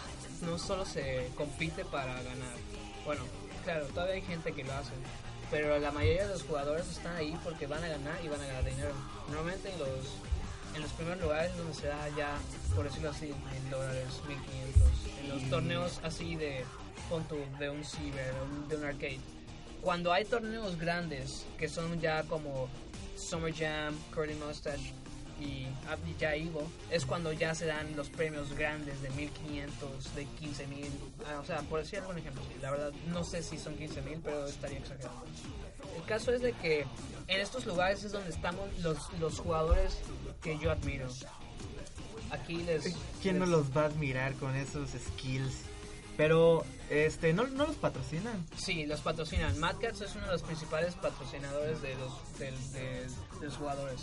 no 0.42 0.58
solo 0.58 0.84
se 0.84 1.30
compite 1.36 1.84
para 1.84 2.14
ganar, 2.14 2.56
bueno, 3.04 3.22
claro, 3.64 3.86
todavía 3.86 4.14
hay 4.14 4.22
gente 4.22 4.52
que 4.52 4.64
lo 4.64 4.72
hace, 4.72 4.92
pero 5.50 5.78
la 5.78 5.92
mayoría 5.92 6.26
de 6.26 6.32
los 6.32 6.42
jugadores 6.42 6.86
están 6.88 7.16
ahí 7.16 7.38
porque 7.44 7.66
van 7.66 7.82
a 7.84 7.88
ganar 7.88 8.18
y 8.24 8.28
van 8.28 8.40
a 8.40 8.46
ganar 8.46 8.64
dinero. 8.64 8.92
Normalmente 9.28 9.70
en 9.70 9.78
los, 9.78 9.88
en 10.74 10.82
los 10.82 10.92
primeros 10.92 11.22
lugares 11.22 11.50
es 11.52 11.58
donde 11.58 11.74
se 11.74 11.86
da 11.86 12.08
ya, 12.16 12.36
por 12.74 12.84
decirlo 12.84 13.10
así, 13.10 13.26
mil 13.26 13.70
dólares, 13.70 14.06
mil 14.26 14.38
quinientos. 14.42 14.82
En 15.20 15.28
los 15.28 15.50
torneos 15.50 16.00
así 16.02 16.36
de, 16.36 16.64
pon 17.08 17.24
tú, 17.24 17.36
de 17.58 17.70
un 17.70 17.84
ciber, 17.84 18.32
un- 18.42 18.68
de 18.68 18.76
un 18.76 18.84
arcade 18.84 19.20
cuando 19.82 20.12
hay 20.12 20.24
torneos 20.24 20.78
grandes 20.78 21.44
que 21.58 21.68
son 21.68 22.00
ya 22.00 22.22
como 22.24 22.68
Summer 23.16 23.52
Jam, 23.52 23.94
Curly 24.14 24.34
Mustache 24.34 24.92
y 25.40 25.66
ya 26.20 26.36
Evo, 26.36 26.70
es 26.90 27.04
cuando 27.04 27.32
ya 27.32 27.52
se 27.56 27.66
dan 27.66 27.96
los 27.96 28.08
premios 28.08 28.52
grandes 28.54 29.02
de 29.02 29.10
1500, 29.10 30.14
de 30.14 30.24
15000. 30.38 30.86
Ah, 31.26 31.40
o 31.40 31.44
sea, 31.44 31.62
por 31.62 31.80
decir 31.80 31.98
algún 31.98 32.16
ejemplo, 32.18 32.42
la 32.60 32.70
verdad 32.70 32.92
no 33.08 33.24
sé 33.24 33.42
si 33.42 33.58
son 33.58 33.74
15000, 33.76 34.20
pero 34.22 34.46
estaría 34.46 34.78
exagerando. 34.78 35.24
El 35.96 36.04
caso 36.04 36.32
es 36.32 36.42
de 36.42 36.52
que 36.52 36.86
en 37.26 37.40
estos 37.40 37.66
lugares 37.66 38.04
es 38.04 38.12
donde 38.12 38.30
estamos 38.30 38.68
los, 38.82 39.12
los 39.18 39.40
jugadores 39.40 39.98
que 40.42 40.56
yo 40.60 40.70
admiro. 40.70 41.08
Aquí 42.30 42.58
les. 42.62 42.94
¿Quién 43.20 43.38
no 43.40 43.44
les- 43.46 43.50
los 43.52 43.76
va 43.76 43.82
a 43.82 43.86
admirar 43.86 44.34
con 44.34 44.54
esos 44.54 44.90
skills? 44.90 45.54
Pero, 46.22 46.64
este, 46.88 47.32
¿no, 47.32 47.48
no 47.48 47.66
los 47.66 47.74
patrocinan? 47.74 48.46
Sí, 48.56 48.86
los 48.86 49.00
patrocinan. 49.00 49.58
Mad 49.58 49.74
Cats 49.80 50.02
es 50.02 50.14
uno 50.14 50.26
de 50.26 50.32
los 50.32 50.42
principales 50.44 50.94
patrocinadores 50.94 51.82
de 51.82 51.96
los, 51.96 52.38
del- 52.38 52.72
de, 52.72 52.80
de 53.40 53.46
los 53.46 53.56
jugadores. 53.56 54.02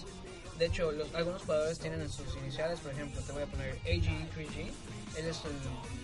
De 0.58 0.66
hecho, 0.66 0.92
los, 0.92 1.16
algunos 1.16 1.44
jugadores 1.44 1.80
tienen 1.80 2.02
en 2.02 2.10
sus 2.10 2.36
iniciales, 2.36 2.82
por 2.82 2.92
ejemplo, 2.92 3.22
te 3.22 3.32
voy 3.32 3.44
a 3.44 3.46
poner 3.46 3.80
AG3G. 3.84 4.70
Él 5.16 5.26
es 5.28 5.38
el 5.46 5.52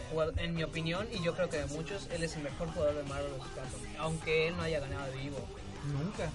jugador, 0.09 0.39
en 0.39 0.53
mi 0.55 0.63
opinión, 0.63 1.05
y 1.11 1.22
yo 1.22 1.36
creo 1.36 1.49
que 1.49 1.57
de 1.57 1.66
muchos, 1.66 2.07
él 2.11 2.24
es 2.24 2.34
el 2.38 2.43
mejor 2.43 2.72
jugador 2.72 2.95
de 2.95 3.03
Marvel 3.03 3.32
vs. 3.34 3.47
Capcom. 3.53 3.82
Aunque 3.99 4.47
él 4.47 4.55
no 4.55 4.63
haya 4.63 4.80
ganado 4.80 5.11
de 5.11 5.22
Evo. 5.28 5.45
Nunca. 5.91 6.30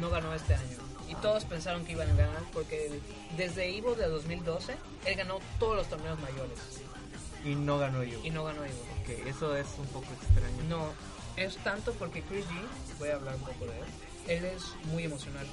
No 0.00 0.08
ganó 0.08 0.32
este 0.32 0.54
año. 0.54 0.78
Y 1.10 1.14
todos 1.16 1.44
pensaron 1.44 1.84
que 1.84 1.92
iban 1.92 2.08
a 2.10 2.14
ganar 2.14 2.42
porque 2.54 3.00
desde 3.36 3.76
Evo 3.76 3.94
de 3.96 4.06
2012, 4.08 4.74
él 5.04 5.14
ganó 5.14 5.40
todos 5.58 5.76
los 5.76 5.88
torneos 5.90 6.18
mayores. 6.20 6.58
Y 7.44 7.54
no 7.54 7.78
ganó 7.78 8.02
yo. 8.02 8.18
Y 8.24 8.30
no 8.30 8.44
ganó 8.44 8.64
Evo. 8.64 8.82
Ok, 9.00 9.26
eso 9.26 9.56
es 9.56 9.66
un 9.78 9.86
poco 9.86 10.06
extraño. 10.12 10.62
No, 10.68 10.92
es 11.36 11.56
tanto 11.58 11.92
porque 11.94 12.22
Chris 12.22 12.44
G, 12.46 12.98
voy 12.98 13.08
a 13.10 13.16
hablar 13.16 13.34
un 13.36 13.42
poco 13.42 13.66
de 13.66 13.78
él, 13.78 13.84
él 14.28 14.44
es 14.44 14.74
muy 14.86 15.04
emocional. 15.04 15.46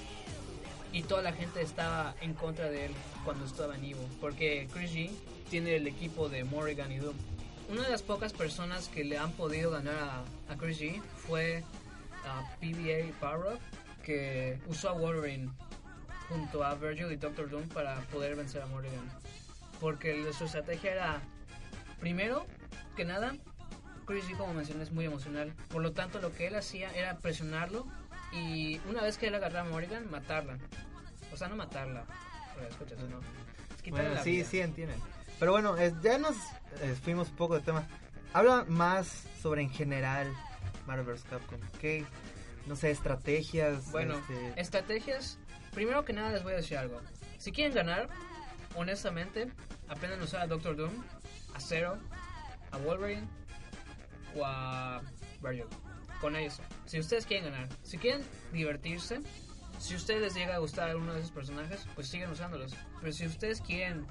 Y 0.91 1.03
toda 1.03 1.21
la 1.21 1.33
gente 1.33 1.61
estaba 1.61 2.15
en 2.21 2.33
contra 2.33 2.69
de 2.69 2.87
él 2.87 2.91
cuando 3.23 3.45
estaba 3.45 3.75
en 3.75 3.85
Evo. 3.85 4.07
Porque 4.21 4.67
Chris 4.73 4.91
G 4.93 5.11
tiene 5.49 5.75
el 5.75 5.87
equipo 5.87 6.29
de 6.29 6.43
Morrigan 6.43 6.91
y 6.91 6.97
Doom. 6.97 7.15
Una 7.69 7.83
de 7.83 7.89
las 7.89 8.01
pocas 8.01 8.33
personas 8.33 8.89
que 8.89 9.03
le 9.03 9.17
han 9.17 9.31
podido 9.31 9.71
ganar 9.71 9.95
a, 9.95 10.53
a 10.53 10.57
Chris 10.57 10.79
G 10.79 11.01
fue 11.27 11.63
a 12.25 12.41
PBA 12.59 13.11
Power 13.19 13.57
que 14.03 14.59
usó 14.67 14.89
a 14.89 14.93
Wolverine 14.93 15.49
junto 16.29 16.63
a 16.63 16.75
Virgil 16.75 17.11
y 17.11 17.15
Doctor 17.15 17.49
Doom 17.49 17.67
para 17.69 17.99
poder 18.11 18.35
vencer 18.35 18.61
a 18.61 18.67
Morrigan. 18.67 19.09
Porque 19.79 20.31
su 20.33 20.45
estrategia 20.45 20.91
era, 20.93 21.21
primero 21.99 22.45
que 22.95 23.05
nada, 23.05 23.35
Chris 24.05 24.25
G, 24.27 24.37
como 24.37 24.53
mencioné, 24.53 24.83
es 24.83 24.91
muy 24.91 25.05
emocional. 25.05 25.53
Por 25.69 25.81
lo 25.81 25.91
tanto, 25.93 26.19
lo 26.19 26.33
que 26.33 26.47
él 26.47 26.55
hacía 26.55 26.91
era 26.93 27.17
presionarlo 27.17 27.85
y 28.31 28.79
una 28.89 29.01
vez 29.01 29.17
que 29.17 29.27
él 29.27 29.35
agarraba 29.35 29.67
a 29.67 29.71
Morrigan, 29.71 30.09
matarla. 30.09 30.57
O 31.33 31.37
sea, 31.37 31.47
no 31.47 31.55
matarla. 31.55 32.05
Pero 32.55 32.67
escucha, 32.69 32.95
no. 33.09 33.19
Es 33.83 33.91
Bueno, 33.91 34.09
la 34.13 34.23
sí, 34.23 34.31
vida. 34.31 34.45
sí 34.45 34.59
entienden. 34.61 34.99
Pero 35.39 35.51
bueno, 35.51 35.75
es- 35.77 35.93
ya 36.01 36.17
nos 36.17 36.35
eh, 36.81 36.95
fuimos 37.03 37.29
un 37.29 37.35
poco 37.35 37.55
de 37.55 37.61
tema. 37.61 37.85
Habla 38.33 38.65
más 38.67 39.23
sobre 39.41 39.61
en 39.61 39.69
general 39.69 40.31
Marvel 40.87 41.05
vs. 41.05 41.23
Capcom. 41.29 41.59
¿Qué? 41.79 42.05
No 42.67 42.75
sé, 42.75 42.91
estrategias. 42.91 43.91
Bueno, 43.91 44.17
este, 44.17 44.59
estrategias. 44.59 45.37
Primero 45.73 46.03
que 46.05 46.13
nada 46.13 46.31
les 46.31 46.43
voy 46.43 46.53
a 46.53 46.57
decir 46.57 46.77
algo. 46.77 46.99
Si 47.37 47.51
quieren 47.51 47.73
ganar, 47.75 48.07
honestamente, 48.75 49.51
aprendan 49.87 50.21
a 50.21 50.23
usar 50.23 50.41
a 50.41 50.47
Doctor 50.47 50.75
Doom, 50.75 50.91
a 51.55 51.59
Zero, 51.59 51.97
a 52.71 52.77
Wolverine 52.77 53.27
o 54.35 54.45
a 54.45 55.01
Virgil. 55.41 55.65
Con 56.21 56.35
eso. 56.35 56.61
Si 56.85 56.99
ustedes 56.99 57.25
quieren 57.25 57.51
ganar, 57.51 57.69
si 57.83 57.97
quieren 57.97 58.23
divertirse, 58.51 59.21
si 59.79 59.95
ustedes 59.95 60.21
les 60.21 60.33
llega 60.33 60.55
a 60.55 60.59
gustar 60.59 60.89
alguno 60.89 61.13
de 61.13 61.19
esos 61.19 61.31
personajes, 61.31 61.85
pues 61.95 62.07
sigan 62.07 62.31
usándolos. 62.31 62.73
Pero 62.99 63.11
si 63.11 63.25
ustedes 63.25 63.61
quieren 63.61 64.05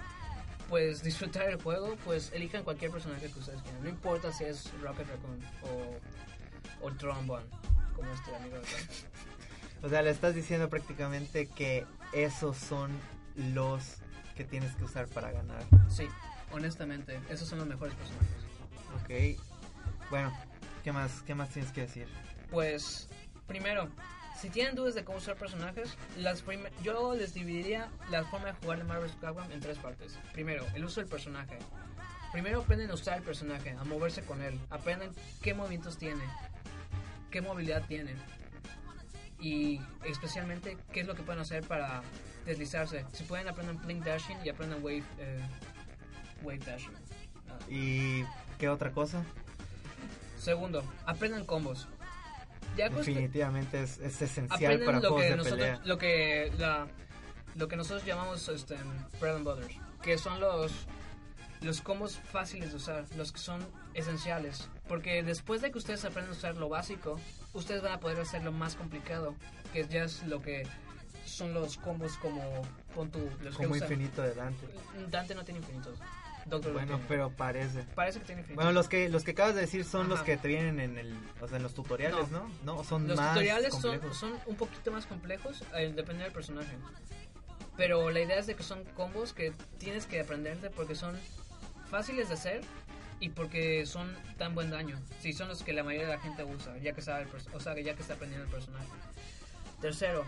pues 0.69 1.03
disfrutar 1.03 1.49
el 1.49 1.61
juego, 1.63 1.97
pues 2.05 2.33
elijan 2.33 2.65
cualquier 2.65 2.91
personaje 2.91 3.31
que 3.31 3.39
ustedes 3.39 3.61
quieran. 3.63 3.83
No 3.83 3.89
importa 3.91 4.33
si 4.33 4.45
es 4.45 4.71
Rocket 4.81 5.07
Raccoon 5.09 5.41
o, 5.63 6.87
o 6.87 6.93
Trombone, 6.93 7.45
como 7.95 8.13
este 8.13 8.35
amigo 8.35 8.57
de. 8.57 8.63
O 9.83 9.89
sea, 9.91 10.01
le 10.01 10.09
estás 10.09 10.35
diciendo 10.35 10.71
prácticamente 10.71 11.47
que 11.47 11.85
esos 12.15 12.57
son 12.57 12.91
los 13.37 13.97
que 14.35 14.43
tienes 14.43 14.75
que 14.77 14.85
usar 14.85 15.09
para 15.09 15.31
ganar. 15.31 15.63
Sí, 15.91 16.09
honestamente, 16.55 17.21
esos 17.29 17.49
son 17.49 17.59
los 17.59 17.69
mejores 17.69 17.95
personajes. 17.95 18.29
Ok. 19.03 19.41
Bueno, 20.11 20.33
¿qué 20.83 20.93
más, 20.93 21.23
qué 21.23 21.35
más 21.35 21.51
tienes 21.51 21.73
que 21.73 21.83
decir? 21.83 22.09
Pues, 22.51 23.09
primero, 23.47 23.89
si 24.41 24.51
tienen 24.51 24.75
dudas 24.75 24.95
de 24.95 25.05
cómo 25.05 25.19
usar 25.19 25.37
personajes, 25.37 25.97
las 26.19 26.45
yo 26.83 27.15
les 27.15 27.35
dividiría 27.35 27.89
la 28.11 28.25
forma 28.25 28.49
de 28.49 28.53
jugar 28.55 28.79
de 28.79 28.85
Marvel. 28.85 29.11
Capcom 29.21 29.51
en 29.51 29.61
tres 29.61 29.79
partes. 29.79 30.19
Primero, 30.33 30.67
el 30.75 30.85
uso 30.85 31.01
del 31.01 31.09
personaje. 31.09 31.59
Primero 32.33 32.63
aprenden 32.63 32.91
a 32.91 32.95
usar 32.95 33.19
el 33.19 33.23
personaje, 33.23 33.71
a 33.71 33.85
moverse 33.85 34.23
con 34.23 34.43
él. 34.43 34.59
Aprenden 34.71 35.13
qué 35.41 35.55
movimientos 35.55 35.99
tiene, 35.99 36.25
qué 37.31 37.41
movilidad 37.41 37.87
tiene. 37.87 38.15
Y 39.39 39.81
especialmente 40.05 40.77
qué 40.93 41.01
es 41.01 41.07
lo 41.07 41.15
que 41.15 41.23
pueden 41.23 41.41
hacer 41.41 41.67
para 41.67 42.03
deslizarse. 42.45 43.05
Si 43.13 43.25
pueden, 43.25 43.49
aprendan 43.49 43.81
Blink 43.85 44.05
Dashing 44.05 44.39
y 44.45 44.49
aprendan 44.49 44.83
Wave, 44.83 45.05
eh, 45.19 45.41
wave. 46.45 46.61
Ah. 47.49 47.59
¿Y 47.69 48.25
qué 48.59 48.69
otra 48.69 48.93
cosa? 48.93 49.25
Segundo, 50.39 50.85
aprendan 51.07 51.45
combos. 51.45 51.89
Ya 52.77 52.89
Definitivamente 52.89 53.83
es, 53.83 53.99
es 53.99 54.21
esencial 54.21 54.81
para 54.85 54.99
lo 55.01 55.09
juegos 55.09 55.23
que 55.23 55.31
de 55.31 55.37
nosotros 55.37 55.61
pelea. 55.61 55.81
lo 55.85 55.99
que 55.99 56.53
la 56.59 56.89
lo 57.55 57.69
que 57.69 57.77
nosotros 57.77 58.05
llamamos 58.05 58.49
este 58.49 58.77
bread 59.21 59.37
and 59.37 59.45
butters 59.45 59.77
que 60.03 60.19
son 60.19 60.41
los 60.41 60.73
los 61.61 61.81
combos 61.81 62.19
fáciles 62.19 62.71
de 62.71 62.77
usar 62.77 63.05
los 63.17 63.31
que 63.31 63.39
son 63.39 63.65
esenciales 63.95 64.69
porque 64.89 65.23
después 65.23 65.63
de 65.63 65.71
que 65.71 65.79
ustedes 65.79 66.05
aprendan 66.05 66.35
a 66.35 66.37
usar 66.37 66.57
lo 66.57 66.69
básico 66.69 67.21
ustedes 67.53 67.81
van 67.81 67.93
a 67.93 68.01
poder 68.01 68.19
hacer 68.21 68.43
lo 68.43 68.51
más 68.51 68.75
complicado 68.75 69.37
que 69.73 69.87
ya 69.87 70.03
es 70.03 70.25
lo 70.25 70.43
que 70.43 70.67
son 71.25 71.55
los 71.55 71.79
combos 71.79 72.17
como 72.19 72.43
con 72.95 73.11
tu 73.11 73.21
los 73.41 73.57
Como 73.57 73.73
que 73.73 73.79
infinito 73.79 74.21
de 74.21 74.35
Dante. 74.35 74.67
Dante 75.11 75.35
no 75.35 75.45
tiene 75.45 75.61
infinitos 75.61 75.99
Doctor 76.47 76.73
Bueno, 76.73 77.01
pero 77.09 77.31
parece. 77.31 77.83
parece 77.95 78.21
que 78.21 78.27
tiene 78.27 78.41
infinitos 78.43 78.65
Bueno, 78.65 78.73
los 78.73 78.89
que 78.89 79.09
los 79.09 79.25
que 79.25 79.31
acabas 79.33 79.55
de 79.55 79.63
decir 79.63 79.85
son 79.85 80.09
los 80.09 80.21
que 80.23 80.37
te 80.37 80.49
vienen 80.49 80.81
en 80.81 80.99
el, 80.99 81.17
o 81.41 81.49
sea, 81.49 81.57
en 81.57 81.63
los 81.63 81.75
tutoriales, 81.75 82.31
¿no? 82.31 82.51
No, 82.65 82.85
son 82.85 83.09
Los 83.09 83.17
más 83.17 83.31
tutoriales 83.35 83.73
son, 83.73 83.83
complejos. 83.83 84.17
son 84.17 84.33
un 84.47 84.57
poquito 84.57 84.93
más 84.93 85.07
complejos, 85.07 85.63
eh, 85.75 85.93
depende 85.95 86.25
del 86.25 86.33
personaje. 86.33 86.77
Pero 87.77 88.11
la 88.11 88.21
idea 88.21 88.39
es 88.39 88.47
de 88.47 88.55
que 88.55 88.63
son 88.63 88.85
combos 88.95 89.33
que 89.33 89.53
tienes 89.79 90.07
que 90.07 90.21
aprenderte 90.21 90.71
porque 90.71 90.95
son 90.95 91.17
fáciles 91.91 92.29
de 92.29 92.35
hacer 92.35 92.61
y 93.21 93.31
porque 93.31 93.87
son 93.87 94.15
tan 94.39 94.55
buen 94.55 94.71
daño. 94.71 95.01
Sí, 95.21 95.33
son 95.33 95.49
los 95.49 95.63
que 95.63 95.73
la 95.73 95.83
mayoría 95.83 96.09
de 96.09 96.17
la 96.17 96.21
gente 96.23 96.45
usa, 96.45 96.77
ya 96.79 96.93
que 96.93 97.01
sabe 97.03 97.23
el 97.23 97.29
o 97.55 97.61
sea, 97.61 97.79
ya 97.81 97.95
que 97.95 98.03
está 98.03 98.15
aprendiendo 98.15 98.45
el 98.47 98.51
personaje. 98.53 98.87
Tercero, 99.81 100.25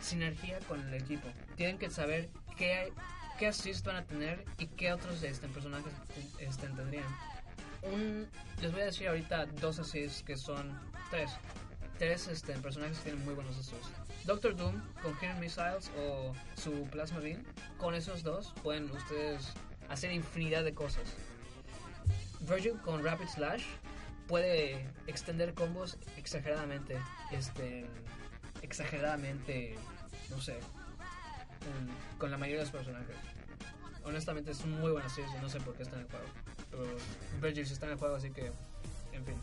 sinergia 0.00 0.58
con 0.60 0.80
el 0.86 0.94
equipo. 0.94 1.28
Tienen 1.56 1.78
que 1.78 1.90
saber 1.90 2.28
qué, 2.56 2.92
qué 3.40 3.46
assists 3.46 3.82
van 3.82 3.96
a 3.96 4.04
tener 4.04 4.44
y 4.58 4.66
qué 4.66 4.92
otros 4.92 5.22
este, 5.22 5.48
personajes 5.48 5.94
este, 6.38 6.66
tendrían. 6.68 7.06
Un, 7.82 8.28
les 8.60 8.70
voy 8.70 8.82
a 8.82 8.84
decir 8.84 9.08
ahorita 9.08 9.46
dos 9.46 9.78
assists 9.78 10.22
que 10.22 10.36
son 10.36 10.78
tres. 11.10 11.30
Tres 11.98 12.28
este, 12.28 12.52
personajes 12.58 13.00
tienen 13.00 13.24
muy 13.24 13.32
buenos 13.32 13.56
assists. 13.56 13.90
Doctor 14.26 14.54
Doom 14.54 14.78
con 15.02 15.16
Hidden 15.16 15.40
Missiles 15.40 15.90
o 15.98 16.34
su 16.54 16.86
Plasma 16.90 17.20
Beam. 17.20 17.42
Con 17.78 17.94
esos 17.94 18.22
dos 18.22 18.52
pueden 18.62 18.90
ustedes 18.90 19.54
hacer 19.88 20.12
infinidad 20.12 20.62
de 20.62 20.74
cosas. 20.74 21.14
Virgil 22.40 22.78
con 22.82 23.02
Rapid 23.02 23.28
Slash 23.28 23.64
puede 24.28 24.86
extender 25.06 25.54
combos 25.54 25.96
exageradamente. 26.18 26.98
Este, 27.32 27.86
exageradamente, 28.60 29.76
no 30.28 30.42
sé, 30.42 30.60
con, 31.60 32.18
con 32.18 32.30
la 32.30 32.38
mayoría 32.38 32.58
de 32.58 32.64
los 32.64 32.72
personajes. 32.72 33.16
Honestamente 34.04 34.52
es 34.52 34.64
muy 34.64 34.90
buen 34.90 35.04
assist 35.04 35.28
y 35.36 35.42
no 35.42 35.48
sé 35.48 35.60
por 35.60 35.74
qué 35.74 35.82
está 35.82 35.96
en 35.96 36.02
el 36.02 36.08
juego. 36.08 36.26
Pero 37.40 37.54
sí 37.54 37.72
está 37.72 37.86
en 37.86 37.92
el 37.92 37.98
juego, 37.98 38.16
así 38.16 38.30
que, 38.30 38.50
en 39.12 39.24
fin. 39.24 39.36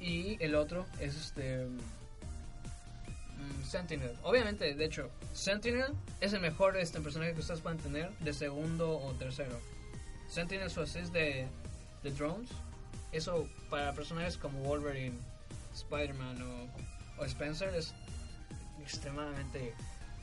Y 0.00 0.42
el 0.42 0.54
otro 0.54 0.86
es 1.00 1.14
este. 1.16 1.66
mm, 1.66 3.64
Sentinel. 3.64 4.16
Obviamente, 4.22 4.74
de 4.74 4.84
hecho, 4.84 5.10
Sentinel 5.32 5.92
es 6.20 6.32
el 6.32 6.40
mejor 6.40 6.76
este, 6.76 7.00
personaje 7.00 7.34
que 7.34 7.40
ustedes 7.40 7.60
pueden 7.60 7.78
tener 7.78 8.10
de 8.18 8.32
segundo 8.32 8.98
o 8.98 9.12
tercero. 9.14 9.58
Sentinel 10.28 10.70
su 10.70 10.80
assist 10.80 11.12
de, 11.12 11.46
de 12.02 12.10
drones. 12.10 12.50
Eso 13.12 13.48
para 13.68 13.92
personajes 13.92 14.38
como 14.38 14.60
Wolverine, 14.60 15.18
Spider-Man 15.74 16.40
o, 16.40 17.22
o 17.22 17.24
Spencer 17.26 17.74
es 17.74 17.94
extremadamente 18.80 19.74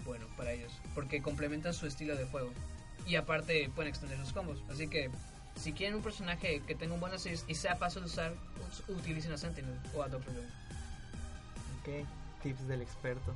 bueno 0.05 0.25
para 0.37 0.51
ellos. 0.51 0.71
Porque 0.95 1.21
complementan 1.21 1.73
su 1.73 1.85
estilo 1.87 2.15
de 2.15 2.25
juego. 2.25 2.51
Y 3.07 3.15
aparte 3.15 3.69
pueden 3.75 3.89
extender 3.89 4.17
sus 4.19 4.33
combos. 4.33 4.61
Así 4.69 4.87
que 4.87 5.09
si 5.55 5.73
quieren 5.73 5.95
un 5.95 6.01
personaje 6.03 6.61
que 6.67 6.75
tenga 6.75 6.93
un 6.93 6.99
buen 6.99 7.13
assist 7.13 7.49
y 7.49 7.55
sea 7.55 7.75
fácil 7.75 8.01
de 8.03 8.07
usar, 8.07 8.33
us- 8.69 8.83
utilicen 8.87 9.31
a 9.33 9.37
Sentinel 9.37 9.73
o 9.95 10.03
a 10.03 10.07
Doctor. 10.09 10.33
Ok, 11.81 12.05
tips 12.43 12.67
del 12.67 12.81
experto. 12.81 13.35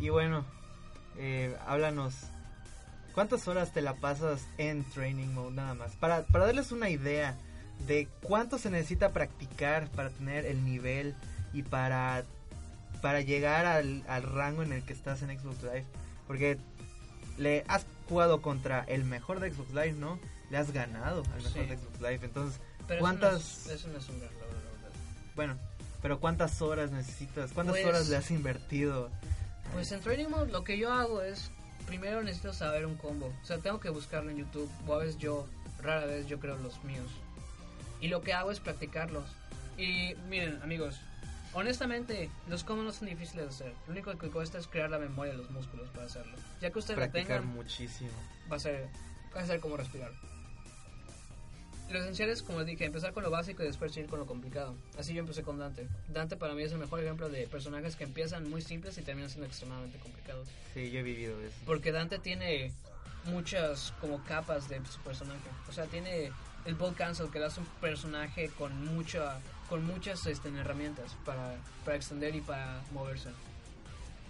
Y 0.00 0.08
bueno, 0.08 0.44
eh, 1.18 1.56
háblanos. 1.66 2.14
¿Cuántas 3.14 3.46
horas 3.46 3.72
te 3.72 3.80
la 3.80 3.94
pasas 3.94 4.42
en 4.58 4.82
Training 4.90 5.28
Mode 5.28 5.54
nada 5.54 5.74
más? 5.74 5.92
Para, 5.96 6.24
para 6.24 6.46
darles 6.46 6.72
una 6.72 6.90
idea 6.90 7.36
de 7.86 8.08
cuánto 8.22 8.58
se 8.58 8.70
necesita 8.70 9.12
practicar 9.12 9.88
para 9.90 10.10
tener 10.10 10.46
el 10.46 10.64
nivel 10.64 11.14
y 11.52 11.62
para, 11.62 12.24
para 13.04 13.20
llegar 13.20 13.66
al, 13.66 14.02
al 14.08 14.22
rango 14.22 14.62
en 14.62 14.72
el 14.72 14.82
que 14.82 14.94
estás 14.94 15.20
en 15.20 15.38
Xbox 15.38 15.62
Live. 15.62 15.84
Porque 16.26 16.56
le 17.36 17.62
has 17.68 17.84
jugado 18.08 18.40
contra 18.40 18.82
el 18.84 19.04
mejor 19.04 19.40
de 19.40 19.50
Xbox 19.50 19.68
Live, 19.74 19.92
¿no? 19.92 20.18
Le 20.48 20.56
has 20.56 20.72
ganado 20.72 21.22
al 21.34 21.42
mejor 21.42 21.52
Sí. 21.52 21.58
de 21.68 21.76
Xbox 21.76 22.00
Live. 22.00 22.20
Entonces, 22.22 22.60
Pero 22.88 23.00
¿cuántas... 23.00 23.66
Eso 23.66 23.68
no 23.68 23.74
es, 23.74 23.80
eso 23.80 23.88
no 23.88 23.98
es 23.98 24.08
un 24.08 24.14
logro, 24.20 24.38
la 24.40 24.46
verdad. 24.56 24.96
Bueno, 25.36 25.58
pero 26.00 26.18
¿cuántas 26.18 26.62
horas 26.62 26.92
necesitas? 26.92 27.52
¿Cuántas 27.52 27.74
Pues- 27.76 27.84
horas 27.86 28.08
le 28.08 28.16
has 28.16 28.30
invertido? 28.30 29.10
Pues 29.74 29.92
en 29.92 30.00
Training 30.00 30.28
Mode 30.30 30.50
lo 30.50 30.64
que 30.64 30.78
yo 30.78 30.90
hago 30.90 31.20
es, 31.20 31.50
primero 31.86 32.22
necesito 32.22 32.54
saber 32.54 32.86
un 32.86 32.96
combo. 32.96 33.34
O 33.42 33.44
sea, 33.44 33.58
tengo 33.58 33.80
que 33.80 33.90
buscarlo 33.90 34.30
en 34.30 34.38
YouTube. 34.38 34.70
O 34.86 34.94
a 34.94 34.98
veces 35.00 35.18
yo, 35.18 35.46
rara 35.82 36.06
vez 36.06 36.26
yo 36.26 36.40
creo 36.40 36.56
los 36.56 36.82
míos. 36.84 37.10
Y 38.00 38.08
lo 38.08 38.22
que 38.22 38.32
hago 38.32 38.50
es 38.50 38.60
practicarlos. 38.60 39.26
Y 39.76 40.14
miren, 40.30 40.58
amigos, 40.62 41.02
honestamente, 41.54 42.30
los 42.48 42.64
no 42.64 42.92
son 42.92 43.08
difíciles 43.08 43.44
de 43.44 43.50
hacer. 43.50 43.74
Lo 43.86 43.92
único 43.92 44.16
que 44.18 44.28
cuesta 44.30 44.58
es 44.58 44.66
crear 44.66 44.90
la 44.90 44.98
memoria 44.98 45.32
de 45.32 45.38
los 45.38 45.50
músculos 45.50 45.88
para 45.90 46.06
hacerlo. 46.06 46.36
Ya 46.60 46.70
que 46.70 46.78
ustedes 46.78 47.00
lo 47.00 47.10
tengan, 47.10 47.46
muchísimo. 47.46 48.10
va 48.50 48.56
a 48.56 48.60
ser, 48.60 48.88
va 49.34 49.40
a 49.40 49.46
ser 49.46 49.60
como 49.60 49.76
respirar. 49.76 50.10
Lo 51.90 51.98
esencial 51.98 52.30
es, 52.30 52.42
como 52.42 52.64
dije, 52.64 52.86
empezar 52.86 53.12
con 53.12 53.22
lo 53.22 53.30
básico 53.30 53.62
y 53.62 53.66
después 53.66 53.94
ir 53.96 54.06
con 54.06 54.18
lo 54.18 54.26
complicado. 54.26 54.74
Así 54.98 55.12
yo 55.12 55.20
empecé 55.20 55.42
con 55.42 55.58
Dante. 55.58 55.86
Dante 56.08 56.36
para 56.36 56.54
mí 56.54 56.62
es 56.62 56.72
el 56.72 56.78
mejor 56.78 57.00
ejemplo 57.00 57.28
de 57.28 57.46
personajes 57.46 57.94
que 57.94 58.04
empiezan 58.04 58.48
muy 58.48 58.62
simples 58.62 58.96
y 58.98 59.02
terminan 59.02 59.30
siendo 59.30 59.46
extremadamente 59.46 59.98
complicados. 59.98 60.48
Sí, 60.72 60.90
yo 60.90 61.00
he 61.00 61.02
vivido 61.02 61.38
eso. 61.40 61.54
Porque 61.66 61.92
Dante 61.92 62.18
tiene 62.18 62.72
muchas 63.26 63.92
como 64.00 64.24
capas 64.24 64.68
de 64.68 64.80
su 64.86 64.98
personaje. 65.00 65.48
O 65.68 65.72
sea, 65.72 65.84
tiene 65.84 66.32
el 66.64 66.74
Bolt 66.74 66.96
Cancel 66.96 67.30
que 67.30 67.42
hace 67.42 67.60
un 67.60 67.66
personaje 67.80 68.48
con 68.58 68.84
mucha 68.94 69.38
con 69.68 69.84
muchas 69.86 70.26
este, 70.26 70.48
herramientas 70.50 71.16
para, 71.24 71.56
para 71.84 71.96
extender 71.96 72.34
y 72.36 72.40
para 72.42 72.82
moverse. 72.92 73.30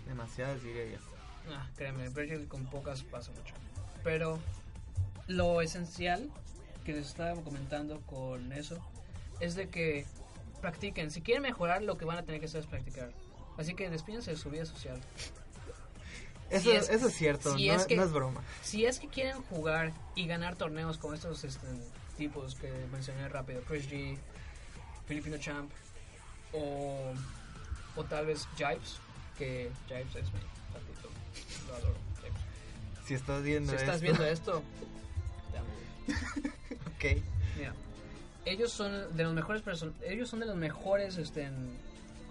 Demasiadas 0.06 0.62
diría 0.62 0.84
yo. 0.92 0.98
Ah, 1.52 1.68
créeme, 1.76 2.08
Virgil 2.08 2.46
con 2.46 2.64
pocas 2.66 3.02
pasa 3.02 3.30
mucho. 3.32 3.54
Pero 4.04 4.38
lo 5.26 5.60
esencial 5.60 6.30
que 6.84 6.92
les 6.92 7.06
estaba 7.08 7.34
comentando 7.42 8.00
con 8.02 8.52
eso 8.52 8.78
es 9.40 9.54
de 9.56 9.68
que 9.68 10.06
practiquen. 10.60 11.10
Si 11.10 11.20
quieren 11.20 11.42
mejorar, 11.42 11.82
lo 11.82 11.98
que 11.98 12.04
van 12.04 12.18
a 12.18 12.22
tener 12.22 12.40
que 12.40 12.46
hacer 12.46 12.60
es 12.60 12.66
practicar. 12.66 13.10
Así 13.58 13.74
que 13.74 13.90
despídense 13.90 14.30
de 14.30 14.36
su 14.36 14.50
vida 14.50 14.64
social. 14.64 15.00
Eso, 16.50 16.62
Si 16.70 16.70
es- 16.76 16.90
eso 16.90 17.08
es 17.08 17.14
cierto, 17.14 17.56
si 17.56 17.68
no, 17.68 17.74
es 17.74 17.86
que- 17.86 17.96
no 17.96 18.04
es 18.04 18.12
broma. 18.12 18.42
Si 18.62 18.84
es 18.84 19.00
que 19.00 19.08
quieren 19.08 19.42
jugar 19.44 19.92
y 20.14 20.26
ganar 20.26 20.56
torneos 20.56 20.98
con 20.98 21.14
estos 21.14 21.42
este, 21.42 21.66
tipos 22.16 22.54
que 22.54 22.70
mencioné 22.92 23.28
rápido, 23.28 23.60
Chris 23.68 23.88
G, 23.90 24.16
Filipino 25.06 25.36
Champ 25.38 25.70
o, 26.52 27.12
o 27.96 28.04
tal 28.04 28.26
vez 28.26 28.46
Jipes, 28.56 28.98
que 29.36 29.70
Jipes 29.88 30.16
es 30.16 30.32
mi 30.32 30.40
patito, 30.72 31.08
lo 31.68 31.74
adoro. 31.74 31.94
Jipes. 32.22 33.06
Si 33.06 33.14
estás 33.14 33.42
viendo 33.42 33.70
Si 33.72 33.76
estás 33.76 33.96
esto- 33.96 34.04
viendo 34.04 34.24
esto, 34.24 34.62
te 35.52 35.58
amo. 35.58 35.68
ok. 36.86 37.22
Mira, 37.56 37.74
ellos 38.44 38.72
son 38.72 39.16
de 39.16 39.24
los 39.24 39.34
mejores 39.34 39.64
person- 39.64 39.94
ellos 40.06 40.28
son 40.28 40.40
de 40.40 40.46
los 40.46 40.56
mejores 40.56 41.16
este, 41.18 41.50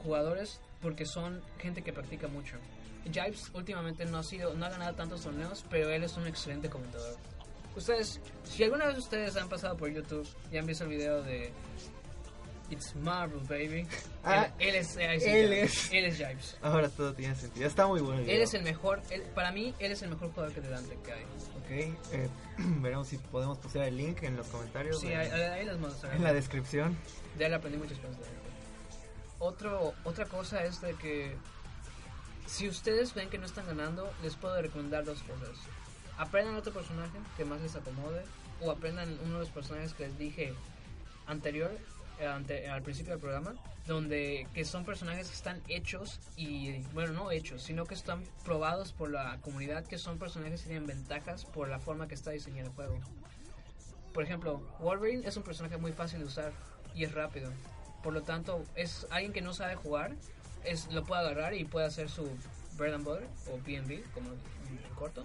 jugadores 0.01 0.59
porque 0.81 1.05
son 1.05 1.41
gente 1.59 1.81
que 1.81 1.93
practica 1.93 2.27
mucho. 2.27 2.55
Jipes 3.05 3.51
últimamente 3.53 4.05
no 4.05 4.17
ha 4.19 4.23
sido 4.23 4.53
no 4.53 4.65
ha 4.65 4.69
ganado 4.69 4.95
tantos 4.95 5.21
torneos, 5.23 5.65
pero 5.69 5.89
él 5.89 6.03
es 6.03 6.15
un 6.15 6.25
excelente 6.27 6.69
comentador. 6.69 7.17
Ustedes, 7.75 8.19
si 8.43 8.63
alguna 8.63 8.85
vez 8.87 8.97
ustedes 8.97 9.35
han 9.35 9.49
pasado 9.49 9.75
por 9.77 9.89
YouTube 9.89 10.27
y 10.51 10.57
han 10.57 10.65
visto 10.65 10.83
el 10.83 10.91
video 10.91 11.23
de 11.23 11.51
It's 12.69 12.95
Marvel 12.95 13.39
Baby, 13.49 13.87
Ah, 14.23 14.47
él, 14.59 14.69
él 14.69 14.75
es 14.75 14.95
él 14.95 15.19
ya, 15.19 15.55
es. 15.57 15.91
él 15.91 16.05
es 16.05 16.17
Jipes. 16.17 16.57
Ahora 16.61 16.87
todo 16.89 17.13
tiene 17.13 17.35
sentido. 17.35 17.67
Está 17.67 17.87
muy 17.87 17.99
bueno 18.01 18.21
el 18.21 18.29
Él 18.29 18.41
es 18.41 18.53
el 18.53 18.63
mejor, 18.63 19.01
él- 19.09 19.23
para 19.35 19.51
mí 19.51 19.73
él 19.79 19.91
es 19.91 20.01
el 20.03 20.09
mejor 20.09 20.29
jugador 20.31 20.53
que 20.53 20.61
de 20.61 20.69
Dante 20.69 20.97
que 21.03 21.11
hay. 21.13 21.23
Ok, 21.23 21.97
eh, 22.13 22.29
veremos 22.57 23.07
si 23.07 23.17
podemos 23.17 23.57
postear 23.57 23.85
el 23.87 23.97
link 23.97 24.21
en 24.23 24.37
los 24.37 24.47
comentarios. 24.47 24.99
Sí, 24.99 25.07
de- 25.07 25.15
ahí, 25.17 25.29
ahí 25.31 25.65
mando 25.77 25.95
en 26.11 26.23
la 26.23 26.33
descripción. 26.33 26.97
De 27.37 27.45
él 27.47 27.53
aprendí 27.53 27.77
muchas 27.79 27.97
cosas. 27.97 28.19
de 28.19 28.25
él. 28.27 28.33
Otro, 29.39 29.93
otra 30.03 30.25
cosa 30.25 30.63
es 30.63 30.79
de 30.79 30.93
que 30.93 31.35
si 32.45 32.69
ustedes 32.69 33.13
ven 33.13 33.29
que 33.29 33.37
no 33.37 33.45
están 33.45 33.65
ganando, 33.65 34.11
les 34.21 34.35
puedo 34.35 34.61
recomendar 34.61 35.03
dos 35.03 35.21
cosas. 35.23 35.57
Aprendan 36.17 36.55
otro 36.55 36.73
personaje 36.73 37.17
que 37.37 37.45
más 37.45 37.61
les 37.61 37.75
acomode 37.75 38.23
o 38.61 38.71
aprendan 38.71 39.17
uno 39.25 39.33
de 39.33 39.39
los 39.39 39.49
personajes 39.49 39.93
que 39.93 40.07
les 40.07 40.17
dije 40.17 40.53
anterior, 41.25 41.71
eh, 42.19 42.69
al 42.69 42.81
principio 42.83 43.13
del 43.13 43.19
programa, 43.19 43.55
donde 43.87 44.47
que 44.53 44.63
son 44.65 44.85
personajes 44.85 45.27
que 45.29 45.35
están 45.35 45.61
hechos 45.67 46.19
y, 46.37 46.81
bueno, 46.93 47.13
no 47.13 47.31
hechos, 47.31 47.63
sino 47.63 47.85
que 47.85 47.95
están 47.95 48.23
probados 48.45 48.93
por 48.93 49.09
la 49.09 49.39
comunidad, 49.41 49.85
que 49.85 49.97
son 49.97 50.19
personajes 50.19 50.61
que 50.61 50.67
tienen 50.67 50.85
ventajas 50.85 51.45
por 51.45 51.67
la 51.67 51.79
forma 51.79 52.07
que 52.07 52.15
está 52.15 52.31
diseñado 52.31 52.69
el 52.69 52.75
juego. 52.75 52.99
Por 54.13 54.23
ejemplo, 54.23 54.61
Wolverine 54.79 55.27
es 55.27 55.35
un 55.37 55.43
personaje 55.43 55.77
muy 55.77 55.91
fácil 55.91 56.19
de 56.19 56.25
usar 56.25 56.53
y 56.93 57.03
es 57.03 57.13
rápido. 57.13 57.51
Por 58.03 58.13
lo 58.13 58.21
tanto, 58.21 58.63
es 58.75 59.07
alguien 59.09 59.33
que 59.33 59.41
no 59.41 59.53
sabe 59.53 59.75
jugar, 59.75 60.15
es 60.63 60.91
lo 60.93 61.03
puede 61.03 61.21
agarrar 61.21 61.55
y 61.55 61.65
puede 61.65 61.87
hacer 61.87 62.09
su 62.09 62.29
bread 62.77 62.93
and 62.93 63.03
butter 63.03 63.27
o 63.51 63.57
B&B, 63.65 64.03
como 64.13 64.29
en 64.29 64.95
corto, 64.95 65.23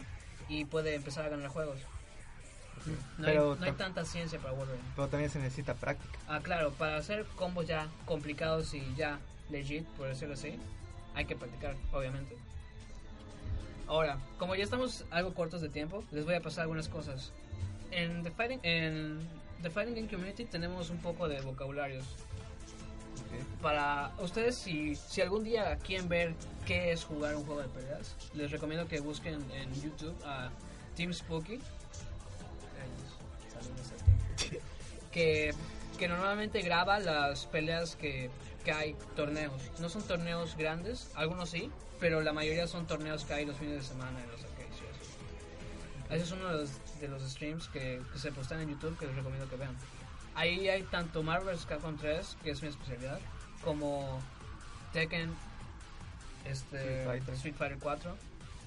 y 0.49 0.65
puede 0.65 0.95
empezar 0.95 1.27
a 1.27 1.29
ganar 1.29 1.49
juegos. 1.49 1.79
No, 3.19 3.27
Pero 3.27 3.53
hay, 3.53 3.59
no 3.59 3.67
hay 3.67 3.73
tanta 3.73 4.05
ciencia 4.05 4.39
para 4.39 4.55
Wolverine. 4.55 4.85
Pero 4.95 5.09
también 5.09 5.31
se 5.31 5.39
necesita 5.39 5.75
práctica. 5.75 6.19
Ah, 6.29 6.41
claro, 6.43 6.71
para 6.73 6.97
hacer 6.97 7.27
combos 7.37 7.67
ya 7.67 7.89
complicados 8.07 8.73
y 8.75 8.83
ya 8.97 9.19
legit, 9.51 9.85
por 9.97 10.09
decirlo 10.09 10.35
así, 10.35 10.59
hay 11.15 11.25
que 11.25 11.37
practicar, 11.37 11.77
obviamente. 11.93 12.37
Ahora, 13.87 14.19
como 14.39 14.55
ya 14.55 14.65
estamos 14.65 15.05
algo 15.11 15.35
cortos 15.35 15.61
de 15.61 15.69
tiempo, 15.69 16.05
les 16.13 16.25
voy 16.25 16.35
a 16.35 16.41
pasar 16.41 16.63
algunas 16.63 16.89
cosas. 16.89 17.33
En 17.91 18.23
The 18.23 18.31
Fighting, 18.31 18.61
en 18.63 19.19
The 19.63 19.71
Fighting 19.71 19.95
Game 19.95 20.09
Community 20.09 20.45
tenemos 20.45 20.91
un 20.91 20.99
poco 20.99 21.27
de 21.27 21.41
vocabularios. 21.41 22.05
Para 23.63 24.13
ustedes, 24.21 24.57
si, 24.57 24.95
si 24.95 25.21
algún 25.21 25.45
día 25.45 25.77
quieren 25.79 26.09
ver 26.09 26.35
qué 26.67 26.93
es 26.93 27.05
jugar 27.05 27.35
un 27.37 27.45
juego 27.45 27.63
de 27.63 27.69
peleas, 27.69 28.15
les 28.35 28.51
recomiendo 28.51 28.87
que 28.87 29.01
busquen 29.01 29.45
en 29.53 29.75
YouTube 29.75 30.17
a 30.25 30.51
Team 30.97 31.13
Spooky. 31.13 31.59
Que, 35.13 35.53
que 35.99 36.09
normalmente 36.09 36.61
graba 36.63 37.01
las 37.01 37.47
peleas 37.47 37.97
que, 37.97 38.31
que 38.65 38.73
hay 38.73 38.97
torneos. 39.17 39.61
No 39.81 39.89
son 39.89 40.03
torneos 40.03 40.57
grandes, 40.57 41.11
algunos 41.15 41.51
sí, 41.51 41.71
pero 41.99 42.21
la 42.21 42.33
mayoría 42.33 42.67
son 42.67 42.87
torneos 42.87 43.25
que 43.25 43.35
hay 43.35 43.47
los 43.47 43.57
fines 43.57 43.77
de 43.77 43.83
semana 43.83 44.23
en 44.23 44.31
los 44.31 44.41
eso. 44.41 44.49
Ese 46.11 46.25
es 46.25 46.33
uno 46.33 46.49
de 46.49 46.59
los, 46.59 46.71
de 47.01 47.09
los 47.09 47.23
streams 47.23 47.69
que, 47.69 48.01
que 48.13 48.19
se 48.19 48.31
postan 48.33 48.61
en 48.61 48.71
YouTube 48.71 48.97
que 48.99 49.07
les 49.07 49.17
recomiendo 49.17 49.49
que 49.49 49.57
vean. 49.57 49.77
Ahí 50.39 50.69
hay 50.69 50.85
tanto 50.85 51.25
Marvel 51.25 51.57
vs. 51.57 51.67
Capcom 51.67 51.97
3, 51.97 52.37
que 52.45 52.51
es 52.53 52.63
mi 52.63 52.69
especialidad, 52.69 53.19
como 53.65 54.21
Tekken, 54.93 55.35
este, 56.45 56.77
Street 56.77 57.05
Fighter. 57.05 57.35
Street 57.35 57.55
Fighter 57.57 57.79
4 57.81 58.17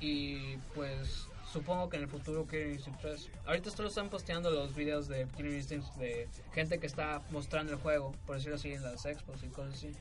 y 0.02 0.58
pues 0.76 1.28
supongo 1.50 1.88
que 1.88 1.96
en 1.96 2.04
el 2.04 2.10
futuro 2.10 2.46
Killer 2.46 2.72
Instinct 2.74 3.00
3. 3.00 3.30
Ahorita 3.46 3.72
solo 3.72 3.88
están 3.88 4.10
posteando 4.10 4.52
los 4.52 4.76
videos 4.76 5.08
de 5.08 5.26
Killer 5.38 5.54
Instinct 5.54 5.96
de 5.96 6.28
gente 6.52 6.78
que 6.78 6.88
está 6.88 7.22
mostrando 7.30 7.72
el 7.72 7.80
juego, 7.80 8.14
por 8.26 8.36
decirlo 8.36 8.58
así, 8.58 8.74
en 8.74 8.84
las 8.84 9.06
expos 9.06 9.42
y 9.42 9.48
cosas 9.48 9.76
así. 9.76 9.96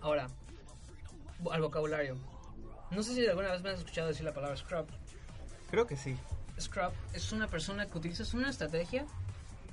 Ahora, 0.00 0.28
al 1.50 1.60
vocabulario. 1.60 2.16
No 2.92 3.02
sé 3.02 3.16
si 3.16 3.26
alguna 3.26 3.50
vez 3.50 3.62
me 3.62 3.70
has 3.70 3.80
escuchado 3.80 4.06
decir 4.06 4.24
la 4.24 4.32
palabra 4.32 4.56
scrub. 4.56 4.86
Creo 5.72 5.88
que 5.88 5.96
sí. 5.96 6.16
Scrub 6.60 6.92
es 7.14 7.32
una 7.32 7.48
persona 7.48 7.86
que 7.86 7.98
utiliza 7.98 8.24
una 8.36 8.50
estrategia, 8.50 9.06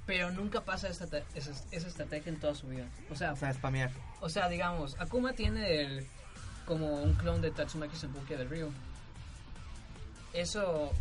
pero 0.06 0.32
nunca 0.32 0.62
pasa 0.62 0.90
esa, 0.90 1.06
esa, 1.36 1.52
esa 1.72 1.88
estrategia 1.88 2.32
en 2.32 2.40
toda 2.40 2.56
su 2.56 2.68
vida. 2.68 2.86
O 3.10 3.16
sea, 3.16 3.34
O 3.34 3.36
sea, 3.36 3.54
spamear. 3.54 3.92
o 4.22 4.30
sea, 4.30 4.50
digamos, 4.50 5.00
Akuma 5.00 5.34
tiene 5.34 5.82
el, 5.82 6.08
como 6.66 7.02
un 7.02 7.14
clon 7.14 7.42
de 7.42 7.52
Tatsumaki 7.52 7.96
Senpukia 7.96 8.38
de 8.38 8.46
Ryu. 8.46 8.72
Eso 10.34 10.92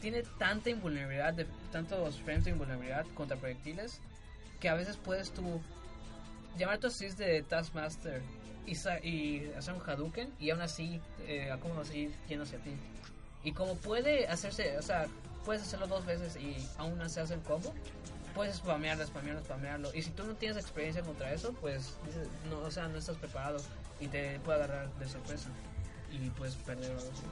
tiene 0.00 0.22
tanta 0.38 0.68
invulnerabilidad, 0.70 1.32
de, 1.32 1.46
tantos 1.70 2.20
frames 2.20 2.44
de 2.44 2.50
invulnerabilidad 2.50 3.06
contra 3.14 3.36
proyectiles, 3.36 4.00
que 4.60 4.68
a 4.68 4.74
veces 4.74 4.96
puedes 4.96 5.30
tú 5.32 5.60
llamar 6.58 6.78
tu 6.78 6.88
assist 6.88 7.18
de 7.18 7.42
Taskmaster 7.42 8.20
y, 8.66 8.72
y 9.08 9.52
hacer 9.56 9.74
un 9.74 9.80
Hadouken 9.80 10.32
y 10.38 10.50
aún 10.50 10.60
así 10.60 11.00
eh, 11.26 11.50
Akuma 11.50 11.76
va 11.76 11.82
a 11.82 11.84
seguir 11.84 12.12
yendo 12.28 12.44
hacia 12.44 12.58
ti. 12.58 12.72
Y 13.44 13.52
como 13.52 13.76
puede 13.76 14.28
hacerse, 14.28 14.76
o 14.76 14.82
sea, 14.82 15.06
puedes 15.44 15.62
hacerlo 15.62 15.86
dos 15.86 16.04
veces 16.06 16.36
y 16.36 16.56
aún 16.78 17.00
así 17.00 17.20
hace 17.20 17.34
el 17.34 17.40
combo, 17.40 17.74
puedes 18.34 18.56
spamearlo, 18.56 19.06
spamearlo, 19.06 19.42
spamearlo. 19.44 19.94
Y 19.94 20.02
si 20.02 20.10
tú 20.10 20.24
no 20.24 20.34
tienes 20.34 20.56
experiencia 20.56 21.02
contra 21.02 21.32
eso, 21.32 21.52
pues 21.60 21.94
no, 22.48 22.58
o 22.58 22.70
sea, 22.70 22.88
no 22.88 22.98
estás 22.98 23.16
preparado. 23.16 23.58
y 24.00 24.08
te 24.08 24.40
puede 24.40 24.62
agarrar 24.62 24.92
de 24.98 25.08
sorpresa 25.08 25.48
y 26.10 26.30
puedes 26.30 26.54
perder 26.56 26.90
algo 26.90 27.10
así. 27.10 27.22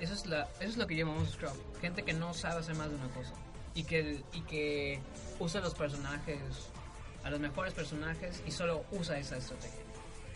Eso 0.00 0.14
es, 0.14 0.26
la, 0.26 0.42
eso 0.60 0.70
es 0.70 0.76
lo 0.76 0.86
que 0.86 0.96
llamamos 0.96 1.30
scrub. 1.30 1.56
Gente 1.80 2.02
que 2.02 2.12
no 2.12 2.32
sabe 2.34 2.60
hacer 2.60 2.76
más 2.76 2.88
de 2.88 2.96
una 2.96 3.08
cosa. 3.08 3.32
Y 3.74 3.84
que, 3.84 4.22
y 4.32 4.40
que 4.42 5.00
usa 5.38 5.60
los 5.60 5.74
personajes, 5.74 6.40
a 7.24 7.30
los 7.30 7.40
mejores 7.40 7.74
personajes, 7.74 8.42
y 8.46 8.50
solo 8.50 8.84
usa 8.92 9.18
esa 9.18 9.36
estrategia. 9.36 9.80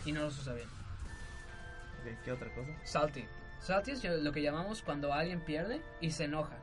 Y 0.05 0.11
no 0.11 0.23
los 0.23 0.39
usa 0.39 0.53
bien. 0.53 0.67
Ok, 1.99 2.23
¿Qué 2.23 2.31
otra 2.31 2.53
cosa? 2.53 2.69
Salty. 2.83 3.25
Salty 3.61 3.91
es 3.91 4.03
lo 4.03 4.31
que 4.31 4.41
llamamos 4.41 4.81
cuando 4.81 5.13
alguien 5.13 5.41
pierde 5.41 5.81
y 6.01 6.11
se 6.11 6.25
enoja. 6.25 6.57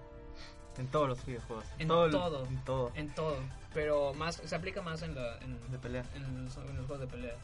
En 0.79 0.89
todos 0.89 1.09
los 1.09 1.25
videojuegos. 1.25 1.64
En 1.79 1.89
todo. 1.89 2.11
todo. 2.11 2.47
En 2.47 2.64
todo. 2.64 2.93
En 2.95 3.14
todo. 3.14 3.37
Pero 3.72 4.12
más 4.14 4.37
se 4.45 4.55
aplica 4.55 4.83
más 4.83 5.03
en, 5.03 5.14
la, 5.14 5.39
en, 5.39 5.59
De 5.70 5.79
pelea. 5.79 6.05
en 6.14 6.45
los, 6.45 6.57
en 6.57 6.77
los 6.77 6.87
juegos 6.87 7.01
de 7.01 7.07
pelea. 7.07 7.35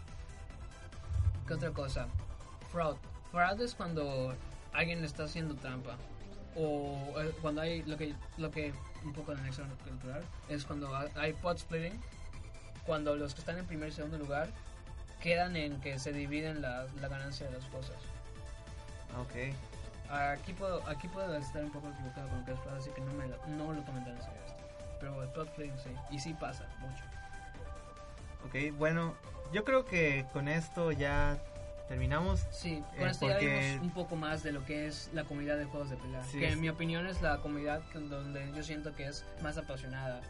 ¿Qué 1.47 1.55
otra 1.55 1.70
cosa? 1.70 2.07
Fraud. 2.70 2.97
Fraud 3.31 3.61
es 3.61 3.74
cuando 3.74 4.35
alguien 4.72 5.05
está 5.05 5.24
haciendo 5.24 5.55
trampa. 5.55 5.97
O 6.57 7.14
eh, 7.20 7.33
cuando 7.41 7.61
hay 7.61 7.83
lo 7.85 7.97
que, 7.97 8.14
lo 8.37 8.51
que 8.51 8.72
un 9.05 9.12
poco 9.12 9.33
de 9.35 9.41
anexo 9.41 9.62
cultural 9.85 10.22
es 10.49 10.64
cuando 10.64 10.95
ha- 10.95 11.07
hay 11.16 11.33
pot 11.33 11.59
splitting. 11.59 12.01
Cuando 12.85 13.14
los 13.14 13.35
que 13.35 13.41
están 13.41 13.59
en 13.59 13.66
primer 13.66 13.89
y 13.89 13.93
segundo 13.93 14.18
lugar 14.18 14.49
quedan 15.20 15.55
en 15.55 15.81
que 15.81 15.99
se 15.99 16.12
dividen 16.12 16.61
la, 16.62 16.87
la 17.01 17.09
ganancia 17.09 17.47
de 17.47 17.53
las 17.53 17.64
cosas. 17.66 17.97
Ok. 19.20 19.55
Aquí 20.11 20.52
puedo, 20.52 20.86
aquí 20.88 21.06
puedo 21.08 21.34
estar 21.36 21.62
un 21.62 21.70
poco 21.70 21.88
equivocado 21.88 22.28
con 22.28 22.40
lo 22.40 22.44
que 22.44 22.52
es 22.52 22.61
Fraud, 22.61 22.76
así 22.78 22.90
que 22.90 23.00
no, 23.00 23.12
me 23.12 23.28
lo, 23.28 23.36
no 23.46 23.72
lo 23.72 23.84
comentan 23.84 24.14
en 24.16 24.22
serio 24.22 24.40
esto. 24.46 24.62
Pero 25.00 25.22
el 25.22 25.28
pot 25.30 25.48
splitting 25.48 25.78
sí. 25.78 25.90
Y 26.11 26.18
sí 26.18 26.34
pasa 26.34 26.66
mucho. 26.80 27.04
Ok, 28.46 28.76
bueno, 28.76 29.14
yo 29.52 29.64
creo 29.64 29.84
que 29.84 30.26
con 30.32 30.48
esto 30.48 30.92
ya 30.92 31.38
terminamos. 31.88 32.46
Sí, 32.50 32.82
con 32.96 33.06
Eh, 33.08 33.11
esto 33.11 33.26
ya 33.28 33.34
porque- 33.34 33.68
vimos 33.70 33.82
un 33.82 33.90
poco 33.90 34.16
más 34.16 34.42
de 34.42 34.52
lo 34.52 34.64
que 34.64 34.86
es 34.86 35.11
la 35.12 35.24
comunidad 35.24 35.56
de 35.58 35.64
juegos 35.66 35.90
de 35.90 35.96
pelea. 35.96 36.22
Sí, 36.24 36.38
que 36.38 36.46
es- 36.48 36.52
en 36.54 36.61
mi 36.61 36.68
opinión 36.68 37.06
es 37.06 37.20
la 37.22 37.38
comunidad 37.38 37.80
donde 37.94 38.50
yo 38.54 38.62
siento 38.62 38.94
que 38.94 39.06
es 39.06 39.24
más 39.42 39.58
apasionada 39.58 40.20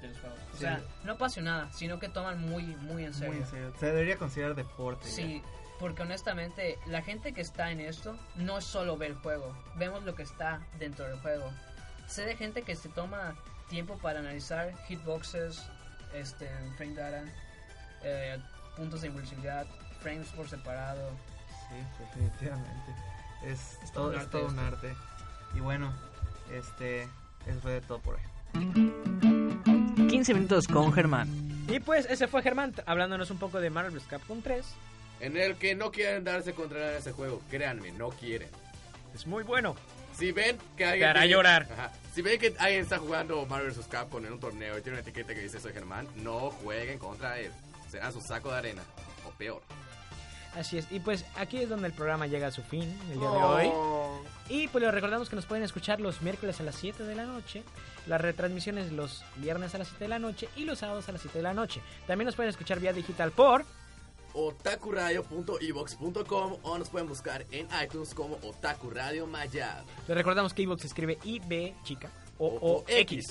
de 0.00 0.08
los 0.08 0.18
juegos. 0.18 0.38
O 0.52 0.56
Sí. 0.56 0.60
sea, 0.60 0.80
no 1.04 1.12
apasionada, 1.12 1.70
sino 1.72 1.98
que 1.98 2.08
toman 2.08 2.40
muy, 2.40 2.64
muy 2.64 3.04
en 3.04 3.12
serio. 3.14 3.32
Muy 3.34 3.42
en 3.42 3.48
serio. 3.48 3.72
Se 3.78 3.86
debería 3.86 4.16
considerar 4.16 4.54
deporte. 4.54 5.08
ya. 5.08 5.42
Porque 5.80 6.02
honestamente 6.02 6.78
la 6.86 7.00
gente 7.00 7.32
que 7.32 7.40
está 7.40 7.70
en 7.72 7.80
esto 7.80 8.16
no 8.36 8.60
solo 8.60 8.98
ver 8.98 9.12
el 9.12 9.16
juego, 9.16 9.56
vemos 9.76 10.04
lo 10.04 10.14
que 10.14 10.22
está 10.22 10.60
dentro 10.78 11.06
del 11.06 11.18
juego. 11.20 11.50
Sé 12.06 12.26
de 12.26 12.36
gente 12.36 12.62
que 12.62 12.76
se 12.76 12.90
toma 12.90 13.34
tiempo 13.70 13.96
para 13.98 14.18
analizar 14.18 14.74
hitboxes, 14.86 15.62
este, 16.12 16.48
frame 16.76 16.94
data, 16.94 17.24
eh, 18.02 18.38
puntos 18.76 19.00
de 19.00 19.06
impulsividad, 19.06 19.66
frames 20.00 20.28
por 20.28 20.46
separado. 20.48 21.10
Sí, 21.68 21.76
definitivamente. 21.98 22.94
Es, 23.42 23.78
Es 23.82 23.90
todo, 23.92 24.10
todo 24.10 24.10
un 24.10 24.14
es 24.16 24.20
arte 24.20 24.38
todo 24.38 24.48
un 24.48 24.58
arte. 24.58 24.94
Y 25.54 25.60
bueno, 25.60 25.94
este, 26.52 27.04
eso 27.46 27.60
fue 27.62 27.80
todo 27.80 28.00
por 28.00 28.16
hoy. 28.16 28.22
15 30.08 30.34
minutos 30.34 30.66
con 30.66 30.92
Germán. 30.92 31.28
Y 31.68 31.80
pues 31.80 32.04
ese 32.06 32.26
fue 32.26 32.42
Germán 32.42 32.74
hablándonos 32.84 33.30
un 33.30 33.38
poco 33.38 33.60
de 33.60 33.70
Marvel 33.70 33.94
vs. 33.94 34.04
Capcom 34.08 34.42
3. 34.42 34.66
En 35.20 35.36
el 35.36 35.56
que 35.56 35.74
no 35.74 35.90
quieren 35.92 36.24
darse 36.24 36.52
contra 36.54 36.92
en 36.92 36.96
ese 36.98 37.12
juego. 37.12 37.42
Créanme, 37.50 37.92
no 37.92 38.08
quieren. 38.10 38.48
Es 39.14 39.26
muy 39.26 39.42
bueno. 39.42 39.76
Si 40.16 40.32
ven 40.32 40.58
que 40.76 40.84
alguien. 40.84 41.00
Te 41.00 41.06
hará 41.10 41.20
tiene- 41.20 41.34
llorar. 41.34 41.68
Ajá. 41.72 41.92
Si 42.14 42.22
ven 42.22 42.38
que 42.40 42.54
alguien 42.58 42.82
está 42.82 42.98
jugando 42.98 43.44
Marvel 43.46 43.70
vs. 43.70 43.86
Capcom 43.88 44.24
en 44.24 44.32
un 44.32 44.40
torneo 44.40 44.76
y 44.78 44.82
tiene 44.82 44.98
una 44.98 45.02
etiqueta 45.02 45.34
que 45.34 45.40
dice 45.42 45.60
soy 45.60 45.72
Germán, 45.72 46.08
no 46.16 46.50
jueguen 46.50 46.98
contra 46.98 47.38
él. 47.38 47.52
Será 47.90 48.10
su 48.12 48.20
saco 48.20 48.50
de 48.50 48.58
arena. 48.58 48.82
O 49.26 49.30
peor. 49.30 49.62
Así 50.56 50.78
es. 50.78 50.86
Y 50.90 50.98
pues 50.98 51.24
aquí 51.36 51.58
es 51.58 51.68
donde 51.68 51.86
el 51.86 51.92
programa 51.92 52.26
llega 52.26 52.48
a 52.48 52.50
su 52.50 52.62
fin 52.62 52.82
el 53.12 53.18
día 53.20 53.28
de 53.30 53.36
Oh. 53.36 53.54
hoy. 53.54 53.70
Y 54.48 54.66
pues 54.68 54.82
les 54.82 54.92
recordamos 54.92 55.28
que 55.28 55.36
nos 55.36 55.46
pueden 55.46 55.62
escuchar 55.64 56.00
los 56.00 56.22
miércoles 56.22 56.58
a 56.58 56.64
las 56.64 56.74
7 56.74 57.04
de 57.04 57.14
la 57.14 57.24
noche, 57.24 57.62
las 58.08 58.20
retransmisiones 58.20 58.90
los 58.90 59.22
viernes 59.36 59.74
a 59.76 59.78
las 59.78 59.88
7 59.88 60.04
de 60.04 60.08
la 60.08 60.18
noche 60.18 60.48
y 60.56 60.64
los 60.64 60.80
sábados 60.80 61.08
a 61.08 61.12
las 61.12 61.20
7 61.20 61.38
de 61.38 61.42
la 61.44 61.54
noche. 61.54 61.80
También 62.08 62.26
nos 62.26 62.34
pueden 62.34 62.50
escuchar 62.50 62.80
vía 62.80 62.92
digital 62.92 63.30
por... 63.30 63.64
otakuradio.evox.com 64.34 66.56
o 66.62 66.78
nos 66.78 66.88
pueden 66.88 67.08
buscar 67.08 67.44
en 67.50 67.68
iTunes 67.82 68.14
como 68.14 68.36
Otaku 68.42 68.90
Radio 68.90 69.26
Mayab. 69.26 69.84
Les 70.08 70.16
recordamos 70.16 70.54
que 70.54 70.66
se 70.78 70.86
escribe 70.86 71.18
IB 71.24 71.74
chica 71.84 72.10
o 72.38 72.46
O- 72.48 72.84
X. 72.88 73.26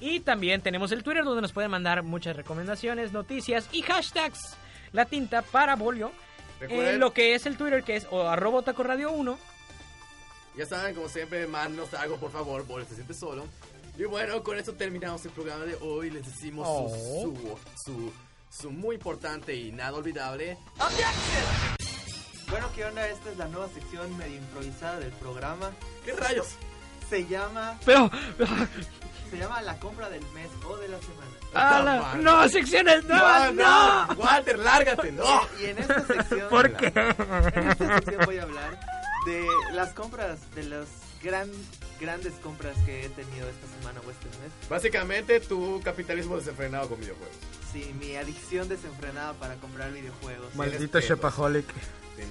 Y 0.00 0.20
también 0.20 0.60
tenemos 0.60 0.92
el 0.92 1.02
Twitter 1.02 1.24
donde 1.24 1.40
nos 1.42 1.52
pueden 1.52 1.70
mandar 1.70 2.02
muchas 2.02 2.36
recomendaciones, 2.36 3.12
noticias 3.12 3.68
y 3.72 3.82
hashtags. 3.82 4.54
La 4.92 5.06
tinta 5.06 5.42
para 5.42 5.74
Bolio. 5.76 6.12
Recuerden- 6.60 7.00
lo 7.00 7.12
que 7.12 7.34
es 7.34 7.46
el 7.46 7.56
Twitter 7.56 7.82
que 7.82 7.96
es 7.96 8.06
o 8.10 8.22
arroba 8.28 8.62
Radio 8.78 9.10
1. 9.12 9.38
Ya 10.56 10.66
saben, 10.66 10.94
como 10.94 11.08
siempre, 11.08 11.46
mándanos 11.46 11.92
algo, 11.94 12.16
por 12.18 12.30
favor, 12.30 12.66
Bol 12.66 12.84
se 12.86 12.94
siente 12.94 13.12
solo. 13.14 13.44
Y 13.98 14.04
bueno, 14.04 14.42
con 14.42 14.58
esto 14.58 14.74
terminamos 14.74 15.24
el 15.26 15.30
programa 15.32 15.64
de 15.64 15.74
hoy. 15.76 16.10
Les 16.10 16.24
decimos 16.26 16.66
Oh. 16.68 16.88
su, 16.88 17.58
su, 17.84 17.92
su, 17.92 18.12
su 18.58 18.70
muy 18.70 18.94
importante 18.96 19.54
y 19.54 19.72
nada 19.72 19.94
olvidable. 19.94 20.56
Bueno, 22.48 22.68
¿qué 22.74 22.84
onda? 22.84 23.06
Esta 23.08 23.30
es 23.30 23.36
la 23.36 23.48
nueva 23.48 23.68
sección 23.68 24.16
medio 24.16 24.36
improvisada 24.36 24.98
del 25.00 25.10
programa. 25.12 25.70
¿Qué 26.04 26.12
rayos? 26.12 26.46
Se 27.10 27.26
llama, 27.26 27.78
Pero... 27.84 28.10
se 29.30 29.36
llama 29.38 29.62
la 29.62 29.78
compra 29.78 30.08
del 30.08 30.22
mes 30.32 30.48
o 30.68 30.76
de 30.76 30.88
la 30.88 30.98
semana. 30.98 31.30
¡Ah, 31.54 31.82
la- 31.84 32.14
no, 32.16 32.48
secciones, 32.48 33.04
no, 33.04 33.52
no. 33.52 34.06
Walter, 34.16 34.58
lárgate, 34.58 35.12
no. 35.12 35.40
Y 35.60 35.66
en 35.66 35.78
esta 35.78 36.04
sección, 36.04 36.48
¿Por 36.48 36.72
qué? 36.76 36.86
en 36.86 37.68
esta 37.70 37.94
sección 37.98 38.22
voy 38.24 38.38
a 38.38 38.42
hablar 38.42 38.80
de 39.26 39.46
las 39.72 39.92
compras, 39.92 40.38
de 40.54 40.64
las 40.64 40.88
gran, 41.22 41.48
grandes 42.00 42.34
compras 42.34 42.76
que 42.84 43.06
he 43.06 43.08
tenido 43.10 43.48
esta 43.48 43.66
semana 43.78 44.00
o 44.06 44.10
este 44.10 44.26
mes. 44.38 44.52
Básicamente, 44.68 45.40
tu 45.40 45.80
capitalismo 45.82 46.36
desenfrenado 46.36 46.88
con 46.88 47.00
videojuegos. 47.00 47.34
Sí, 47.72 47.94
mi 47.98 48.16
adicción 48.16 48.68
desenfrenada 48.68 49.32
para 49.34 49.54
comprar 49.56 49.92
videojuegos. 49.92 50.54
Maldito. 50.54 51.00
Shepaholic. 51.00 51.66
Sí, 52.16 52.22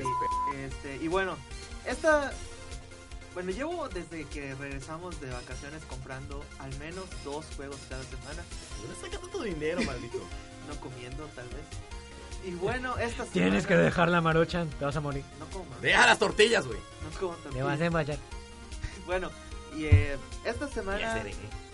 este, 0.57 0.95
y 1.03 1.07
bueno, 1.07 1.37
esta. 1.85 2.31
Bueno, 3.33 3.51
llevo 3.51 3.89
desde 3.89 4.23
que 4.25 4.55
regresamos 4.55 5.19
de 5.19 5.29
vacaciones 5.29 5.83
comprando 5.89 6.43
al 6.59 6.73
menos 6.79 7.03
dos 7.25 7.45
juegos 7.57 7.77
cada 7.89 8.01
semana, 8.03 8.41
¿Dónde 8.81 8.95
sacas 9.01 9.19
tanto 9.21 9.43
dinero, 9.43 9.81
maldito? 9.83 10.19
no 10.69 10.79
comiendo 10.79 11.25
tal 11.35 11.45
vez. 11.49 11.65
Y 12.45 12.51
bueno, 12.55 12.97
esta 12.97 13.17
semana. 13.25 13.31
Tienes 13.33 13.67
que 13.67 13.75
dejar 13.75 14.07
la 14.09 14.21
maruchan, 14.21 14.69
te 14.69 14.85
vas 14.85 14.95
a 14.95 15.01
morir. 15.01 15.23
No 15.37 15.45
como, 15.47 15.65
Deja 15.81 16.05
las 16.07 16.17
tortillas, 16.17 16.65
güey. 16.65 16.79
no 16.79 17.19
como 17.19 17.33
Te 17.35 17.43
vas 17.43 17.49
a 17.49 17.51
tortillas. 17.51 17.81
emballar. 17.81 18.17
Bueno, 19.05 19.29
y 19.75 19.85
eh, 19.85 20.17
esta 20.45 20.67
semana. 20.69 21.23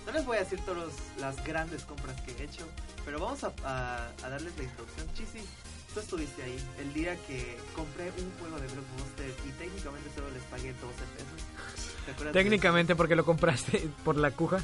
No 0.06 0.12
les 0.14 0.26
voy 0.26 0.38
a 0.38 0.40
decir 0.42 0.60
todas 0.66 0.92
las 1.20 1.44
grandes 1.46 1.84
compras 1.84 2.20
que 2.22 2.32
he 2.32 2.46
hecho, 2.46 2.66
pero 3.06 3.20
vamos 3.20 3.44
a, 3.44 3.52
a- 3.64 4.08
a 4.24 4.30
darles 4.30 4.58
la 4.58 4.64
introducción. 4.64 5.08
Chisi, 5.14 5.46
tú 5.94 6.00
estuviste 6.00 6.42
ahí 6.42 6.58
el 6.80 6.92
día 6.94 7.16
que 7.28 7.58
compré 7.76 8.06
un 8.18 8.32
juego 8.40 8.60
de 8.60 8.68
Blockbuster 8.68 9.30
y 9.48 9.52
técnicamente 9.60 10.10
solo 10.16 10.32
les 10.32 10.42
pagué 10.44 10.74
12 10.74 10.82
pesos. 10.82 11.96
¿Te 12.06 12.12
acuerdas 12.14 12.34
Técnicamente 12.34 12.96
porque 12.96 13.16
lo 13.16 13.24
compraste 13.24 13.88
por 14.04 14.18
la 14.18 14.32
cuja? 14.32 14.60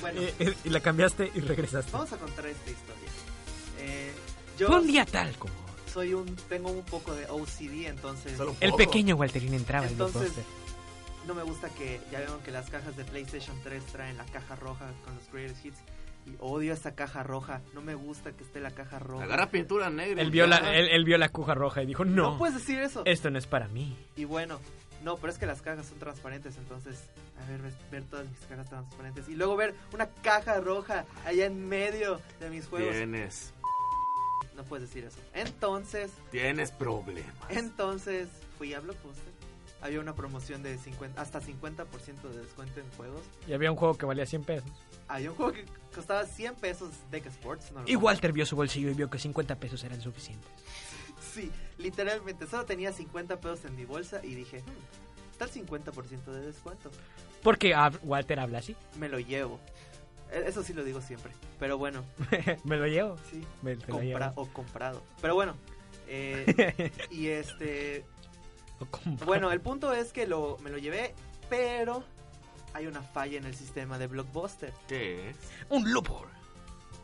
Bueno, 0.00 0.20
y, 0.22 0.54
y 0.64 0.70
la 0.70 0.80
cambiaste 0.80 1.30
y 1.34 1.40
regresaste. 1.40 1.92
vamos 1.92 2.12
a 2.12 2.16
contar 2.16 2.46
esta 2.46 2.70
historia. 2.70 3.08
Eh, 3.78 4.12
yo 4.58 4.66
Fue 4.66 4.80
un 4.80 4.86
día 4.88 5.06
tal 5.06 5.34
como 5.36 5.54
soy 5.92 6.14
un, 6.14 6.36
tengo 6.48 6.70
un 6.70 6.82
poco 6.84 7.12
de 7.14 7.26
OCD, 7.28 7.86
entonces 7.88 8.38
el 8.60 8.74
pequeño 8.74 9.16
Walterín 9.16 9.54
entraba 9.54 9.86
en 9.86 9.92
Entonces, 9.92 10.20
Blockbuster. 10.34 10.44
No 11.26 11.34
me 11.34 11.42
gusta 11.42 11.68
que 11.70 12.00
ya 12.10 12.18
vieron 12.18 12.40
que 12.42 12.50
las 12.50 12.68
cajas 12.70 12.96
de 12.96 13.04
PlayStation 13.04 13.56
3 13.62 13.84
traen 13.86 14.16
la 14.16 14.24
caja 14.26 14.56
roja 14.56 14.86
con 15.04 15.14
los 15.14 15.30
greatest 15.32 15.64
hits. 15.64 15.78
Y 16.26 16.34
odio 16.38 16.74
esta 16.74 16.94
caja 16.94 17.22
roja. 17.22 17.62
No 17.72 17.80
me 17.80 17.94
gusta 17.94 18.32
que 18.32 18.42
esté 18.44 18.60
la 18.60 18.70
caja 18.72 18.98
roja. 18.98 19.24
Agarra 19.24 19.50
pintura 19.50 19.88
negra. 19.88 20.20
Él 20.20 20.30
vio, 20.30 20.46
la, 20.46 20.58
él, 20.76 20.88
él 20.90 21.04
vio 21.04 21.16
la 21.16 21.30
cuja 21.30 21.54
roja 21.54 21.82
y 21.82 21.86
dijo, 21.86 22.04
no, 22.04 22.32
No 22.32 22.38
puedes 22.38 22.56
decir 22.56 22.78
eso. 22.80 23.02
esto 23.06 23.30
no 23.30 23.38
es 23.38 23.46
para 23.46 23.68
mí. 23.68 23.96
Y 24.16 24.26
bueno, 24.26 24.60
no, 25.02 25.16
pero 25.16 25.32
es 25.32 25.38
que 25.38 25.46
las 25.46 25.62
cajas 25.62 25.86
son 25.86 25.98
transparentes, 25.98 26.58
entonces, 26.58 27.04
a 27.42 27.50
ver, 27.50 27.60
ver 27.90 28.04
todas 28.04 28.28
mis 28.28 28.38
cajas 28.40 28.68
transparentes. 28.68 29.28
Y 29.30 29.34
luego 29.34 29.56
ver 29.56 29.74
una 29.94 30.08
caja 30.08 30.60
roja 30.60 31.06
allá 31.24 31.46
en 31.46 31.66
medio 31.68 32.20
de 32.38 32.50
mis 32.50 32.66
juegos. 32.66 32.94
Tienes, 32.94 33.54
No 34.54 34.62
puedes 34.64 34.88
decir 34.88 35.04
eso. 35.04 35.18
Entonces, 35.32 36.10
tienes 36.30 36.70
problemas. 36.70 37.32
entonces, 37.48 38.28
fui 38.58 38.74
a 38.74 38.80
Blockbuster. 38.80 39.29
Había 39.82 40.00
una 40.00 40.14
promoción 40.14 40.62
de 40.62 40.76
50, 40.76 41.20
hasta 41.20 41.40
50% 41.40 42.22
de 42.30 42.38
descuento 42.40 42.80
en 42.80 42.90
juegos. 42.96 43.22
Y 43.48 43.52
había 43.54 43.70
un 43.70 43.76
juego 43.78 43.96
que 43.96 44.04
valía 44.06 44.26
100 44.26 44.44
pesos. 44.44 44.70
Había 45.08 45.30
un 45.30 45.36
juego 45.36 45.52
que 45.52 45.64
costaba 45.94 46.24
100 46.26 46.54
pesos 46.56 46.90
Deck 47.10 47.26
Sports. 47.26 47.72
No 47.72 47.82
Y 47.86 47.96
Walter 47.96 48.32
vio 48.32 48.44
su 48.44 48.56
bolsillo 48.56 48.90
y 48.90 48.94
vio 48.94 49.08
que 49.08 49.18
50 49.18 49.56
pesos 49.56 49.82
eran 49.84 50.00
suficientes. 50.02 50.50
Sí, 51.32 51.50
literalmente, 51.78 52.46
solo 52.46 52.64
tenía 52.66 52.92
50 52.92 53.40
pesos 53.40 53.64
en 53.64 53.76
mi 53.76 53.84
bolsa 53.84 54.20
y 54.22 54.34
dije, 54.34 54.58
hmm, 54.60 55.32
está 55.32 55.44
el 55.46 55.50
50% 55.50 56.24
de 56.24 56.40
descuento. 56.46 56.90
Porque 57.42 57.74
Walter 58.02 58.38
habla 58.40 58.58
así. 58.58 58.76
Me 58.98 59.08
lo 59.08 59.18
llevo. 59.18 59.60
E- 60.30 60.44
Eso 60.46 60.62
sí 60.62 60.74
lo 60.74 60.84
digo 60.84 61.00
siempre. 61.00 61.32
Pero 61.58 61.78
bueno, 61.78 62.04
Me 62.64 62.76
lo 62.76 62.86
llevo. 62.86 63.16
sí, 63.30 63.42
Me, 63.62 63.76
lo 63.76 64.00
llevo. 64.02 64.32
o 64.34 64.46
comprado. 64.52 65.02
Pero 65.22 65.34
bueno, 65.34 65.54
Eh, 66.06 66.90
y 67.10 67.28
este... 67.28 68.04
Bueno, 69.24 69.52
el 69.52 69.60
punto 69.60 69.92
es 69.92 70.12
que 70.12 70.26
lo, 70.26 70.56
me 70.62 70.70
lo 70.70 70.78
llevé, 70.78 71.14
pero 71.48 72.04
hay 72.72 72.86
una 72.86 73.02
falla 73.02 73.38
en 73.38 73.44
el 73.44 73.54
sistema 73.54 73.98
de 73.98 74.06
Blockbuster. 74.06 74.72
¿Qué 74.88 75.30
es? 75.30 75.36
Un 75.68 75.92
loophole. 75.92 76.30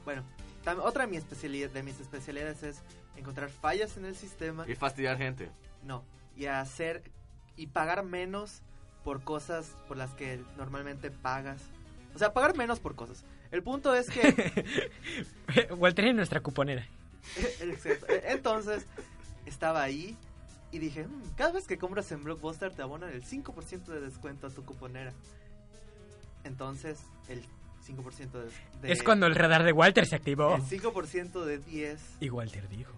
Bueno, 0.05 0.25
tam- 0.65 0.81
otra 0.83 1.05
de, 1.05 1.11
mi 1.11 1.17
especialidad, 1.17 1.71
de 1.71 1.83
mis 1.83 1.99
especialidades 2.01 2.63
es 2.63 2.83
encontrar 3.17 3.51
fallas 3.51 3.97
en 3.97 4.05
el 4.05 4.15
sistema. 4.17 4.65
Y 4.69 4.75
fastidiar 4.75 5.19
gente. 5.19 5.51
No, 5.83 6.05
y 6.37 6.47
hacer 6.47 7.03
y 7.57 7.69
pagar 7.69 8.05
menos 8.05 8.63
por 9.05 9.23
cosas 9.23 9.77
por 9.89 9.97
las 9.97 10.15
que 10.15 10.43
normalmente 10.57 11.11
pagas. 11.11 11.63
O 12.15 12.19
sea, 12.19 12.33
pagar 12.33 12.57
menos 12.57 12.81
por 12.81 12.95
cosas. 12.95 13.25
El 13.51 13.63
punto 13.63 13.95
es 13.95 14.09
que 14.11 15.71
Walter 15.77 16.07
es 16.07 16.15
nuestra 16.15 16.41
cuponera. 16.41 16.87
Exacto. 17.61 18.07
Entonces, 18.25 18.87
estaba 19.47 19.83
ahí 19.83 20.17
y 20.73 20.79
dije, 20.79 21.07
"Mm, 21.07 21.23
cada 21.37 21.53
vez 21.53 21.67
que 21.67 21.79
compras 21.79 22.11
en 22.13 22.25
Blockbuster 22.25 22.73
te 22.75 22.83
abonan 22.83 23.11
el 23.11 23.25
5% 23.25 23.93
de 23.93 24.01
descuento 24.01 24.47
a 24.47 24.51
tu 24.51 24.65
cuponera. 24.65 25.13
Entonces, 26.45 26.99
el 27.29 27.45
5% 27.85 28.41
de, 28.41 28.51
de- 28.83 28.93
Es 28.93 29.03
cuando 29.03 29.27
el 29.27 29.35
radar 29.35 29.65
de 29.65 29.73
Walter 29.73 30.07
se 30.07 30.17
activó. 30.17 30.55
El 30.57 30.63
5% 30.63 31.45
de 31.45 31.59
10. 31.59 32.01
Y 32.21 32.31
Walter 32.31 32.69
dijo. 32.69 32.93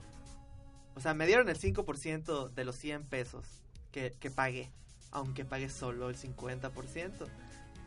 O 0.97 1.01
sea, 1.01 1.15
me 1.15 1.27
dieron 1.27 1.49
el 1.49 1.57
5% 1.59 2.49
de 2.49 2.65
los 2.65 2.77
100 2.77 3.05
pesos 3.05 3.45
que, 3.93 4.13
que 4.19 4.31
pagué. 4.31 4.71
Aunque 5.11 5.45
pagué 5.45 5.69
solo 5.71 6.11
el 6.11 6.17
50%. 6.17 7.27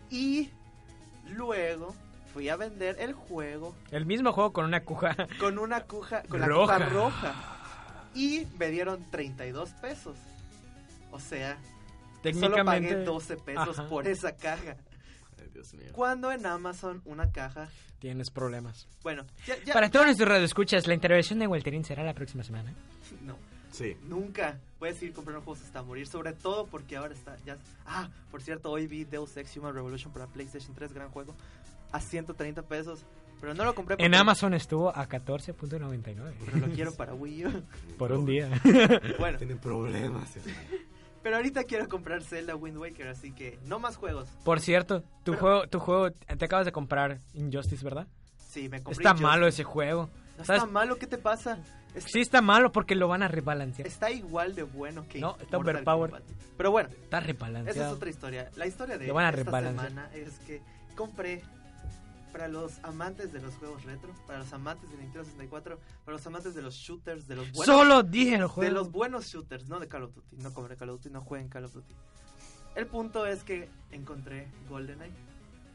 Y 0.10 0.50
luego 1.30 1.94
fui 2.34 2.50
a 2.50 2.56
vender 2.56 2.96
el 3.00 3.14
juego 3.14 3.76
El 3.92 4.06
mismo 4.06 4.32
juego 4.32 4.54
con 4.54 4.66
una 4.66 4.84
cuja. 4.84 5.16
con 5.40 5.60
una 5.60 5.82
cuja, 5.82 6.24
con 6.24 6.40
la 6.42 6.48
cuja 6.48 6.80
roja. 6.80 7.61
Y 8.16 8.46
me 8.60 8.70
dieron 8.70 9.04
32 9.12 9.70
pesos. 9.82 10.18
O 11.12 11.20
sea, 11.20 11.58
solo 11.58 12.64
pagué 12.64 12.80
Técnicamente. 12.90 12.96
12 13.04 13.38
pesos 13.38 13.80
Ajá. 13.80 13.90
por 13.90 14.08
esa 14.08 14.36
caja. 14.36 14.76
Ay, 15.40 15.50
Dios 15.54 15.74
mío. 15.74 15.90
Cuando 15.94 16.32
en 16.32 16.46
Amazon 16.46 17.02
una 17.06 17.32
caja, 17.32 17.70
Tienes 18.00 18.30
problemas. 18.32 18.88
bueno, 19.04 19.26
ya, 19.46 19.56
ya- 19.64 19.74
Para 19.74 19.90
todos 19.92 20.06
nuestros 20.08 20.28
radioescuchas, 20.28 20.88
la 20.88 20.94
intervención 20.94 21.40
de 21.40 21.48
Walterín 21.48 21.84
será 21.86 22.04
la 22.04 22.14
próxima 22.14 22.44
semana. 22.44 22.74
no, 23.22 23.36
Sí. 23.72 23.96
nunca 24.04 24.60
puedes 24.80 24.98
seguir 24.98 25.14
comprando 25.14 25.42
juegos 25.44 25.64
hasta 25.64 25.82
morir, 25.84 26.06
sobre 26.08 26.34
todo 26.34 26.66
porque 26.68 26.98
ahora 26.98 27.14
está 27.14 27.38
ya 27.46 27.56
Ah, 27.86 28.10
por 28.30 28.42
cierto, 28.42 28.70
hoy 28.72 28.88
vi 28.88 29.04
Deus 29.06 29.36
Ex 29.38 29.56
Human 29.58 29.74
Revolution 29.74 30.12
para 30.12 30.28
PlayStation 30.28 30.74
3, 30.76 30.94
gran 30.94 31.10
juego, 31.10 31.36
a 31.92 32.00
130 32.02 32.64
pesos, 32.64 33.06
pero 33.42 33.54
no 33.54 33.66
lo 33.66 33.76
compré 33.76 33.96
En 34.00 34.16
Amazon 34.16 34.54
estuvo 34.54 34.90
a 34.96 35.08
14.99. 35.10 36.34
pero 36.46 36.58
lo 36.68 36.74
quiero 36.74 36.94
para 36.96 37.14
Wii 37.14 37.46
U. 37.48 37.64
Por 37.98 38.12
un 38.14 38.26
día. 38.26 38.50
Bueno, 39.20 39.38
Tienen 39.38 39.58
problemas. 39.60 40.30
pero 41.22 41.36
ahorita 41.38 41.64
quiero 41.66 41.88
comprar 41.90 42.24
Zelda 42.24 42.56
Wind 42.56 42.78
Waker, 42.78 43.08
así 43.10 43.32
que 43.34 43.60
no 43.66 43.80
más 43.80 43.98
juegos. 43.98 44.30
Por 44.46 44.60
cierto, 44.60 45.02
tu 45.24 45.32
Pero- 45.34 45.38
juego, 45.40 45.68
tu 45.68 45.80
juego, 45.80 46.12
te 46.12 46.46
acabas 46.46 46.66
de 46.66 46.72
comprar 46.72 47.20
Injustice, 47.34 47.84
¿verdad? 47.84 48.08
Sí, 48.38 48.70
me 48.70 48.78
compré 48.82 48.94
Está 48.94 49.10
Injustice. 49.10 49.24
malo 49.28 49.48
ese 49.48 49.64
juego. 49.64 50.10
No 50.38 50.46
¿Sabes? 50.46 50.62
está 50.64 50.72
malo, 50.72 50.98
¿qué 50.98 51.08
te 51.08 51.18
pasa? 51.18 51.60
Sí 51.98 52.22
está 52.22 52.42
malo 52.42 52.72
porque 52.72 52.96
lo 52.96 53.08
van 53.10 53.22
a 53.22 53.28
rebalancear. 53.28 53.86
Está 53.88 54.10
igual 54.12 54.56
de 54.56 54.64
bueno 54.64 55.06
que 55.08 55.20
No, 55.20 55.36
está 55.42 55.58
overpowered. 55.58 56.24
Pero 56.58 56.72
bueno, 56.72 56.90
Está 56.90 57.18
esa 57.20 57.28
es 57.30 57.34
rebalanceado. 57.38 57.96
otra 57.96 58.10
historia. 58.10 58.50
La 58.56 58.66
historia 58.66 58.98
de 58.98 59.08
Lo 59.08 59.14
van 59.14 59.26
a 59.26 59.30
esta 59.38 59.62
semana 59.62 60.10
es 60.14 60.40
que 60.48 60.62
compré 60.96 61.42
para 62.32 62.48
los 62.48 62.80
amantes 62.84 63.32
de 63.34 63.42
los 63.42 63.54
juegos 63.56 63.84
retro, 63.84 64.12
para 64.28 64.40
los 64.40 64.52
amantes 64.54 64.90
de 64.90 64.98
Nintendo 64.98 65.24
64, 65.26 65.80
para 66.06 66.18
los 66.18 66.26
amantes 66.28 66.54
de 66.56 66.62
los 66.62 66.76
shooters, 66.76 67.28
de 67.28 67.36
los 67.36 67.52
buenos 67.52 67.66
Solo 67.66 68.04
dije 68.04 68.36
el 68.36 68.48
juego. 68.48 68.70
de 68.70 68.74
los 68.74 68.92
buenos 68.92 69.26
shooters, 69.26 69.68
no 69.68 69.80
de 69.80 69.88
Call 69.88 70.04
of 70.04 70.16
Duty. 70.16 70.38
No 70.38 70.54
compré 70.54 70.76
Call 70.78 70.90
of 70.90 70.98
Duty, 70.98 71.10
no 71.10 71.22
jueguen 71.22 71.50
Call 71.50 71.66
of 71.66 71.74
Duty. 71.74 71.94
El 72.76 72.88
punto 72.88 73.26
es 73.26 73.44
que 73.44 73.68
encontré 73.92 74.48
GoldenEye, 74.70 75.12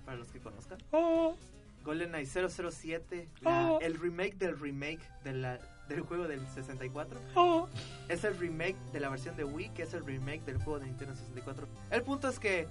para 0.04 0.16
los 0.16 0.28
que 0.30 0.40
conozcan. 0.40 0.78
Oh, 0.92 1.36
GoldenEye 1.84 2.24
007, 2.26 3.28
la- 3.42 3.72
Oh. 3.72 3.80
el 3.80 3.98
remake 3.98 4.36
del 4.38 4.58
remake 4.58 5.00
de 5.24 5.32
la- 5.34 5.58
del 5.88 6.00
juego 6.00 6.26
del 6.26 6.40
64. 6.48 7.20
oh. 7.34 7.68
Es 8.08 8.24
el 8.24 8.36
remake 8.38 8.76
de 8.92 9.00
la 9.00 9.08
versión 9.10 9.36
de 9.36 9.44
Wii, 9.44 9.68
que 9.70 9.82
es 9.82 9.94
el 9.94 10.04
remake 10.04 10.44
del 10.46 10.56
juego 10.56 10.80
de 10.80 10.86
Nintendo 10.86 11.14
64. 11.14 11.68
El 11.90 12.02
punto 12.02 12.28
es 12.28 12.38
que 12.40 12.66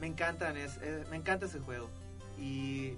me 0.00 0.06
encantan, 0.06 0.56
es, 0.56 0.76
eh, 0.82 1.04
me 1.10 1.16
encanta 1.16 1.46
ese 1.46 1.58
juego. 1.60 1.88
Y 2.38 2.94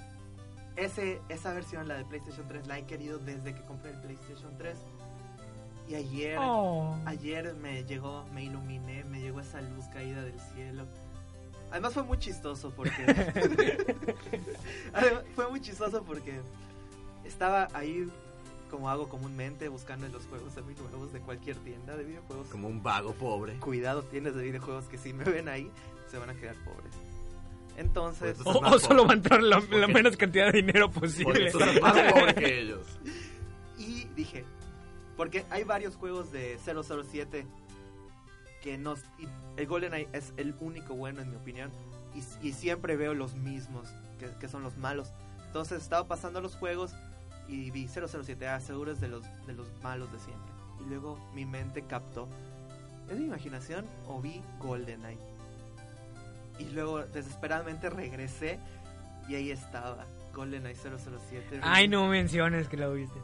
ese, 0.77 1.21
esa 1.29 1.53
versión, 1.53 1.89
la 1.89 1.97
de 1.97 2.05
PlayStation 2.05 2.47
3, 2.49 2.67
la 2.67 2.79
he 2.79 2.85
querido 2.87 3.19
desde 3.19 3.55
que 3.55 3.63
compré 3.63 3.91
el 3.91 4.01
PlayStation 4.01 4.57
3. 4.57 4.77
Y 5.89 5.95
ayer, 5.95 6.37
Oh. 6.39 6.97
ayer 7.07 7.55
me 7.55 7.85
llegó, 7.85 8.27
me 8.35 8.45
iluminé, 8.45 9.05
me 9.05 9.21
llegó 9.21 9.41
esa 9.41 9.61
luz 9.61 9.87
caída 9.87 10.23
del 10.23 10.39
cielo. 10.55 10.87
Además 11.71 11.95
fue 11.95 12.03
muy 12.03 12.19
chistoso 12.19 12.73
porque... 12.75 13.05
Además, 14.93 15.25
fue 15.35 15.49
muy 15.51 15.61
chistoso 15.61 16.03
porque 16.03 16.41
estaba 17.25 17.69
ahí 17.73 18.09
como 18.71 18.91
hago 18.91 19.09
comúnmente 19.09 19.69
buscando 19.69 20.07
en 20.07 20.13
los 20.13 20.27
juegos 20.27 20.55
nuevos 20.91 21.13
de 21.13 21.21
cualquier 21.21 21.57
tienda 21.57 21.97
de 21.97 22.05
videojuegos. 22.05 22.49
Como 22.49 22.69
un 22.69 22.83
vago 22.83 23.13
pobre. 23.15 23.59
Cuidado 23.59 24.03
tienes 24.03 24.35
de 24.35 24.43
videojuegos 24.43 24.85
que 24.87 24.99
si 24.99 25.13
me 25.13 25.25
ven 25.25 25.49
ahí 25.49 25.71
se 26.11 26.19
van 26.19 26.31
a 26.31 26.35
quedar 26.35 26.55
pobres. 26.65 26.93
Entonces, 27.79 28.37
Pues, 28.43 28.57
O, 28.57 28.59
o 28.61 28.79
solo 28.79 29.07
va 29.07 29.13
a 29.13 29.17
entrar 29.17 29.43
la, 29.43 29.61
la 29.71 29.87
menos 29.89 30.17
cantidad 30.17 30.53
de 30.53 30.63
dinero 30.63 30.91
Porque 30.91 31.09
posible. 31.09 31.41
eres 31.49 31.81
más 31.81 31.95
pobre 32.13 32.35
que 32.35 32.61
ellos. 32.61 32.87
y 33.79 34.05
dije, 34.17 34.45
porque 35.17 35.45
hay 35.51 35.65
varios 35.65 35.97
juegos 35.97 36.31
de 36.33 36.59
007 36.65 37.47
que 38.63 38.77
nos... 38.79 39.01
y 39.19 39.29
el 39.57 39.67
GoldenEye 39.67 40.09
es 40.13 40.33
el 40.37 40.55
único 40.61 40.95
bueno 40.95 41.23
en 41.23 41.31
mi 41.31 41.37
opinión 41.37 41.71
y, 42.15 42.49
y 42.49 42.53
siempre 42.53 42.97
veo 42.97 43.15
los 43.15 43.35
mismos, 43.35 43.89
que, 44.19 44.29
que 44.41 44.49
son 44.49 44.63
los 44.63 44.77
malos. 44.77 45.13
Entonces 45.47 45.81
estaba 45.83 46.07
pasando 46.09 46.41
los 46.41 46.57
juegos 46.57 46.93
y 47.49 47.71
vi 47.71 47.87
007, 47.89 48.47
ah, 48.49 48.61
seguro 48.61 48.91
es 48.93 49.01
de 49.01 49.09
los, 49.09 49.23
de 49.47 49.53
los 49.55 49.69
malos 49.83 50.11
de 50.13 50.19
siempre. 50.19 50.53
Y 50.85 50.89
luego 50.89 51.19
mi 51.35 51.45
mente 51.47 51.83
captó, 51.83 52.29
¿es 53.09 53.17
mi 53.19 53.25
imaginación 53.27 53.87
o 54.09 54.21
vi 54.21 54.43
GoldenEye? 54.59 55.19
Y 56.59 56.65
luego 56.71 57.01
desesperadamente 57.03 57.89
regresé 57.91 58.59
y 59.29 59.35
ahí 59.35 59.51
estaba, 59.51 60.07
GoldenEye 60.35 60.75
007. 60.75 61.61
Ay, 61.63 61.89
no 61.89 62.07
menciones 62.09 62.69
que 62.69 62.77
lo 62.77 62.93
viste. 62.93 63.19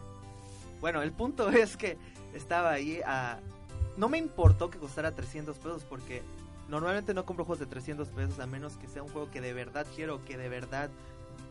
Bueno, 0.80 1.02
el 1.02 1.12
punto 1.12 1.48
es 1.50 1.76
que 1.76 1.96
estaba 2.34 2.70
ahí 2.70 3.00
a... 3.06 3.38
No 3.96 4.08
me 4.08 4.18
importó 4.18 4.70
que 4.70 4.78
costara 4.78 5.12
300 5.12 5.56
pesos 5.58 5.84
porque 5.84 6.22
normalmente 6.68 7.14
no 7.14 7.24
compro 7.24 7.44
juegos 7.44 7.60
de 7.60 7.66
300 7.66 8.08
pesos 8.08 8.38
a 8.40 8.46
menos 8.46 8.76
que 8.76 8.88
sea 8.88 9.02
un 9.02 9.08
juego 9.08 9.30
que 9.30 9.40
de 9.40 9.52
verdad 9.52 9.86
quiero, 9.94 10.24
que 10.24 10.36
de 10.36 10.48
verdad 10.48 10.90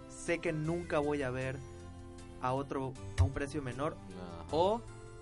sé 0.09 0.39
que 0.39 0.51
nunca 0.51 0.99
voy 0.99 1.23
a 1.23 1.29
ver 1.29 1.57
a 2.41 2.51
otro, 2.53 2.93
a 3.17 3.23
un 3.23 3.31
precio 3.31 3.61
menor 3.61 3.95
No. 4.51 4.57
o 4.57 4.81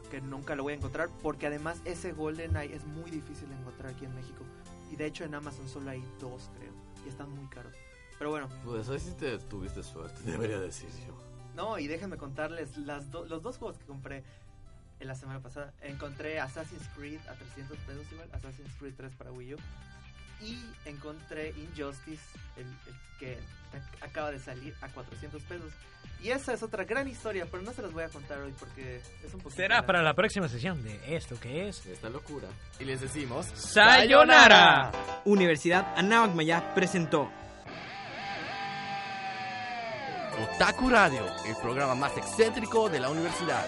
que 0.09 0.20
nunca 0.20 0.55
lo 0.55 0.64
voy 0.64 0.74
a 0.74 0.76
encontrar 0.78 1.09
porque 1.22 1.47
además 1.47 1.80
ese 1.86 2.12
GoldenEye 2.12 2.76
es 2.76 2.86
muy 2.86 3.09
difícil 3.12 3.47
de 3.47 3.55
encontrar 3.55 3.93
aquí 3.93 4.05
en 4.05 4.14
México 4.16 4.43
y 4.92 4.96
de 4.96 5.06
hecho 5.08 5.24
en 5.24 5.34
Amazon 5.36 5.68
solo 5.68 5.89
hay 5.89 6.04
dos 6.20 6.50
creo 6.58 6.74
y 7.06 7.10
están 7.10 7.30
muy 7.32 7.48
caros. 7.48 7.74
Pero 8.18 8.30
bueno, 8.30 8.48
Pues 8.64 8.88
hoy 8.89 9.00
sí 9.00 9.12
te 9.18 9.39
tuviste 9.39 9.82
suerte, 9.82 10.22
debería 10.24 10.60
decir 10.60 10.89
yo. 11.08 11.16
no, 11.56 11.80
y 11.80 11.88
déjenme 11.88 12.18
contarles 12.18 12.78
las 12.78 13.10
do- 13.12 13.26
los 13.26 13.42
dos 13.42 13.58
juegos 13.58 13.78
que 13.80 13.86
compré 13.86 14.24
en 15.00 15.08
la 15.08 15.16
semana 15.16 15.39
pasada. 15.42 15.74
Encontré 15.82 16.39
Assassin's 16.39 16.88
Creed 16.96 17.20
a 17.28 17.34
300 17.34 17.78
pesos 17.80 18.06
igual, 18.12 18.30
Assassin's 18.34 18.72
Creed 18.78 18.94
3 18.96 19.16
para 19.16 19.32
Wii 19.32 19.56
U. 19.56 19.58
Y 20.42 20.58
encontré 20.86 21.50
Injustice, 21.58 22.24
el, 22.58 22.66
el 22.66 22.96
que 23.20 23.38
ac- 23.38 24.04
acaba 24.10 24.32
de 24.32 24.39
salir 24.39 24.74
a 24.82 24.88
400 24.89 25.42
pesos. 25.44 25.72
Y 26.22 26.30
esa 26.30 26.54
es 26.54 26.62
otra 26.62 26.84
gran 26.84 27.08
historia, 27.08 27.48
pero 27.50 27.64
no 27.64 27.74
se 27.74 27.82
las 27.82 27.92
voy 27.92 28.04
a 28.04 28.10
contar 28.10 28.39
hoy 28.39 28.54
porque 28.60 28.98
es 29.24 29.34
un 29.34 29.39
poquito... 29.42 29.56
Será 29.62 29.86
para 29.86 30.04
la 30.04 30.14
próxima 30.14 30.48
sesión 30.48 30.84
de 30.84 31.16
esto 31.16 31.39
que 31.39 31.68
es. 31.68 31.84
Esta 31.86 32.10
locura. 32.10 32.48
Y 32.80 32.86
les 32.86 33.02
decimos... 33.02 33.48
¡Sayonara! 33.56 34.92
Universidad 35.26 35.94
Anáhuac 35.98 36.34
Maya 36.36 36.74
presentó 36.76 37.30
Otaku 40.56 40.89
Radio, 40.89 41.26
el 41.46 41.56
programa 41.62 41.94
más 41.96 42.16
excéntrico 42.18 42.89
de 42.89 43.00
la 43.00 43.10
universidad. 43.10 43.66